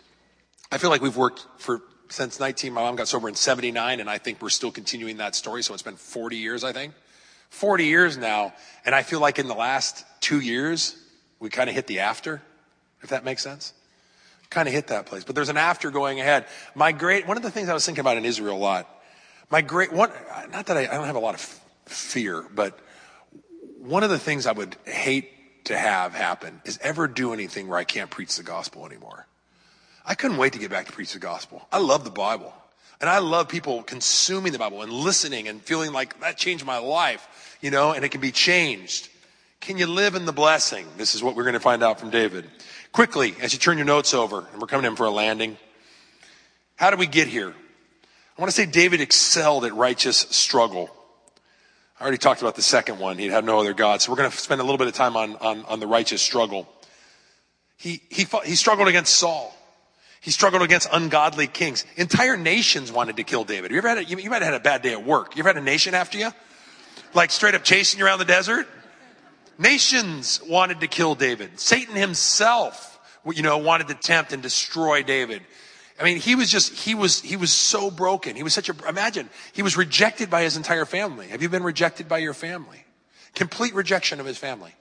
I 0.72 0.78
feel 0.78 0.90
like 0.90 1.00
we've 1.00 1.16
worked 1.16 1.46
for 1.58 1.82
since 2.08 2.40
19. 2.40 2.72
My 2.72 2.80
mom 2.80 2.96
got 2.96 3.06
sober 3.06 3.28
in 3.28 3.36
79, 3.36 4.00
and 4.00 4.10
I 4.10 4.18
think 4.18 4.42
we're 4.42 4.48
still 4.48 4.72
continuing 4.72 5.18
that 5.18 5.36
story. 5.36 5.62
So 5.62 5.72
it's 5.72 5.84
been 5.84 5.94
40 5.94 6.36
years, 6.36 6.64
I 6.64 6.72
think. 6.72 6.94
40 7.50 7.84
years 7.86 8.16
now, 8.16 8.54
and 8.84 8.92
I 8.92 9.04
feel 9.04 9.20
like 9.20 9.38
in 9.38 9.46
the 9.46 9.54
last 9.54 10.04
two 10.20 10.40
years, 10.40 10.96
we 11.38 11.48
kind 11.48 11.68
of 11.68 11.76
hit 11.76 11.86
the 11.86 12.00
after, 12.00 12.42
if 13.02 13.10
that 13.10 13.24
makes 13.24 13.44
sense. 13.44 13.72
Kind 14.50 14.68
of 14.68 14.74
hit 14.74 14.88
that 14.88 15.06
place. 15.06 15.24
But 15.24 15.34
there's 15.34 15.48
an 15.48 15.56
after 15.56 15.90
going 15.90 16.20
ahead. 16.20 16.46
My 16.74 16.92
great, 16.92 17.26
one 17.26 17.36
of 17.36 17.42
the 17.42 17.50
things 17.50 17.68
I 17.68 17.74
was 17.74 17.86
thinking 17.86 18.00
about 18.00 18.16
in 18.16 18.24
Israel 18.24 18.56
a 18.56 18.58
lot, 18.58 18.88
my 19.48 19.62
great, 19.62 19.92
one, 19.92 20.10
not 20.50 20.66
that 20.66 20.76
I, 20.76 20.82
I 20.82 20.94
don't 20.94 21.06
have 21.06 21.16
a 21.16 21.20
lot 21.20 21.34
of 21.34 21.40
fear, 21.86 22.44
but 22.54 22.78
one 23.78 24.02
of 24.02 24.10
the 24.10 24.18
things 24.18 24.46
I 24.46 24.52
would 24.52 24.76
hate 24.84 25.64
to 25.64 25.78
have 25.78 26.14
happen 26.14 26.60
is 26.64 26.78
ever 26.82 27.06
do 27.06 27.32
anything 27.32 27.68
where 27.68 27.78
I 27.78 27.84
can't 27.84 28.10
preach 28.10 28.36
the 28.36 28.42
gospel 28.42 28.86
anymore. 28.86 29.26
I 30.04 30.14
couldn't 30.14 30.38
wait 30.38 30.54
to 30.54 30.58
get 30.58 30.70
back 30.70 30.86
to 30.86 30.92
preach 30.92 31.12
the 31.12 31.18
gospel. 31.18 31.66
I 31.70 31.78
love 31.78 32.04
the 32.04 32.10
Bible. 32.10 32.52
And 33.00 33.08
I 33.08 33.18
love 33.18 33.48
people 33.48 33.82
consuming 33.82 34.52
the 34.52 34.58
Bible 34.58 34.82
and 34.82 34.92
listening 34.92 35.48
and 35.48 35.62
feeling 35.62 35.92
like 35.92 36.20
that 36.20 36.36
changed 36.36 36.66
my 36.66 36.78
life, 36.78 37.56
you 37.60 37.70
know, 37.70 37.92
and 37.92 38.04
it 38.04 38.10
can 38.10 38.20
be 38.20 38.32
changed. 38.32 39.08
Can 39.60 39.76
you 39.76 39.86
live 39.86 40.14
in 40.14 40.24
the 40.24 40.32
blessing? 40.32 40.86
This 40.96 41.14
is 41.14 41.22
what 41.22 41.36
we're 41.36 41.42
going 41.44 41.52
to 41.52 41.60
find 41.60 41.82
out 41.82 42.00
from 42.00 42.08
David. 42.08 42.46
Quickly, 42.92 43.34
as 43.42 43.52
you 43.52 43.58
turn 43.58 43.76
your 43.76 43.86
notes 43.86 44.14
over, 44.14 44.38
and 44.52 44.60
we're 44.60 44.66
coming 44.66 44.86
in 44.86 44.96
for 44.96 45.04
a 45.04 45.10
landing, 45.10 45.58
how 46.76 46.90
do 46.90 46.96
we 46.96 47.06
get 47.06 47.28
here? 47.28 47.50
I 47.50 48.40
want 48.40 48.50
to 48.50 48.56
say 48.56 48.64
David 48.64 49.02
excelled 49.02 49.66
at 49.66 49.74
righteous 49.74 50.16
struggle. 50.30 50.88
I 51.98 52.02
already 52.02 52.16
talked 52.16 52.40
about 52.40 52.56
the 52.56 52.62
second 52.62 52.98
one. 52.98 53.18
He 53.18 53.26
had 53.26 53.44
no 53.44 53.60
other 53.60 53.74
God. 53.74 54.00
So 54.00 54.10
we're 54.10 54.16
going 54.16 54.30
to 54.30 54.36
spend 54.36 54.62
a 54.62 54.64
little 54.64 54.78
bit 54.78 54.88
of 54.88 54.94
time 54.94 55.14
on, 55.14 55.36
on, 55.36 55.64
on 55.66 55.78
the 55.78 55.86
righteous 55.86 56.22
struggle. 56.22 56.66
He, 57.76 58.00
he, 58.08 58.24
fought, 58.24 58.46
he 58.46 58.54
struggled 58.54 58.88
against 58.88 59.14
Saul. 59.14 59.54
He 60.22 60.30
struggled 60.30 60.62
against 60.62 60.88
ungodly 60.90 61.46
kings. 61.46 61.84
Entire 61.96 62.38
nations 62.38 62.90
wanted 62.90 63.16
to 63.18 63.24
kill 63.24 63.44
David. 63.44 63.72
You 63.72 63.78
ever 63.78 63.88
had 63.88 63.98
a, 63.98 64.04
you, 64.04 64.16
you 64.16 64.30
might 64.30 64.40
have 64.40 64.52
had 64.52 64.60
a 64.60 64.64
bad 64.64 64.80
day 64.80 64.92
at 64.92 65.04
work. 65.04 65.36
You 65.36 65.40
ever 65.40 65.50
had 65.50 65.58
a 65.58 65.64
nation 65.64 65.94
after 65.94 66.16
you? 66.16 66.30
Like 67.12 67.30
straight 67.30 67.54
up 67.54 67.62
chasing 67.62 68.00
you 68.00 68.06
around 68.06 68.20
the 68.20 68.24
desert? 68.24 68.66
Nations 69.60 70.40
wanted 70.48 70.80
to 70.80 70.86
kill 70.86 71.14
David. 71.14 71.60
Satan 71.60 71.94
himself, 71.94 72.98
you 73.30 73.42
know, 73.42 73.58
wanted 73.58 73.88
to 73.88 73.94
tempt 73.94 74.32
and 74.32 74.42
destroy 74.42 75.02
David. 75.02 75.42
I 76.00 76.04
mean, 76.04 76.16
he 76.16 76.34
was 76.34 76.50
just, 76.50 76.72
he 76.72 76.94
was, 76.94 77.20
he 77.20 77.36
was 77.36 77.52
so 77.52 77.90
broken. 77.90 78.36
He 78.36 78.42
was 78.42 78.54
such 78.54 78.70
a, 78.70 78.88
imagine, 78.88 79.28
he 79.52 79.60
was 79.60 79.76
rejected 79.76 80.30
by 80.30 80.44
his 80.44 80.56
entire 80.56 80.86
family. 80.86 81.28
Have 81.28 81.42
you 81.42 81.50
been 81.50 81.62
rejected 81.62 82.08
by 82.08 82.18
your 82.18 82.32
family? 82.32 82.82
Complete 83.34 83.74
rejection 83.74 84.18
of 84.18 84.24
his 84.24 84.38
family. 84.38 84.74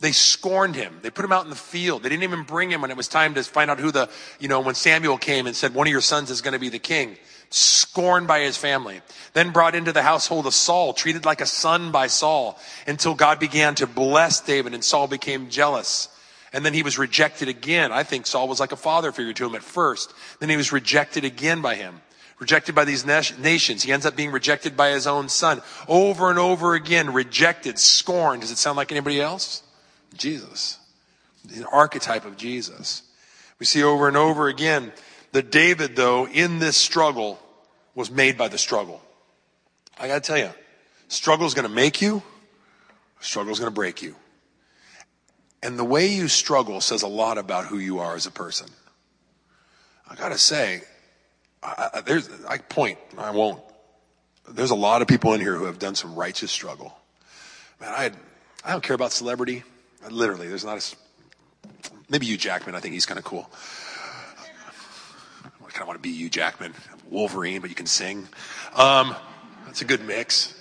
They 0.00 0.12
scorned 0.12 0.76
him. 0.76 0.98
They 1.02 1.10
put 1.10 1.26
him 1.26 1.32
out 1.32 1.44
in 1.44 1.50
the 1.50 1.56
field. 1.56 2.02
They 2.02 2.08
didn't 2.08 2.22
even 2.22 2.44
bring 2.44 2.70
him 2.70 2.80
when 2.80 2.90
it 2.90 2.96
was 2.96 3.08
time 3.08 3.34
to 3.34 3.42
find 3.42 3.70
out 3.70 3.78
who 3.78 3.90
the, 3.90 4.08
you 4.40 4.48
know, 4.48 4.60
when 4.60 4.74
Samuel 4.74 5.18
came 5.18 5.46
and 5.46 5.54
said, 5.54 5.74
one 5.74 5.86
of 5.86 5.92
your 5.92 6.00
sons 6.00 6.30
is 6.30 6.40
going 6.40 6.54
to 6.54 6.58
be 6.58 6.70
the 6.70 6.78
king. 6.78 7.18
Scorned 7.54 8.26
by 8.26 8.40
his 8.40 8.56
family. 8.56 9.00
Then 9.34 9.50
brought 9.50 9.74
into 9.74 9.92
the 9.92 10.02
household 10.02 10.46
of 10.46 10.54
Saul, 10.54 10.92
treated 10.92 11.24
like 11.24 11.40
a 11.40 11.46
son 11.46 11.92
by 11.92 12.06
Saul 12.06 12.58
until 12.86 13.14
God 13.14 13.38
began 13.38 13.74
to 13.76 13.86
bless 13.86 14.40
David 14.40 14.74
and 14.74 14.84
Saul 14.84 15.06
became 15.06 15.50
jealous. 15.50 16.08
And 16.52 16.64
then 16.64 16.74
he 16.74 16.82
was 16.82 16.98
rejected 16.98 17.48
again. 17.48 17.92
I 17.92 18.02
think 18.02 18.26
Saul 18.26 18.48
was 18.48 18.60
like 18.60 18.72
a 18.72 18.76
father 18.76 19.12
figure 19.12 19.32
to 19.32 19.46
him 19.46 19.54
at 19.54 19.62
first. 19.62 20.12
Then 20.38 20.48
he 20.48 20.56
was 20.56 20.72
rejected 20.72 21.24
again 21.24 21.62
by 21.62 21.76
him 21.76 22.00
rejected 22.42 22.74
by 22.74 22.84
these 22.84 23.06
nations. 23.06 23.84
He 23.84 23.92
ends 23.92 24.04
up 24.04 24.16
being 24.16 24.32
rejected 24.32 24.76
by 24.76 24.90
his 24.90 25.06
own 25.06 25.28
son. 25.28 25.62
Over 25.86 26.28
and 26.28 26.40
over 26.40 26.74
again, 26.74 27.12
rejected, 27.12 27.78
scorned. 27.78 28.42
Does 28.42 28.50
it 28.50 28.58
sound 28.58 28.76
like 28.76 28.90
anybody 28.90 29.20
else? 29.20 29.62
Jesus, 30.14 30.78
the 31.44 31.64
archetype 31.68 32.24
of 32.24 32.36
Jesus. 32.36 33.02
We 33.60 33.64
see 33.64 33.84
over 33.84 34.08
and 34.08 34.16
over 34.16 34.48
again 34.48 34.92
that 35.30 35.52
David, 35.52 35.94
though, 35.94 36.26
in 36.26 36.58
this 36.58 36.76
struggle, 36.76 37.38
was 37.94 38.10
made 38.10 38.38
by 38.38 38.48
the 38.48 38.58
struggle. 38.58 39.00
I 39.98 40.08
gotta 40.08 40.20
tell 40.20 40.38
you, 40.38 40.50
struggle 41.08 41.46
is 41.46 41.54
gonna 41.54 41.68
make 41.68 42.00
you, 42.00 42.22
struggle 43.20 43.52
is 43.52 43.58
gonna 43.58 43.70
break 43.70 44.02
you. 44.02 44.16
And 45.62 45.78
the 45.78 45.84
way 45.84 46.06
you 46.08 46.28
struggle 46.28 46.80
says 46.80 47.02
a 47.02 47.08
lot 47.08 47.38
about 47.38 47.66
who 47.66 47.78
you 47.78 48.00
are 48.00 48.16
as 48.16 48.26
a 48.26 48.30
person. 48.30 48.68
I 50.08 50.14
gotta 50.14 50.38
say, 50.38 50.82
I, 51.62 51.90
I, 51.94 52.00
there's, 52.00 52.28
I 52.44 52.58
point, 52.58 52.98
I 53.16 53.30
won't. 53.30 53.62
There's 54.50 54.70
a 54.70 54.76
lot 54.76 55.02
of 55.02 55.08
people 55.08 55.34
in 55.34 55.40
here 55.40 55.54
who 55.54 55.66
have 55.66 55.78
done 55.78 55.94
some 55.94 56.14
righteous 56.14 56.50
struggle. 56.50 56.98
Man, 57.80 57.90
I, 57.90 58.10
I 58.64 58.72
don't 58.72 58.82
care 58.82 58.94
about 58.94 59.12
celebrity. 59.12 59.62
Literally, 60.10 60.48
there's 60.48 60.64
not 60.64 60.78
a. 60.78 60.96
Maybe 62.08 62.26
Hugh 62.26 62.36
Jackman. 62.36 62.74
I 62.74 62.80
think 62.80 62.94
he's 62.94 63.06
kind 63.06 63.18
of 63.18 63.24
cool. 63.24 63.48
I 65.72 65.74
kind 65.74 65.82
of 65.82 65.88
want 65.88 65.98
to 65.98 66.02
be 66.02 66.12
Hugh, 66.12 66.28
Jackman, 66.28 66.74
Wolverine, 67.08 67.62
but 67.62 67.70
you 67.70 67.76
can 67.76 67.86
sing. 67.86 68.28
Um, 68.74 69.16
that's 69.64 69.80
a 69.80 69.86
good 69.86 70.04
mix. 70.04 70.54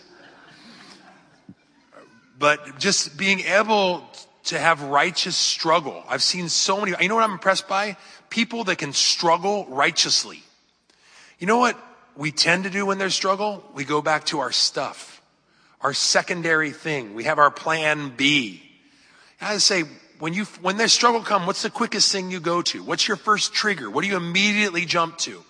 But 2.39 2.79
just 2.79 3.17
being 3.17 3.41
able 3.41 4.07
to 4.45 4.57
have 4.57 4.81
righteous 4.83 5.35
struggle. 5.35 6.01
I've 6.07 6.23
seen 6.23 6.47
so 6.47 6.79
many. 6.79 6.93
You 7.01 7.09
know 7.09 7.15
what 7.15 7.25
I'm 7.25 7.33
impressed 7.33 7.67
by? 7.67 7.97
People 8.29 8.63
that 8.65 8.77
can 8.77 8.93
struggle 8.93 9.65
righteously. 9.67 10.43
You 11.39 11.47
know 11.47 11.57
what 11.57 11.77
we 12.15 12.31
tend 12.31 12.63
to 12.63 12.69
do 12.69 12.85
when 12.85 12.97
there's 12.97 13.13
struggle? 13.13 13.69
We 13.73 13.83
go 13.83 14.01
back 14.01 14.25
to 14.27 14.39
our 14.39 14.53
stuff, 14.53 15.21
our 15.81 15.93
secondary 15.93 16.71
thing. 16.71 17.15
We 17.15 17.25
have 17.25 17.37
our 17.37 17.51
plan 17.51 18.13
B. 18.15 18.63
I 19.41 19.57
say, 19.57 19.83
when 20.21 20.33
you, 20.35 20.45
when 20.61 20.77
there's 20.77 20.93
struggle 20.93 21.21
come, 21.21 21.47
what's 21.47 21.63
the 21.63 21.71
quickest 21.71 22.11
thing 22.11 22.29
you 22.29 22.39
go 22.39 22.61
to? 22.61 22.83
What's 22.83 23.07
your 23.07 23.17
first 23.17 23.53
trigger? 23.53 23.89
What 23.89 24.03
do 24.03 24.07
you 24.07 24.17
immediately 24.17 24.85
jump 24.85 25.17
to? 25.19 25.43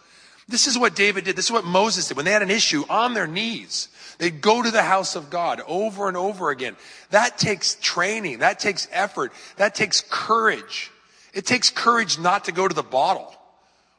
This 0.48 0.66
is 0.66 0.78
what 0.78 0.96
David 0.96 1.26
did. 1.26 1.36
This 1.36 1.46
is 1.46 1.52
what 1.52 1.66
Moses 1.66 2.08
did. 2.08 2.16
When 2.16 2.26
they 2.26 2.32
had 2.32 2.42
an 2.42 2.50
issue 2.50 2.86
on 2.90 3.14
their 3.14 3.28
knees, 3.28 3.90
they'd 4.18 4.40
go 4.42 4.64
to 4.64 4.72
the 4.72 4.82
house 4.82 5.18
of 5.18 5.30
God 5.30 5.62
over 5.68 6.08
and 6.08 6.16
over 6.16 6.52
again. 6.52 6.78
That 7.10 7.38
takes 7.38 7.76
training. 7.76 8.40
That 8.40 8.60
takes 8.60 8.88
effort. 8.94 9.34
That 9.58 9.76
takes 9.76 10.06
courage. 10.10 10.90
It 11.34 11.46
takes 11.46 11.70
courage 11.70 12.18
not 12.18 12.46
to 12.46 12.54
go 12.54 12.66
to 12.66 12.74
the 12.74 12.82
bottle. 12.82 13.36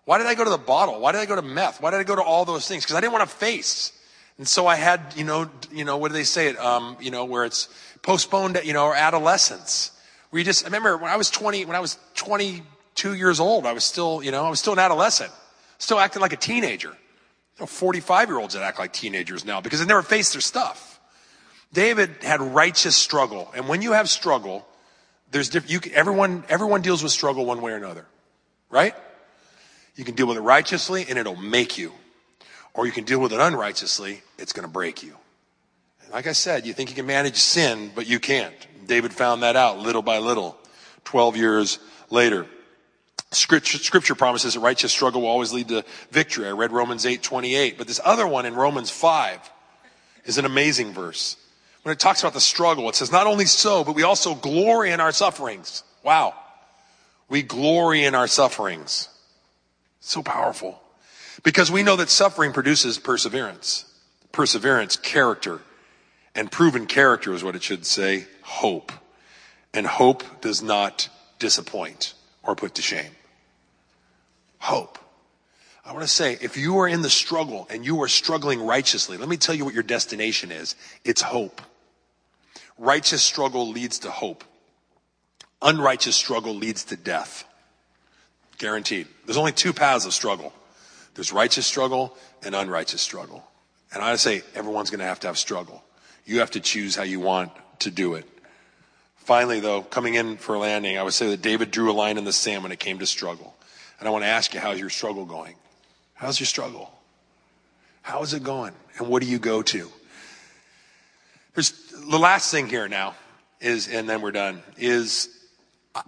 Why 0.06 0.16
did 0.16 0.26
I 0.26 0.34
go 0.34 0.44
to 0.44 0.50
the 0.50 0.56
bottle? 0.56 1.00
Why 1.00 1.12
did 1.12 1.20
I 1.20 1.26
go 1.26 1.36
to 1.36 1.42
meth? 1.42 1.82
Why 1.82 1.90
did 1.90 2.00
I 2.00 2.04
go 2.04 2.16
to 2.16 2.22
all 2.22 2.46
those 2.46 2.66
things? 2.66 2.82
Because 2.84 2.96
I 2.96 3.00
didn't 3.02 3.12
want 3.12 3.28
to 3.28 3.36
face. 3.36 3.92
And 4.38 4.48
so 4.48 4.66
I 4.66 4.76
had, 4.76 5.00
you 5.16 5.24
know, 5.24 5.50
you 5.70 5.84
know, 5.84 5.98
what 5.98 6.08
do 6.08 6.14
they 6.14 6.24
say 6.24 6.48
it? 6.48 6.58
Um, 6.58 6.96
you 6.98 7.10
know, 7.10 7.26
where 7.26 7.44
it's 7.44 7.68
postponed, 8.00 8.58
you 8.64 8.72
know, 8.72 8.86
or 8.86 8.94
adolescence. 8.94 9.92
You 10.32 10.44
just, 10.44 10.64
I 10.64 10.68
remember 10.68 10.96
when 10.96 11.10
I 11.10 11.16
was 11.16 11.30
20, 11.30 11.66
when 11.66 11.76
I 11.76 11.80
was 11.80 11.98
22 12.14 13.14
years 13.14 13.38
old, 13.38 13.66
I 13.66 13.72
was 13.72 13.84
still, 13.84 14.22
you 14.22 14.30
know, 14.30 14.44
I 14.44 14.50
was 14.50 14.60
still 14.60 14.72
an 14.72 14.78
adolescent, 14.78 15.30
still 15.78 15.98
acting 15.98 16.22
like 16.22 16.32
a 16.32 16.36
teenager. 16.38 16.88
You 16.88 17.60
know, 17.60 17.66
45 17.66 18.28
year 18.28 18.38
olds 18.38 18.54
that 18.54 18.62
act 18.62 18.78
like 18.78 18.92
teenagers 18.92 19.44
now 19.44 19.60
because 19.60 19.80
they 19.80 19.86
never 19.86 20.02
faced 20.02 20.32
their 20.32 20.40
stuff. 20.40 21.00
David 21.72 22.10
had 22.22 22.40
righteous 22.40 22.96
struggle. 22.96 23.50
And 23.54 23.68
when 23.68 23.82
you 23.82 23.92
have 23.92 24.08
struggle, 24.08 24.66
there's 25.30 25.48
different, 25.50 25.70
you 25.70 25.80
can, 25.80 25.92
everyone, 25.92 26.44
everyone 26.48 26.82
deals 26.82 27.02
with 27.02 27.12
struggle 27.12 27.44
one 27.44 27.60
way 27.60 27.72
or 27.72 27.76
another, 27.76 28.06
right? 28.70 28.94
You 29.96 30.04
can 30.04 30.14
deal 30.14 30.26
with 30.26 30.38
it 30.38 30.42
righteously 30.42 31.04
and 31.08 31.18
it'll 31.18 31.36
make 31.36 31.76
you. 31.76 31.92
or 32.74 32.86
you 32.86 32.92
can 32.92 33.04
deal 33.04 33.20
with 33.20 33.32
it 33.32 33.40
unrighteously, 33.40 34.22
it's 34.38 34.52
going 34.52 34.66
to 34.66 34.72
break 34.72 35.02
you. 35.02 35.16
Like 36.10 36.26
I 36.26 36.32
said, 36.32 36.66
you 36.66 36.74
think 36.74 36.90
you 36.90 36.96
can 36.96 37.06
manage 37.06 37.36
sin, 37.36 37.90
but 37.94 38.06
you 38.06 38.20
can't. 38.20 38.54
David 38.86 39.12
found 39.12 39.42
that 39.42 39.56
out 39.56 39.78
little 39.78 40.02
by 40.02 40.18
little, 40.18 40.56
12 41.04 41.36
years 41.36 41.78
later. 42.10 42.46
Scripture, 43.30 44.14
promises 44.14 44.56
a 44.56 44.60
righteous 44.60 44.92
struggle 44.92 45.22
will 45.22 45.28
always 45.28 45.52
lead 45.52 45.68
to 45.68 45.84
victory. 46.10 46.46
I 46.46 46.50
read 46.50 46.70
Romans 46.70 47.06
8, 47.06 47.22
28. 47.22 47.78
But 47.78 47.86
this 47.86 48.00
other 48.04 48.26
one 48.26 48.44
in 48.44 48.54
Romans 48.54 48.90
5 48.90 49.38
is 50.26 50.36
an 50.36 50.44
amazing 50.44 50.92
verse. 50.92 51.36
When 51.82 51.92
it 51.92 51.98
talks 51.98 52.20
about 52.20 52.34
the 52.34 52.40
struggle, 52.40 52.88
it 52.88 52.94
says, 52.94 53.10
not 53.10 53.26
only 53.26 53.46
so, 53.46 53.84
but 53.84 53.94
we 53.94 54.02
also 54.02 54.34
glory 54.34 54.90
in 54.90 55.00
our 55.00 55.12
sufferings. 55.12 55.82
Wow. 56.04 56.34
We 57.28 57.42
glory 57.42 58.04
in 58.04 58.14
our 58.14 58.26
sufferings. 58.26 59.08
So 60.00 60.22
powerful. 60.22 60.80
Because 61.42 61.70
we 61.70 61.82
know 61.82 61.96
that 61.96 62.10
suffering 62.10 62.52
produces 62.52 62.98
perseverance. 62.98 63.86
Perseverance, 64.30 64.96
character. 64.96 65.60
And 66.34 66.52
proven 66.52 66.86
character 66.86 67.32
is 67.32 67.42
what 67.42 67.56
it 67.56 67.62
should 67.62 67.86
say, 67.86 68.26
hope. 68.42 68.92
And 69.74 69.86
hope 69.86 70.42
does 70.42 70.62
not 70.62 71.08
disappoint 71.38 72.14
or 72.42 72.54
put 72.54 72.74
to 72.74 72.82
shame 72.82 73.12
hope. 74.62 74.96
I 75.84 75.92
want 75.92 76.02
to 76.02 76.08
say, 76.08 76.38
if 76.40 76.56
you 76.56 76.78
are 76.78 76.86
in 76.86 77.02
the 77.02 77.10
struggle 77.10 77.66
and 77.68 77.84
you 77.84 78.00
are 78.02 78.08
struggling 78.08 78.64
righteously, 78.64 79.16
let 79.16 79.28
me 79.28 79.36
tell 79.36 79.56
you 79.56 79.64
what 79.64 79.74
your 79.74 79.82
destination 79.82 80.52
is. 80.52 80.76
It's 81.04 81.20
hope. 81.20 81.60
Righteous 82.78 83.22
struggle 83.22 83.68
leads 83.68 83.98
to 84.00 84.10
hope. 84.10 84.44
Unrighteous 85.60 86.14
struggle 86.14 86.54
leads 86.54 86.84
to 86.84 86.96
death. 86.96 87.44
Guaranteed. 88.58 89.08
There's 89.26 89.36
only 89.36 89.50
two 89.50 89.72
paths 89.72 90.06
of 90.06 90.14
struggle. 90.14 90.52
There's 91.16 91.32
righteous 91.32 91.66
struggle 91.66 92.16
and 92.44 92.54
unrighteous 92.54 93.02
struggle. 93.02 93.44
And 93.92 94.00
I 94.00 94.14
say 94.14 94.42
everyone's 94.54 94.90
going 94.90 95.00
to 95.00 95.06
have 95.06 95.20
to 95.20 95.26
have 95.26 95.38
struggle. 95.38 95.82
You 96.24 96.38
have 96.38 96.52
to 96.52 96.60
choose 96.60 96.94
how 96.94 97.02
you 97.02 97.18
want 97.18 97.50
to 97.82 97.90
do 97.90 98.14
it. 98.14 98.26
Finally, 99.16 99.60
though, 99.60 99.82
coming 99.82 100.14
in 100.14 100.36
for 100.36 100.54
a 100.56 100.58
landing, 100.58 100.98
I 100.98 101.02
would 101.02 101.12
say 101.12 101.28
that 101.30 101.42
David 101.42 101.70
drew 101.70 101.90
a 101.90 101.94
line 101.94 102.18
in 102.18 102.24
the 102.24 102.32
sand 102.32 102.62
when 102.62 102.72
it 102.72 102.80
came 102.80 102.98
to 102.98 103.06
struggle. 103.06 103.54
And 103.98 104.08
I 104.08 104.10
want 104.10 104.24
to 104.24 104.28
ask 104.28 104.52
you, 104.52 104.60
how's 104.60 104.80
your 104.80 104.90
struggle 104.90 105.24
going? 105.24 105.54
How's 106.14 106.40
your 106.40 106.48
struggle? 106.48 106.92
How 108.02 108.22
is 108.22 108.34
it 108.34 108.42
going? 108.42 108.72
And 108.98 109.08
what 109.08 109.22
do 109.22 109.28
you 109.28 109.38
go 109.38 109.62
to? 109.62 109.90
There's 111.54 111.70
the 111.70 112.18
last 112.18 112.50
thing 112.50 112.66
here 112.68 112.88
now 112.88 113.14
is, 113.60 113.86
and 113.86 114.08
then 114.08 114.22
we're 114.22 114.32
done, 114.32 114.62
is 114.76 115.28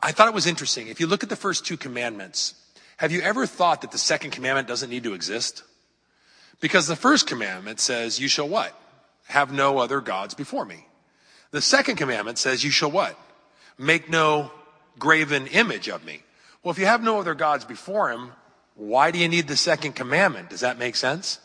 I 0.02 0.12
thought 0.12 0.28
it 0.28 0.34
was 0.34 0.46
interesting. 0.46 0.88
If 0.88 0.98
you 0.98 1.06
look 1.06 1.22
at 1.22 1.28
the 1.28 1.36
first 1.36 1.66
two 1.66 1.76
commandments, 1.76 2.54
have 2.96 3.12
you 3.12 3.20
ever 3.20 3.46
thought 3.46 3.82
that 3.82 3.92
the 3.92 3.98
second 3.98 4.30
commandment 4.30 4.66
doesn't 4.66 4.90
need 4.90 5.04
to 5.04 5.14
exist? 5.14 5.62
Because 6.60 6.86
the 6.86 6.96
first 6.96 7.26
commandment 7.26 7.78
says, 7.80 8.18
you 8.18 8.28
shall 8.28 8.48
what? 8.48 8.76
Have 9.26 9.52
no 9.52 9.78
other 9.78 10.00
gods 10.00 10.34
before 10.34 10.64
me. 10.64 10.86
The 11.54 11.62
second 11.62 11.94
commandment 11.98 12.36
says, 12.36 12.64
you 12.64 12.72
shall 12.72 12.90
what? 12.90 13.16
Make 13.78 14.10
no 14.10 14.50
graven 14.98 15.46
image 15.46 15.88
of 15.88 16.04
me. 16.04 16.20
Well, 16.64 16.72
if 16.72 16.80
you 16.80 16.86
have 16.86 17.00
no 17.00 17.20
other 17.20 17.34
gods 17.34 17.64
before 17.64 18.10
him, 18.10 18.32
why 18.74 19.12
do 19.12 19.20
you 19.20 19.28
need 19.28 19.46
the 19.46 19.56
second 19.56 19.92
commandment? 19.92 20.50
Does 20.50 20.62
that 20.62 20.80
make 20.80 20.96
sense? 20.96 21.38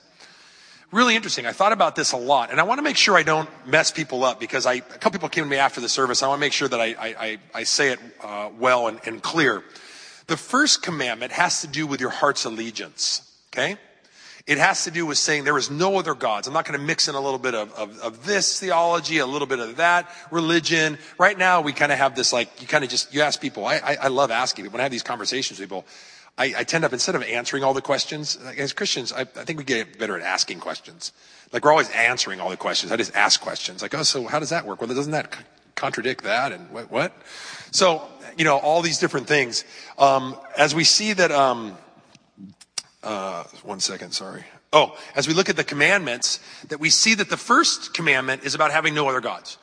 Really 0.92 1.16
interesting. 1.16 1.46
I 1.46 1.52
thought 1.52 1.74
about 1.74 1.96
this 1.96 2.12
a 2.12 2.18
lot, 2.18 2.50
and 2.50 2.60
I 2.60 2.64
want 2.64 2.80
to 2.80 2.82
make 2.82 2.98
sure 2.98 3.16
I 3.16 3.22
don't 3.22 3.48
mess 3.68 3.92
people 3.92 4.24
up 4.24 4.40
because 4.40 4.66
I, 4.66 4.74
a 4.74 4.82
couple 4.82 5.12
people 5.12 5.30
came 5.30 5.44
to 5.44 5.50
me 5.50 5.58
after 5.58 5.80
the 5.80 5.88
service. 5.88 6.24
I 6.24 6.28
want 6.28 6.40
to 6.40 6.42
make 6.42 6.54
sure 6.54 6.68
that 6.68 6.82
I, 6.82 6.96
I, 7.00 7.38
I 7.54 7.64
say 7.64 7.90
it 7.90 8.00
uh, 8.24 8.50
well 8.58 8.88
and, 8.88 9.00
and 9.06 9.22
clear. 9.22 9.64
The 10.26 10.38
first 10.38 10.82
commandment 10.82 11.34
has 11.34 11.62
to 11.62 11.68
do 11.68 11.86
with 11.86 12.02
your 12.02 12.10
heart's 12.10 12.46
allegiance. 12.46 13.32
Okay? 13.54 13.78
It 14.50 14.58
has 14.58 14.86
to 14.86 14.92
do 14.92 15.06
with 15.06 15.20
saying 15.20 15.44
there 15.44 15.60
is 15.60 15.70
no 15.70 16.00
other 16.00 16.16
gods. 16.16 16.48
I'm 16.48 16.56
not 16.56 16.66
going 16.66 16.80
to 16.80 16.84
mix 16.84 17.08
in 17.08 17.14
a 17.14 17.22
little 17.22 17.38
bit 17.38 17.54
of, 17.54 17.72
of, 17.74 18.00
of 18.00 18.26
this 18.26 18.60
theology, 18.60 19.20
a 19.20 19.28
little 19.28 19.48
bit 19.48 19.60
of 19.60 19.76
that 19.76 20.10
religion. 20.32 20.98
Right 21.20 21.38
now, 21.38 21.62
we 21.62 21.72
kind 21.72 21.92
of 21.92 22.00
have 22.00 22.16
this 22.16 22.34
like, 22.34 22.60
you 22.60 22.66
kind 22.66 22.84
of 22.84 22.90
just, 22.90 23.14
you 23.14 23.22
ask 23.22 23.40
people, 23.40 23.68
I, 23.68 23.76
I, 23.76 23.98
I 24.02 24.08
love 24.08 24.32
asking 24.32 24.66
people. 24.66 24.78
When 24.78 24.82
I 24.82 24.86
have 24.86 24.92
these 24.92 25.04
conversations 25.04 25.60
with 25.60 25.70
people, 25.70 25.86
I, 26.36 26.56
I 26.58 26.64
tend 26.64 26.84
up, 26.84 26.94
instead 26.94 27.14
of 27.14 27.22
answering 27.22 27.64
all 27.64 27.76
the 27.76 27.82
questions, 27.84 28.40
as 28.58 28.74
Christians, 28.74 29.14
I, 29.14 29.22
I 29.22 29.26
think 29.26 29.60
we 29.60 29.66
get 29.66 30.00
better 30.00 30.18
at 30.18 30.24
asking 30.24 30.62
questions. 30.62 31.12
Like 31.54 31.64
we're 31.64 31.72
always 31.72 31.92
answering 31.92 32.42
all 32.42 32.50
the 32.50 32.58
questions. 32.58 32.92
I 32.92 32.98
just 32.98 33.16
ask 33.16 33.40
questions. 33.40 33.84
Like, 33.84 33.94
oh, 33.94 34.02
so 34.02 34.26
how 34.26 34.40
does 34.40 34.50
that 34.50 34.66
work? 34.66 34.82
Well, 34.82 34.88
doesn't 34.88 35.12
that 35.12 35.32
contradict 35.76 36.24
that? 36.24 36.54
And 36.54 36.72
what? 36.72 36.90
what? 36.90 37.14
So, 37.70 38.02
you 38.36 38.46
know, 38.46 38.58
all 38.58 38.82
these 38.82 38.98
different 38.98 39.28
things. 39.28 39.64
Um, 40.00 40.36
as 40.58 40.74
we 40.74 40.86
see 40.86 41.14
that, 41.14 41.32
um, 41.32 41.78
uh, 43.04 43.44
one 43.64 43.80
second, 43.80 44.12
sorry. 44.12 44.44
Oh, 44.72 44.98
as 45.16 45.28
we 45.28 45.34
look 45.34 45.50
at 45.50 45.56
the 45.56 45.64
commandments, 45.64 46.40
that 46.68 46.80
we 46.80 46.90
see 46.90 47.16
that 47.16 47.30
the 47.30 47.38
first 47.38 47.94
commandment 47.94 48.44
is 48.44 48.56
about 48.56 48.72
having 48.72 48.94
no 48.94 49.08
other 49.08 49.22
gods. 49.22 49.58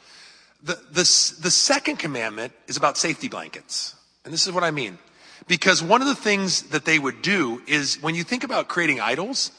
The, 0.62 0.74
the, 0.90 1.02
the 1.42 1.50
second 1.50 1.98
commandment 1.98 2.52
is 2.66 2.76
about 2.76 2.98
safety 2.98 3.28
blankets. 3.28 3.94
And 4.24 4.32
this 4.32 4.46
is 4.46 4.52
what 4.52 4.64
I 4.64 4.70
mean. 4.70 4.98
Because 5.46 5.82
one 5.82 6.00
of 6.00 6.08
the 6.08 6.14
things 6.14 6.62
that 6.70 6.84
they 6.84 6.98
would 6.98 7.22
do 7.22 7.62
is 7.68 8.02
when 8.02 8.14
you 8.14 8.24
think 8.24 8.42
about 8.42 8.68
creating 8.68 9.00
idols, 9.00 9.52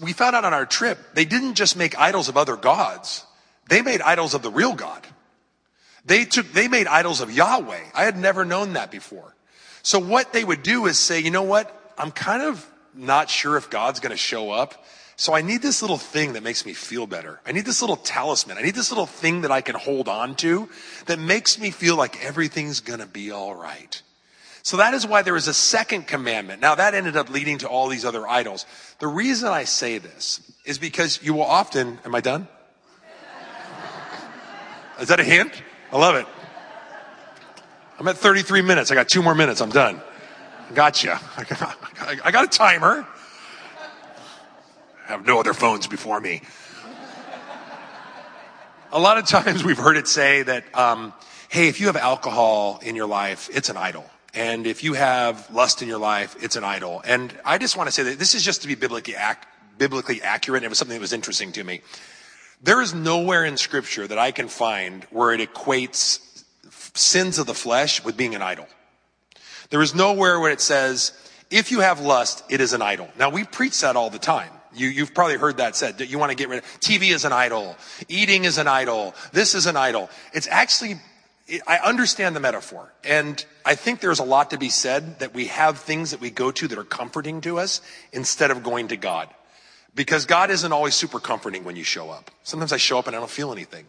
we 0.00 0.12
found 0.12 0.36
out 0.36 0.44
on 0.44 0.54
our 0.54 0.64
trip, 0.64 0.98
they 1.14 1.24
didn't 1.24 1.54
just 1.54 1.76
make 1.76 1.98
idols 1.98 2.28
of 2.28 2.36
other 2.36 2.56
gods. 2.56 3.24
They 3.68 3.82
made 3.82 4.00
idols 4.00 4.32
of 4.34 4.42
the 4.42 4.50
real 4.50 4.74
God. 4.74 5.06
They 6.06 6.24
took, 6.24 6.52
they 6.52 6.68
made 6.68 6.86
idols 6.86 7.20
of 7.20 7.30
Yahweh. 7.30 7.80
I 7.94 8.04
had 8.04 8.16
never 8.16 8.44
known 8.44 8.74
that 8.74 8.90
before. 8.90 9.34
So 9.82 9.98
what 9.98 10.32
they 10.32 10.44
would 10.44 10.62
do 10.62 10.86
is 10.86 10.98
say, 10.98 11.20
you 11.20 11.30
know 11.30 11.42
what? 11.42 11.92
I'm 11.98 12.10
kind 12.10 12.42
of 12.42 12.66
not 12.94 13.30
sure 13.30 13.56
if 13.56 13.70
God's 13.70 14.00
going 14.00 14.10
to 14.10 14.16
show 14.16 14.50
up. 14.50 14.84
So 15.16 15.32
I 15.32 15.42
need 15.42 15.62
this 15.62 15.80
little 15.80 15.98
thing 15.98 16.32
that 16.32 16.42
makes 16.42 16.66
me 16.66 16.72
feel 16.72 17.06
better. 17.06 17.40
I 17.46 17.52
need 17.52 17.64
this 17.64 17.80
little 17.80 17.96
talisman. 17.96 18.58
I 18.58 18.62
need 18.62 18.74
this 18.74 18.90
little 18.90 19.06
thing 19.06 19.42
that 19.42 19.52
I 19.52 19.60
can 19.60 19.76
hold 19.76 20.08
on 20.08 20.34
to 20.36 20.68
that 21.06 21.18
makes 21.18 21.58
me 21.58 21.70
feel 21.70 21.96
like 21.96 22.24
everything's 22.24 22.80
going 22.80 22.98
to 22.98 23.06
be 23.06 23.30
all 23.30 23.54
right. 23.54 24.02
So 24.62 24.78
that 24.78 24.94
is 24.94 25.06
why 25.06 25.22
there 25.22 25.36
is 25.36 25.46
a 25.46 25.54
second 25.54 26.06
commandment. 26.06 26.60
Now 26.60 26.74
that 26.74 26.94
ended 26.94 27.16
up 27.16 27.28
leading 27.28 27.58
to 27.58 27.68
all 27.68 27.88
these 27.88 28.04
other 28.04 28.26
idols. 28.26 28.66
The 28.98 29.06
reason 29.06 29.48
I 29.48 29.64
say 29.64 29.98
this 29.98 30.40
is 30.64 30.78
because 30.78 31.22
you 31.22 31.34
will 31.34 31.42
often, 31.42 31.98
am 32.04 32.14
I 32.14 32.20
done? 32.20 32.48
Is 35.00 35.08
that 35.08 35.20
a 35.20 35.24
hint? 35.24 35.52
I 35.92 35.98
love 35.98 36.16
it. 36.16 36.26
I'm 37.98 38.08
at 38.08 38.16
33 38.16 38.62
minutes. 38.62 38.90
I 38.90 38.94
got 38.94 39.08
two 39.08 39.22
more 39.22 39.34
minutes. 39.34 39.60
I'm 39.60 39.70
done. 39.70 40.00
Gotcha. 40.72 41.20
I 42.24 42.30
got 42.30 42.44
a 42.44 42.48
timer. 42.48 43.06
I 45.06 45.12
have 45.12 45.26
no 45.26 45.38
other 45.38 45.52
phones 45.52 45.86
before 45.86 46.20
me. 46.20 46.40
A 48.90 48.98
lot 48.98 49.18
of 49.18 49.26
times 49.26 49.64
we've 49.64 49.78
heard 49.78 49.96
it 49.96 50.08
say 50.08 50.42
that, 50.44 50.64
um, 50.74 51.12
hey, 51.48 51.68
if 51.68 51.80
you 51.80 51.86
have 51.88 51.96
alcohol 51.96 52.80
in 52.82 52.96
your 52.96 53.06
life, 53.06 53.50
it's 53.52 53.68
an 53.68 53.76
idol. 53.76 54.08
And 54.32 54.66
if 54.66 54.82
you 54.82 54.94
have 54.94 55.50
lust 55.52 55.82
in 55.82 55.88
your 55.88 55.98
life, 55.98 56.36
it's 56.42 56.56
an 56.56 56.64
idol. 56.64 57.02
And 57.04 57.32
I 57.44 57.58
just 57.58 57.76
want 57.76 57.88
to 57.88 57.92
say 57.92 58.04
that 58.04 58.18
this 58.18 58.34
is 58.34 58.42
just 58.42 58.62
to 58.62 58.68
be 58.68 58.74
biblically, 58.74 59.14
ac- 59.14 59.38
biblically 59.78 60.22
accurate. 60.22 60.58
And 60.58 60.66
it 60.66 60.68
was 60.68 60.78
something 60.78 60.96
that 60.96 61.00
was 61.00 61.12
interesting 61.12 61.52
to 61.52 61.64
me. 61.64 61.82
There 62.62 62.80
is 62.80 62.94
nowhere 62.94 63.44
in 63.44 63.56
scripture 63.56 64.06
that 64.06 64.18
I 64.18 64.30
can 64.30 64.48
find 64.48 65.04
where 65.10 65.32
it 65.32 65.40
equates 65.40 66.44
sins 66.96 67.38
of 67.38 67.46
the 67.46 67.54
flesh 67.54 68.02
with 68.04 68.16
being 68.16 68.34
an 68.34 68.42
idol. 68.42 68.66
There 69.74 69.82
is 69.82 69.92
nowhere 69.92 70.38
where 70.38 70.52
it 70.52 70.60
says, 70.60 71.10
if 71.50 71.72
you 71.72 71.80
have 71.80 71.98
lust, 71.98 72.44
it 72.48 72.60
is 72.60 72.74
an 72.74 72.80
idol. 72.80 73.08
Now 73.18 73.30
we 73.30 73.42
preach 73.42 73.80
that 73.80 73.96
all 73.96 74.08
the 74.08 74.20
time. 74.20 74.52
You, 74.72 74.86
you've 74.86 75.12
probably 75.12 75.36
heard 75.36 75.56
that 75.56 75.74
said 75.74 75.98
that 75.98 76.06
you 76.06 76.16
want 76.16 76.30
to 76.30 76.36
get 76.36 76.48
rid 76.48 76.60
of 76.60 76.64
TV 76.78 77.12
is 77.12 77.24
an 77.24 77.32
idol. 77.32 77.76
Eating 78.08 78.44
is 78.44 78.56
an 78.56 78.68
idol. 78.68 79.16
This 79.32 79.56
is 79.56 79.66
an 79.66 79.76
idol. 79.76 80.10
It's 80.32 80.46
actually, 80.46 81.00
I 81.66 81.78
understand 81.78 82.36
the 82.36 82.40
metaphor. 82.40 82.92
And 83.02 83.44
I 83.66 83.74
think 83.74 83.98
there's 83.98 84.20
a 84.20 84.24
lot 84.24 84.50
to 84.50 84.58
be 84.58 84.68
said 84.68 85.18
that 85.18 85.34
we 85.34 85.48
have 85.48 85.80
things 85.80 86.12
that 86.12 86.20
we 86.20 86.30
go 86.30 86.52
to 86.52 86.68
that 86.68 86.78
are 86.78 86.84
comforting 86.84 87.40
to 87.40 87.58
us 87.58 87.80
instead 88.12 88.52
of 88.52 88.62
going 88.62 88.86
to 88.88 88.96
God. 88.96 89.28
Because 89.96 90.24
God 90.24 90.50
isn't 90.50 90.72
always 90.72 90.94
super 90.94 91.18
comforting 91.18 91.64
when 91.64 91.74
you 91.74 91.82
show 91.82 92.10
up. 92.10 92.30
Sometimes 92.44 92.72
I 92.72 92.76
show 92.76 93.00
up 93.00 93.08
and 93.08 93.16
I 93.16 93.18
don't 93.18 93.28
feel 93.28 93.50
anything. 93.50 93.86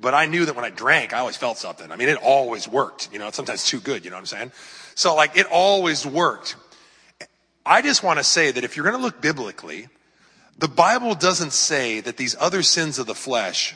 But 0.00 0.14
I 0.14 0.24
knew 0.24 0.46
that 0.46 0.56
when 0.56 0.64
I 0.64 0.70
drank, 0.70 1.12
I 1.12 1.18
always 1.18 1.36
felt 1.36 1.58
something. 1.58 1.92
I 1.92 1.96
mean, 1.96 2.08
it 2.08 2.16
always 2.16 2.66
worked. 2.66 3.10
You 3.12 3.18
know, 3.18 3.30
sometimes 3.30 3.66
too 3.66 3.78
good. 3.78 4.06
You 4.06 4.10
know 4.10 4.16
what 4.16 4.20
I'm 4.20 4.26
saying? 4.26 4.52
So 4.94 5.14
like 5.14 5.36
it 5.36 5.46
always 5.50 6.06
worked. 6.06 6.56
I 7.64 7.82
just 7.82 8.02
want 8.02 8.18
to 8.18 8.24
say 8.24 8.50
that 8.50 8.64
if 8.64 8.76
you're 8.76 8.84
going 8.84 8.96
to 8.96 9.02
look 9.02 9.20
biblically, 9.20 9.88
the 10.58 10.68
Bible 10.68 11.14
doesn't 11.14 11.52
say 11.52 12.00
that 12.00 12.16
these 12.16 12.36
other 12.38 12.62
sins 12.62 12.98
of 12.98 13.06
the 13.06 13.14
flesh 13.14 13.74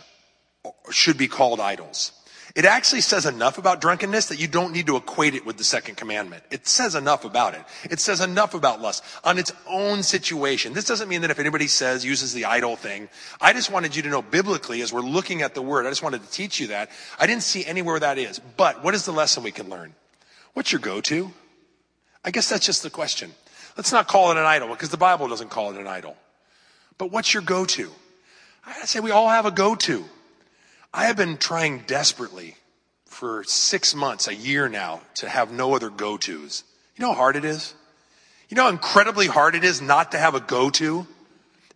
should 0.91 1.17
be 1.17 1.29
called 1.29 1.61
idols. 1.61 2.13
It 2.57 2.65
actually 2.65 3.03
says 3.03 3.27
enough 3.27 3.59
about 3.59 3.83
drunkenness 3.83 4.29
that 4.29 4.41
you 4.41 4.49
don't 4.49 4.73
need 4.73 4.87
to 4.87 4.97
equate 4.97 5.35
it 5.35 5.45
with 5.45 5.59
the 5.59 5.65
second 5.65 5.97
commandment. 5.97 6.43
It 6.51 6.67
says 6.67 6.95
enough 6.95 7.27
about 7.27 7.53
it. 7.55 7.63
It 7.91 8.01
says 8.01 8.23
enough 8.23 8.55
about 8.55 8.81
lust 8.81 9.05
on 9.25 9.37
its 9.37 9.53
own 9.69 10.03
situation. 10.03 10.73
This 10.73 10.87
doesn't 10.87 11.09
mean 11.09 11.21
that 11.21 11.31
if 11.31 11.39
anybody 11.39 11.67
says, 11.67 12.03
uses 12.03 12.33
the 12.33 12.47
idol 12.47 12.75
thing, 12.75 13.11
I 13.43 13.53
just 13.53 13.71
wanted 13.71 13.95
you 13.95 14.03
to 14.05 14.09
know 14.09 14.23
biblically 14.23 14.81
as 14.81 14.91
we're 14.91 15.03
looking 15.03 15.43
at 15.43 15.55
the 15.55 15.61
word, 15.61 15.85
I 15.85 15.91
just 15.91 16.03
wanted 16.03 16.23
to 16.23 16.31
teach 16.31 16.59
you 16.59 16.69
that. 16.69 16.91
I 17.21 17.27
didn't 17.27 17.43
see 17.43 17.63
anywhere 17.63 18.01
that 18.01 18.17
is. 18.17 18.39
But 18.39 18.83
what 18.83 18.95
is 18.95 19.05
the 19.05 19.13
lesson 19.13 19.43
we 19.43 19.53
can 19.53 19.69
learn? 19.69 19.95
What's 20.57 20.73
your 20.73 20.81
go-to? 20.81 21.33
I 22.25 22.31
guess 22.31 22.49
that's 22.49 22.65
just 22.65 22.83
the 22.83 22.89
question. 22.89 23.35
Let's 23.77 23.93
not 23.93 24.09
call 24.09 24.31
it 24.31 24.39
an 24.39 24.45
idol 24.45 24.69
because 24.71 24.89
the 24.89 24.97
Bible 24.97 25.29
doesn't 25.29 25.51
call 25.51 25.71
it 25.71 25.79
an 25.79 25.87
idol. 25.87 26.17
But 26.97 27.13
what's 27.13 27.35
your 27.35 27.43
go-to? 27.43 27.91
I 28.65 28.73
gotta 28.73 28.87
say 28.87 29.01
we 29.01 29.11
all 29.11 29.29
have 29.29 29.45
a 29.45 29.51
go-to. 29.51 30.07
I 30.95 31.05
have 31.05 31.17
been 31.19 31.37
trying 31.37 31.81
desperately 31.81 32.57
for 33.05 33.45
six 33.45 33.95
months, 33.95 34.29
a 34.29 34.35
year 34.35 34.67
now, 34.67 35.03
to 35.17 35.29
have 35.29 35.53
no 35.53 35.75
other 35.75 35.91
go-tos. 35.91 36.65
You 36.97 37.03
know 37.03 37.13
how 37.13 37.19
hard 37.19 37.37
it 37.37 37.45
is? 37.45 37.75
You 38.49 38.57
know 38.57 38.63
how 38.63 38.71
incredibly 38.71 39.27
hard 39.27 39.57
it 39.57 39.63
is 39.63 39.83
not 39.83 40.13
to 40.13 40.19
have 40.19 40.35
a 40.35 40.41
go-to? 40.41 41.07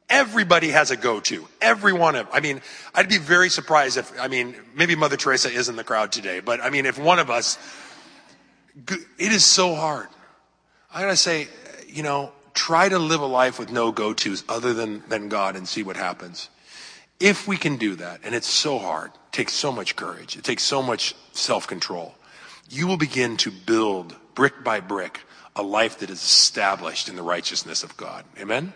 Everybody 0.08 0.70
has 0.70 0.90
a 0.90 0.96
go-to. 0.96 1.46
Every 1.60 1.92
one 1.92 2.16
of, 2.16 2.28
I 2.32 2.40
mean, 2.40 2.62
I'd 2.94 3.10
be 3.10 3.18
very 3.18 3.50
surprised 3.50 3.98
if, 3.98 4.18
I 4.18 4.28
mean, 4.28 4.56
maybe 4.74 4.94
Mother 4.94 5.18
Teresa 5.18 5.50
is 5.50 5.68
in 5.68 5.76
the 5.76 5.84
crowd 5.84 6.12
today, 6.12 6.40
but 6.40 6.62
I 6.62 6.70
mean, 6.70 6.86
if 6.86 6.98
one 6.98 7.18
of 7.18 7.28
us, 7.28 7.58
it 8.76 9.32
is 9.32 9.44
so 9.44 9.74
hard. 9.74 10.08
I 10.92 11.00
gotta 11.02 11.16
say, 11.16 11.48
you 11.88 12.02
know, 12.02 12.32
try 12.54 12.88
to 12.88 12.98
live 12.98 13.20
a 13.20 13.26
life 13.26 13.58
with 13.58 13.70
no 13.70 13.92
go-tos 13.92 14.44
other 14.48 14.74
than, 14.74 15.02
than 15.08 15.28
God 15.28 15.56
and 15.56 15.66
see 15.66 15.82
what 15.82 15.96
happens. 15.96 16.48
If 17.18 17.46
we 17.46 17.56
can 17.56 17.76
do 17.76 17.96
that, 17.96 18.20
and 18.24 18.34
it's 18.34 18.48
so 18.48 18.78
hard, 18.78 19.10
it 19.10 19.32
takes 19.32 19.52
so 19.52 19.70
much 19.70 19.94
courage, 19.94 20.36
it 20.36 20.44
takes 20.44 20.62
so 20.62 20.82
much 20.82 21.14
self-control, 21.32 22.14
you 22.68 22.86
will 22.86 22.96
begin 22.96 23.36
to 23.38 23.50
build 23.50 24.16
brick 24.34 24.64
by 24.64 24.80
brick 24.80 25.20
a 25.56 25.62
life 25.62 25.98
that 25.98 26.10
is 26.10 26.22
established 26.22 27.08
in 27.08 27.16
the 27.16 27.22
righteousness 27.22 27.82
of 27.82 27.96
God. 27.96 28.24
Amen? 28.38 28.72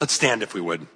Let's 0.00 0.12
stand 0.12 0.42
if 0.42 0.54
we 0.54 0.60
would. 0.60 0.86